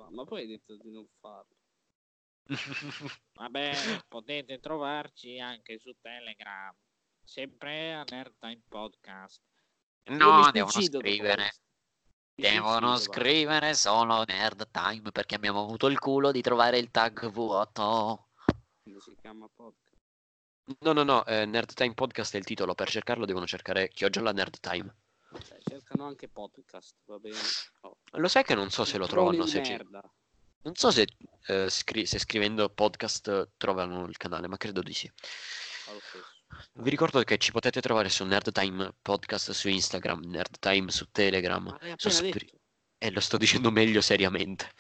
Ma 0.10 0.24
poi 0.26 0.42
hai 0.42 0.48
detto 0.48 0.76
di 0.78 0.92
non 0.92 1.08
farlo. 1.20 1.61
Vabbè, 3.34 4.04
potete 4.08 4.60
trovarci 4.60 5.40
anche 5.40 5.80
su 5.80 5.96
Telegram. 6.02 6.76
Sempre 7.24 7.94
a 7.94 8.04
Nerd 8.10 8.36
Time 8.40 8.62
Podcast. 8.68 9.42
No, 10.06 10.50
devono 10.52 10.82
scrivere. 10.82 11.54
Devono 12.34 12.90
va. 12.90 12.98
scrivere 12.98 13.74
solo 13.74 14.24
Nerd 14.26 14.70
Time 14.72 15.12
perché 15.12 15.36
abbiamo 15.36 15.62
avuto 15.62 15.88
il 15.88 16.00
culo 16.00 16.32
di 16.32 16.42
trovare 16.42 16.78
il 16.78 16.92
tag 16.92 17.30
vuoto. 17.30 18.30
Come 18.84 19.00
si 19.00 19.16
chiama 19.22 19.48
podcast? 19.54 19.80
No, 20.80 20.94
no, 20.94 21.04
no, 21.04 21.26
eh, 21.26 21.46
Nerd 21.46 21.74
Time 21.74 21.94
Podcast 21.94 22.34
è 22.34 22.38
il 22.38 22.46
titolo. 22.46 22.74
Per 22.74 22.90
cercarlo 22.90 23.26
devono 23.26 23.46
cercare 23.46 23.90
Chioggiola 23.90 24.32
Nerd 24.32 24.60
Time. 24.60 24.96
Cioè, 25.40 25.60
cercano 25.62 26.06
anche 26.06 26.28
podcast, 26.28 26.96
va 27.06 27.18
bene. 27.18 27.38
Oh. 27.82 27.98
Lo 28.14 28.28
sai 28.28 28.44
che 28.44 28.56
non 28.56 28.70
so 28.70 28.84
se 28.84 28.98
lo 28.98 29.08
trovano. 29.08 29.46
Se 29.46 29.64
ci- 29.64 29.72
merda. 29.72 30.02
Non 30.64 30.76
so 30.76 30.92
se, 30.92 31.08
eh, 31.48 31.70
scri- 31.70 32.06
se 32.06 32.20
scrivendo 32.20 32.70
podcast 32.70 33.28
eh, 33.28 33.50
trovano 33.58 34.06
il 34.06 34.18
canale, 34.18 34.48
ma 34.48 34.58
credo 34.58 34.82
di 34.82 34.94
sì. 34.94 35.12
Vi 36.74 36.90
ricordo 36.90 37.24
che 37.24 37.38
ci 37.38 37.52
potete 37.52 37.82
trovare 37.82 38.10
su 38.10 38.24
Nerd 38.26 38.52
Time 38.52 38.94
Podcast 39.02 39.52
su 39.52 39.70
Instagram, 39.70 40.22
Nerd 40.26 40.60
Time 40.60 40.92
su 40.92 41.08
Telegram. 41.12 41.68
Appena 41.68 41.96
Spri- 41.98 42.32
detto. 42.32 42.60
E 42.98 43.10
lo 43.12 43.20
sto 43.20 43.38
dicendo 43.38 43.72
meglio 43.72 44.02
seriamente. 44.02 44.72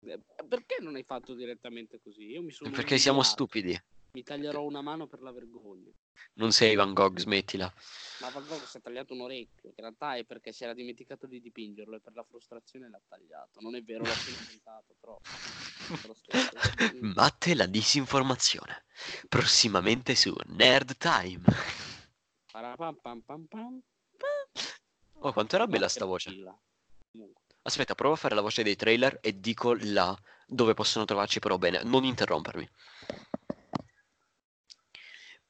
Eh, 0.00 0.10
eh, 0.10 0.20
Perché 0.48 0.78
non 0.80 0.96
hai 0.96 1.04
fatto 1.04 1.34
direttamente 1.34 2.00
così? 2.02 2.30
Io 2.30 2.42
mi 2.42 2.50
sono 2.50 2.70
Perché 2.70 2.98
siamo 2.98 3.22
stupidi. 3.22 3.80
Mi 4.16 4.22
taglierò 4.22 4.62
una 4.62 4.80
mano 4.80 5.06
per 5.06 5.20
la 5.20 5.30
vergogna. 5.30 5.92
Non 6.36 6.50
sei 6.50 6.74
Van 6.74 6.94
Gogh, 6.94 7.18
smettila. 7.18 7.70
Ma 8.22 8.30
Van 8.30 8.46
Gogh 8.46 8.64
si 8.64 8.78
è 8.78 8.80
tagliato 8.80 9.12
un 9.12 9.20
orecchio. 9.20 9.68
In 9.68 9.74
realtà 9.76 10.16
è 10.16 10.24
perché 10.24 10.52
si 10.52 10.64
era 10.64 10.72
dimenticato 10.72 11.26
di 11.26 11.38
dipingerlo 11.38 11.96
e 11.96 12.00
per 12.00 12.14
la 12.14 12.24
frustrazione 12.24 12.88
l'ha 12.88 13.02
tagliato. 13.06 13.60
Non 13.60 13.76
è 13.76 13.82
vero, 13.82 14.04
l'ho 14.04 14.10
appena 14.10 14.38
inventato, 14.38 14.96
però. 14.98 15.20
Matte 17.14 17.54
la 17.54 17.66
disinformazione. 17.66 18.86
Prossimamente 19.28 20.14
su 20.14 20.34
Nerd 20.46 20.96
Time. 20.96 21.42
Oh, 25.18 25.32
quanto 25.34 25.56
era 25.56 25.66
bella 25.66 25.88
sta 25.88 26.06
voce. 26.06 26.32
Aspetta, 27.60 27.94
provo 27.94 28.14
a 28.14 28.16
fare 28.16 28.34
la 28.34 28.40
voce 28.40 28.62
dei 28.62 28.76
trailer 28.76 29.18
e 29.20 29.38
dico 29.40 29.74
là 29.74 30.18
dove 30.46 30.72
possono 30.72 31.04
trovarci, 31.04 31.38
però 31.38 31.58
bene, 31.58 31.82
non 31.82 32.04
interrompermi. 32.04 32.66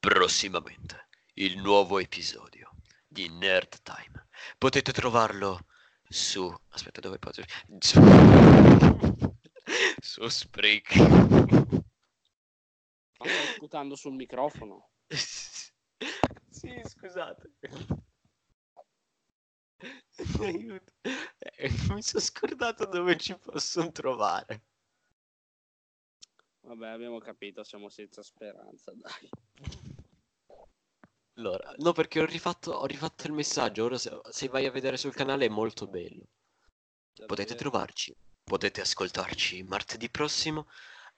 Prossimamente, 0.07 1.09
il 1.35 1.59
nuovo 1.59 1.99
episodio 1.99 2.77
di 3.09 3.29
Nerd 3.29 3.83
Time. 3.83 4.29
Potete 4.57 4.93
trovarlo 4.93 5.67
su... 6.09 6.49
Aspetta, 6.69 7.01
dove 7.01 7.19
potete... 7.19 7.49
Su, 7.81 7.99
su 9.99 10.29
Spreak. 10.29 10.95
Ma 13.19 13.27
stai 13.27 13.47
sputando 13.57 13.97
sul 13.97 14.15
microfono? 14.15 14.91
sì, 15.09 16.81
scusate. 16.85 17.55
Aiuto. 20.39 20.93
Eh, 21.03 21.69
Mi 21.89 22.01
sono 22.01 22.23
scordato 22.23 22.87
dove 22.87 23.17
ci 23.17 23.37
possono 23.37 23.91
trovare. 23.91 24.67
Vabbè, 26.61 26.91
abbiamo 26.91 27.19
capito, 27.19 27.65
siamo 27.65 27.89
senza 27.89 28.23
speranza, 28.23 28.93
dai. 28.95 29.96
Allora, 31.37 31.75
no, 31.79 31.93
perché 31.93 32.21
ho 32.21 32.25
rifatto, 32.25 32.73
ho 32.73 32.87
rifatto 32.87 33.27
il 33.27 33.33
messaggio. 33.33 33.85
Ora, 33.85 33.99
se, 33.99 34.21
se 34.31 34.49
vai 34.49 34.65
a 34.67 34.71
vedere 34.71 34.97
sul 34.97 35.15
canale, 35.15 35.47
è 35.47 35.49
molto 35.51 35.87
bello. 35.87 36.25
Potete 37.27 37.55
Davvero. 37.55 37.71
trovarci, 37.71 38.15
potete 38.45 38.81
ascoltarci 38.83 39.63
martedì 39.63 40.09
prossimo 40.11 40.69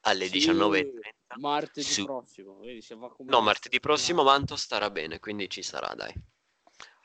alle 0.02 0.28
Sì, 0.28 0.38
19.30. 0.38 1.38
Martedì 1.40 1.86
Su- 1.86 2.04
prossimo, 2.04 2.58
vedi, 2.58 2.80
se 2.82 2.94
va 2.94 3.10
come 3.12 3.30
No, 3.30 3.40
martedì 3.40 3.80
prossimo 3.80 4.22
Manto 4.22 4.56
starà 4.56 4.90
bene, 4.90 5.18
quindi 5.20 5.48
ci 5.50 5.62
sarà, 5.62 5.92
dai. 5.94 6.12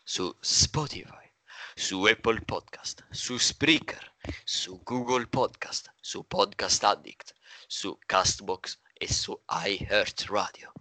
Su 0.04 0.36
Spotify, 0.40 1.32
su 1.76 2.04
Apple 2.04 2.42
Podcast, 2.42 3.06
su 3.10 3.38
Spreaker, 3.38 4.16
su 4.44 4.82
Google 4.84 5.28
Podcast, 5.28 5.94
su 6.00 6.26
Podcast 6.26 6.84
Addict, 6.84 7.34
su 7.68 7.98
Castbox 8.06 8.80
e 8.94 9.12
su 9.12 9.40
iHeartRadio. 9.48 10.72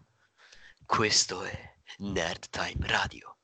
Questo 0.84 1.42
è 1.44 1.71
Nerd 2.02 2.48
Time 2.50 2.84
Radio. 2.88 3.38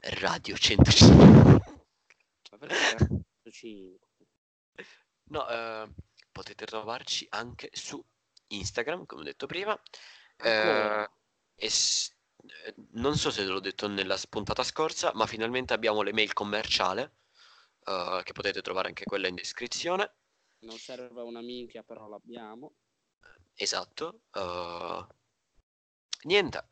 Radio 0.00 0.56
105. 0.56 1.14
Ma 2.50 2.58
perché 2.58 3.24
5? 3.50 3.98
No, 5.30 5.48
eh, 5.48 5.88
potete 6.32 6.66
trovarci 6.66 7.24
anche 7.30 7.70
su 7.72 8.04
Instagram, 8.48 9.06
come 9.06 9.20
ho 9.22 9.24
detto 9.24 9.46
prima. 9.46 9.80
Eh, 10.36 11.08
e 11.54 11.70
s- 11.70 12.12
eh, 12.64 12.74
non 12.94 13.16
so 13.16 13.30
se 13.30 13.44
l'ho 13.44 13.60
detto 13.60 13.86
nella 13.86 14.18
puntata 14.28 14.64
scorsa, 14.64 15.12
ma 15.14 15.26
finalmente 15.26 15.72
abbiamo 15.72 16.02
l'email 16.02 16.32
commerciale, 16.32 17.18
eh, 17.84 18.20
che 18.24 18.32
potete 18.32 18.60
trovare 18.60 18.88
anche 18.88 19.04
quella 19.04 19.28
in 19.28 19.36
descrizione. 19.36 20.16
Non 20.64 20.78
serve 20.78 21.22
una 21.22 21.40
minchia, 21.42 21.84
però 21.84 22.08
l'abbiamo. 22.08 22.74
Esatto. 23.54 24.22
eh, 24.32 25.06
niente. 26.22 26.70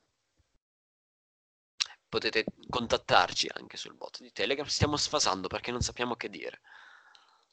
Potete 2.12 2.44
contattarci 2.68 3.48
anche 3.54 3.78
sul 3.78 3.94
bot 3.94 4.20
di 4.20 4.30
Telegram. 4.32 4.66
Stiamo 4.66 4.98
sfasando 4.98 5.48
perché 5.48 5.70
non 5.70 5.80
sappiamo 5.80 6.14
che 6.14 6.28
dire. 6.28 6.60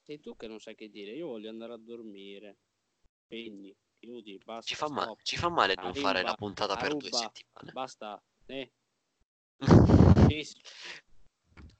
Sei 0.04 0.20
tu 0.20 0.36
che 0.36 0.48
non 0.48 0.60
sai 0.60 0.76
che 0.76 0.90
dire, 0.90 1.14
io 1.14 1.28
voglio 1.28 1.50
andare 1.50 1.72
a 1.72 1.78
dormire. 1.78 2.58
Spegni, 3.24 3.74
chiudi, 3.98 4.38
basta. 4.44 4.68
Ci 4.68 4.76
fa, 4.76 4.90
ma- 4.90 5.16
ci 5.24 5.38
fa 5.38 5.48
male 5.48 5.76
non 5.76 5.92
Arriva, 5.92 6.08
fare 6.10 6.24
la 6.24 6.34
puntata 6.34 6.76
per 6.76 6.90
due 6.94 7.08
Aruba, 7.08 7.18
settimane. 7.18 7.72
Basta. 7.72 8.22
Eh, 8.48 8.74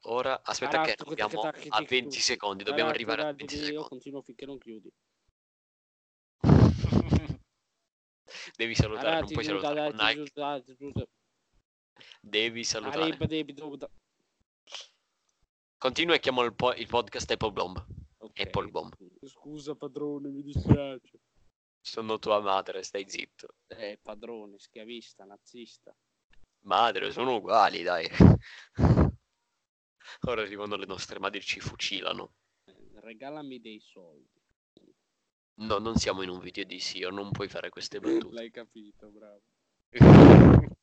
Ora 0.04 0.40
aspetta 0.42 0.80
che 0.80 0.94
arriviamo 0.96 1.42
a 1.42 1.52
tic, 1.52 1.86
20 1.86 2.08
tuc. 2.08 2.22
secondi, 2.22 2.64
dobbiamo 2.64 2.88
arrivare 2.88 3.20
a 3.20 3.24
aratto, 3.26 3.44
20 3.44 3.56
Io 3.56 3.64
secondi. 3.64 3.88
continuo 3.90 4.22
finché 4.22 4.46
non 4.46 4.56
chiudi. 4.58 4.90
Devi 8.56 8.74
salutare, 8.74 9.20
non 9.20 9.28
puoi 9.28 9.44
salutare 9.44 9.92
devi 12.20 12.64
salutare. 12.64 13.02
Arriba, 13.02 13.26
devi. 13.26 13.54
Continua 15.76 16.14
e 16.14 16.20
chiamo 16.20 16.42
il, 16.42 16.54
po- 16.54 16.74
il 16.74 16.86
podcast 16.86 17.30
Apple 17.30 17.52
Bomb. 17.52 17.84
Ok. 18.18 18.40
Apple 18.40 18.68
Bomb. 18.68 18.94
Scusa 19.24 19.74
padrone, 19.74 20.28
mi 20.28 20.42
dispiace. 20.42 21.20
Sono 21.80 22.18
tua 22.18 22.40
madre, 22.40 22.82
stai 22.82 23.08
zitto. 23.08 23.54
Eh, 23.66 23.98
padrone, 24.02 24.58
schiavista, 24.58 25.24
nazista. 25.24 25.96
Madre, 26.64 27.10
sono 27.10 27.36
uguali, 27.36 27.82
dai. 27.82 28.06
Ora 30.26 30.42
arrivano 30.42 30.76
le 30.76 30.86
nostre 30.86 31.18
madri 31.18 31.40
ci 31.40 31.60
fucilano. 31.60 32.34
Eh, 32.64 33.00
regalami 33.00 33.60
dei 33.60 33.80
soldi. 33.80 34.28
No, 35.60 35.78
non 35.78 35.96
siamo 35.96 36.22
in 36.22 36.28
un 36.28 36.40
video 36.40 36.64
di 36.64 36.78
Sio, 36.78 37.10
non 37.10 37.30
puoi 37.30 37.48
fare 37.48 37.70
queste 37.70 38.00
battute. 38.00 38.34
L'hai 38.34 38.50
capito, 38.50 39.08
bravo. 39.08 39.42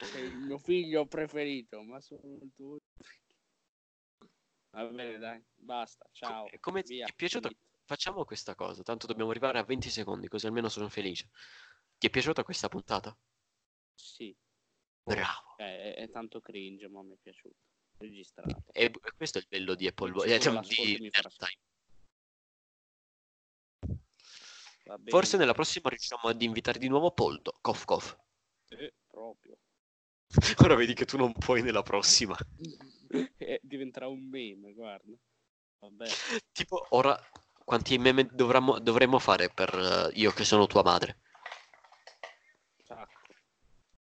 Sei 0.00 0.26
il 0.26 0.36
mio 0.36 0.58
figlio 0.58 1.06
preferito, 1.06 1.82
ma 1.82 2.00
sono 2.00 2.20
il 2.40 2.52
tuo. 2.54 2.78
Va 4.70 4.84
bene, 4.86 5.18
dai, 5.18 5.42
basta, 5.54 6.08
ciao. 6.12 6.48
Come 6.60 6.82
ti 6.82 6.94
via, 6.94 7.06
è 7.06 7.14
piaciuto? 7.14 7.48
finito. 7.48 7.66
Facciamo 7.84 8.24
questa 8.24 8.54
cosa, 8.54 8.82
tanto 8.82 9.06
dobbiamo 9.06 9.30
arrivare 9.30 9.58
a 9.58 9.64
20 9.64 9.88
secondi, 9.88 10.28
così 10.28 10.46
almeno 10.46 10.68
sono 10.68 10.88
felice. 10.88 11.30
Ti 11.96 12.06
è 12.06 12.10
piaciuta 12.10 12.44
questa 12.44 12.68
puntata? 12.68 13.16
Sì, 13.94 14.36
Bravo. 15.02 15.56
eh, 15.56 15.94
è, 15.94 16.02
è 16.02 16.10
tanto 16.10 16.40
cringe, 16.40 16.86
ma 16.88 17.02
mi 17.02 17.14
è 17.14 17.18
piaciuto. 17.20 17.56
Registrato. 17.96 18.64
E 18.72 18.92
questo 19.16 19.38
è 19.38 19.40
il 19.40 19.48
bello 19.48 19.74
di 19.74 19.86
Apple 19.88 20.12
Bo- 20.12 20.22
eh, 20.22 20.38
cioè, 20.38 20.60
di. 20.60 21.10
Forse 25.06 25.36
nella 25.36 25.54
prossima 25.54 25.88
riusciamo 25.88 26.28
ad 26.28 26.40
invitare 26.40 26.78
di 26.78 26.88
nuovo 26.88 27.10
Poldo. 27.12 27.58
Cof 27.60 27.84
cof. 27.84 28.16
Eh, 28.68 28.94
proprio. 29.08 29.58
Ora 30.64 30.74
vedi 30.74 30.94
che 30.94 31.04
tu 31.04 31.16
non 31.16 31.32
puoi 31.32 31.62
nella 31.62 31.82
prossima. 31.82 32.36
Eh, 33.38 33.58
diventerà 33.62 34.06
un 34.06 34.28
meme, 34.28 34.74
guarda. 34.74 35.16
Vabbè. 35.78 36.06
Tipo, 36.52 36.88
ora 36.90 37.18
quanti 37.64 37.96
meme 37.96 38.28
dovremmo, 38.30 38.78
dovremmo 38.78 39.18
fare 39.18 39.48
per 39.48 39.74
eh, 39.74 40.10
io 40.18 40.30
che 40.32 40.44
sono 40.44 40.66
tua 40.66 40.82
madre? 40.82 41.20
Sacco. 42.84 43.32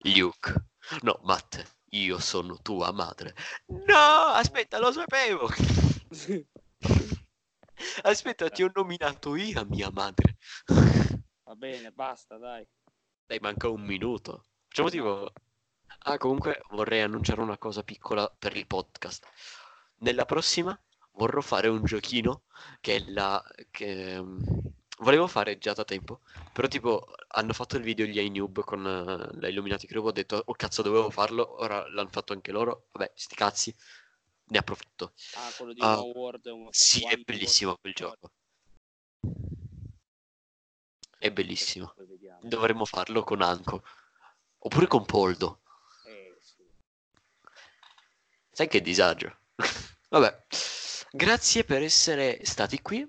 Luke. 0.04 0.68
No, 1.02 1.20
Matt, 1.24 1.62
io 1.90 2.18
sono 2.20 2.62
tua 2.62 2.94
madre. 2.94 3.36
No, 3.66 4.32
aspetta, 4.34 4.80
lo 4.80 4.94
sapevo. 4.94 5.50
Aspetta, 8.04 8.50
ti 8.50 8.64
ho 8.64 8.72
nominato 8.74 9.36
io 9.36 9.60
a 9.60 9.66
mia 9.66 9.90
madre. 9.92 10.38
Va 11.44 11.56
bene, 11.56 11.92
basta, 11.92 12.38
dai. 12.38 12.66
Dai, 13.26 13.40
manca 13.40 13.68
un 13.68 13.82
minuto. 13.82 14.46
Facciamo 14.68 14.90
tipo... 14.90 15.32
Ah, 16.06 16.18
comunque 16.18 16.62
vorrei 16.72 17.02
annunciare 17.02 17.42
una 17.42 17.58
cosa 17.58 17.84
piccola 17.84 18.30
per 18.38 18.56
il 18.58 18.68
podcast. 18.68 19.26
Nella 20.00 20.26
prossima 20.26 20.78
vorrò 21.14 21.40
fare 21.42 21.68
un 21.68 21.84
giochino 21.84 22.44
che 22.82 22.98
è 22.98 23.04
la... 23.08 23.42
che... 23.72 24.22
mm, 24.22 24.42
Volevo 25.00 25.28
fare 25.28 25.58
già 25.58 25.74
da 25.74 25.84
tempo, 25.84 26.22
però 26.54 26.68
tipo 26.68 27.06
hanno 27.30 27.52
fatto 27.54 27.78
il 27.78 27.84
video 27.84 28.06
gli 28.06 28.20
iNoob 28.20 28.64
con 28.64 28.86
eh, 28.86 29.40
la 29.40 29.48
Illuminati 29.50 29.88
Crew, 29.88 30.06
ho 30.06 30.12
detto 30.12 30.42
oh 30.46 30.54
cazzo 30.54 30.82
dovevo 30.84 31.10
farlo, 31.10 31.60
ora 31.62 31.90
l'hanno 31.90 32.10
fatto 32.10 32.32
anche 32.32 32.52
loro, 32.52 32.88
vabbè 32.92 33.12
sti 33.16 33.36
cazzi, 33.36 33.76
ne 34.50 34.58
approfitto. 34.60 35.14
Ah, 35.36 35.50
quello 35.58 35.74
di 35.74 35.82
Ah, 35.82 36.00
One 36.00 36.12
World. 36.14 36.46
One- 36.48 36.68
Sì, 36.72 37.04
è 37.08 37.18
bellissimo 37.18 37.72
World. 37.72 37.82
quel 37.82 37.94
gioco. 37.94 38.32
È 41.18 41.32
bellissimo. 41.32 41.96
Dovremmo 42.42 42.86
farlo 42.86 43.24
con 43.24 43.42
Anco. 43.42 43.84
Oppure 44.60 44.86
con 44.88 45.06
Poldo. 45.06 45.62
Sai 48.54 48.68
che 48.68 48.82
disagio. 48.82 49.40
Vabbè, 50.10 50.46
grazie 51.12 51.64
per 51.64 51.82
essere 51.82 52.44
stati 52.46 52.82
qui. 52.82 53.02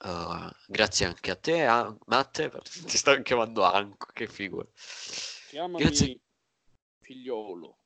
Uh, 0.00 0.50
grazie 0.66 1.06
anche 1.06 1.30
a 1.30 1.36
te, 1.36 1.64
a 1.64 1.96
Matte. 2.06 2.50
Ti 2.62 2.96
sto 2.96 3.20
chiamando 3.22 3.62
Anco, 3.64 4.06
che 4.12 4.26
figura. 4.28 4.66
Chiamami 5.48 5.84
Grazie. 5.84 6.20
figliolo. 7.00 7.78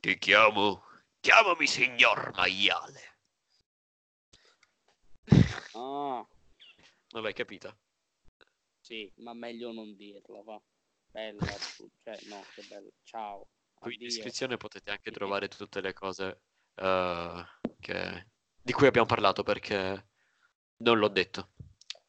Ti 0.00 0.18
chiamo. 0.18 0.82
Chiamami 1.20 1.66
signor 1.66 2.32
maiale. 2.34 3.16
Ah, 5.74 6.26
Non 7.12 7.22
l'hai 7.22 7.32
capita? 7.34 7.76
sì, 8.80 9.12
ma 9.16 9.34
meglio 9.34 9.70
non 9.72 9.94
dirla, 9.94 10.42
va. 10.42 10.60
Bella, 11.10 11.46
cioè, 12.02 12.18
no, 12.28 12.42
che 12.54 12.62
bello. 12.68 12.90
Ciao. 13.04 13.48
Qui 13.78 13.94
in 13.94 14.00
descrizione 14.00 14.56
potete 14.56 14.90
anche 14.90 15.10
trovare 15.10 15.48
tutte 15.48 15.80
le 15.80 15.92
cose 15.92 16.40
uh, 16.76 17.42
che- 17.80 18.26
di 18.60 18.72
cui 18.72 18.86
abbiamo 18.86 19.06
parlato 19.06 19.42
perché 19.42 20.06
non 20.78 20.98
l'ho 20.98 21.08
detto. 21.08 21.50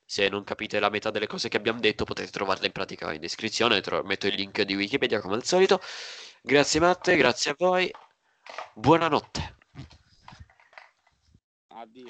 Se 0.05 0.27
non 0.29 0.43
capite 0.43 0.79
la 0.79 0.89
metà 0.89 1.11
delle 1.11 1.27
cose 1.27 1.49
che 1.49 1.57
abbiamo 1.57 1.79
detto 1.79 2.03
potete 2.03 2.31
trovarle 2.31 2.65
in 2.65 2.71
pratica 2.71 3.13
in 3.13 3.21
descrizione. 3.21 3.81
tro- 3.81 4.03
metto 4.03 4.27
il 4.27 4.33
link 4.35 4.61
di 4.63 4.75
Wikipedia 4.75 5.21
come 5.21 5.35
al 5.35 5.43
solito. 5.43 5.79
Grazie 6.41 6.79
Matte, 6.79 7.15
grazie 7.15 7.51
a 7.51 7.55
voi. 7.57 7.91
Buonanotte. 8.73 9.57
Addio. 11.69 12.07